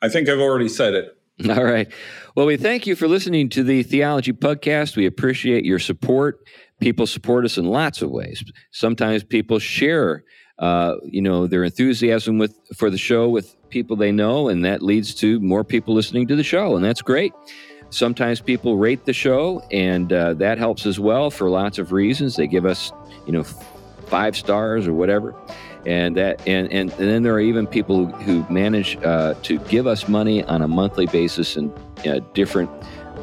I 0.00 0.08
think 0.08 0.28
I've 0.28 0.40
already 0.40 0.68
said 0.68 0.94
it. 0.94 1.18
All 1.48 1.64
right. 1.64 1.88
Well, 2.34 2.46
we 2.46 2.56
thank 2.56 2.86
you 2.86 2.96
for 2.96 3.06
listening 3.06 3.48
to 3.50 3.62
the 3.62 3.82
Theology 3.84 4.32
Podcast. 4.32 4.96
We 4.96 5.06
appreciate 5.06 5.64
your 5.64 5.78
support. 5.78 6.40
People 6.80 7.06
support 7.06 7.44
us 7.44 7.58
in 7.58 7.66
lots 7.66 8.02
of 8.02 8.10
ways. 8.10 8.42
Sometimes 8.72 9.22
people 9.22 9.60
share, 9.60 10.24
uh, 10.58 10.96
you 11.04 11.22
know, 11.22 11.46
their 11.46 11.62
enthusiasm 11.62 12.38
with 12.38 12.56
for 12.76 12.90
the 12.90 12.98
show 12.98 13.28
with 13.28 13.54
people 13.70 13.96
they 13.96 14.10
know, 14.10 14.48
and 14.48 14.64
that 14.64 14.82
leads 14.82 15.14
to 15.16 15.38
more 15.40 15.62
people 15.62 15.94
listening 15.94 16.26
to 16.26 16.34
the 16.34 16.42
show, 16.42 16.74
and 16.74 16.84
that's 16.84 17.02
great. 17.02 17.32
Sometimes 17.90 18.40
people 18.40 18.76
rate 18.76 19.04
the 19.04 19.12
show, 19.12 19.60
and 19.70 20.12
uh, 20.12 20.34
that 20.34 20.58
helps 20.58 20.86
as 20.86 20.98
well 20.98 21.30
for 21.30 21.48
lots 21.48 21.78
of 21.78 21.92
reasons. 21.92 22.36
They 22.36 22.48
give 22.48 22.66
us, 22.66 22.92
you 23.26 23.32
know, 23.32 23.44
five 24.06 24.36
stars 24.36 24.88
or 24.88 24.92
whatever 24.92 25.34
and 25.88 26.16
that 26.18 26.46
and 26.46 26.70
and, 26.70 26.90
and 26.92 27.08
then 27.10 27.22
there 27.22 27.32
are 27.32 27.40
even 27.40 27.66
people 27.66 28.06
who, 28.06 28.44
manage 28.50 28.96
uh, 29.04 29.34
to 29.42 29.58
give 29.60 29.86
us 29.86 30.06
money 30.06 30.44
on 30.44 30.62
a 30.62 30.68
monthly 30.68 31.06
basis 31.06 31.56
in 31.56 31.72
uh, 32.06 32.20
different 32.34 32.70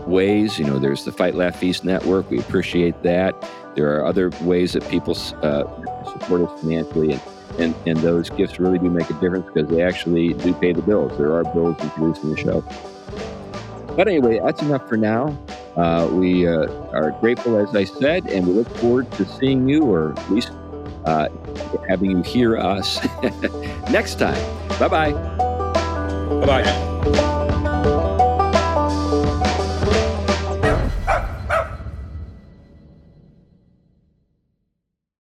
ways. 0.07 0.57
You 0.57 0.65
know 0.65 0.79
there's 0.79 1.05
the 1.05 1.11
fight 1.11 1.35
laugh 1.35 1.57
feast 1.59 1.85
network. 1.85 2.29
We 2.29 2.39
appreciate 2.39 3.01
that. 3.03 3.35
There 3.75 3.95
are 3.95 4.05
other 4.05 4.31
ways 4.41 4.73
that 4.73 4.87
people 4.89 5.13
uh, 5.13 5.63
support 6.05 6.41
us 6.41 6.61
financially 6.61 7.13
and, 7.13 7.21
and 7.59 7.75
and 7.85 7.97
those 7.99 8.29
gifts 8.31 8.59
really 8.59 8.79
do 8.79 8.89
make 8.89 9.09
a 9.09 9.13
difference 9.13 9.45
because 9.45 9.69
they 9.69 9.83
actually 9.83 10.33
do 10.33 10.53
pay 10.55 10.73
the 10.73 10.81
bills. 10.81 11.15
There 11.17 11.33
are 11.35 11.43
bills 11.43 11.77
in 12.23 12.31
the 12.31 12.37
show. 12.37 12.63
But 13.95 14.07
anyway 14.07 14.39
that's 14.43 14.63
enough 14.63 14.89
for 14.89 14.97
now. 14.97 15.37
Uh, 15.77 16.07
we 16.11 16.47
uh, 16.47 16.67
are 16.93 17.11
grateful 17.19 17.57
as 17.57 17.75
i 17.75 17.83
said 17.83 18.25
and 18.27 18.47
we 18.47 18.53
look 18.53 18.69
forward 18.77 19.11
to 19.11 19.25
seeing 19.25 19.67
you 19.67 19.83
or 19.83 20.17
at 20.17 20.31
least 20.31 20.53
uh, 21.05 21.29
having 21.87 22.11
you 22.11 22.21
hear 22.23 22.57
us 22.57 22.99
next 23.89 24.19
time. 24.19 24.35
Bye 24.79 24.87
bye. 24.87 25.11
Bye 25.11 26.45
bye. 26.45 26.84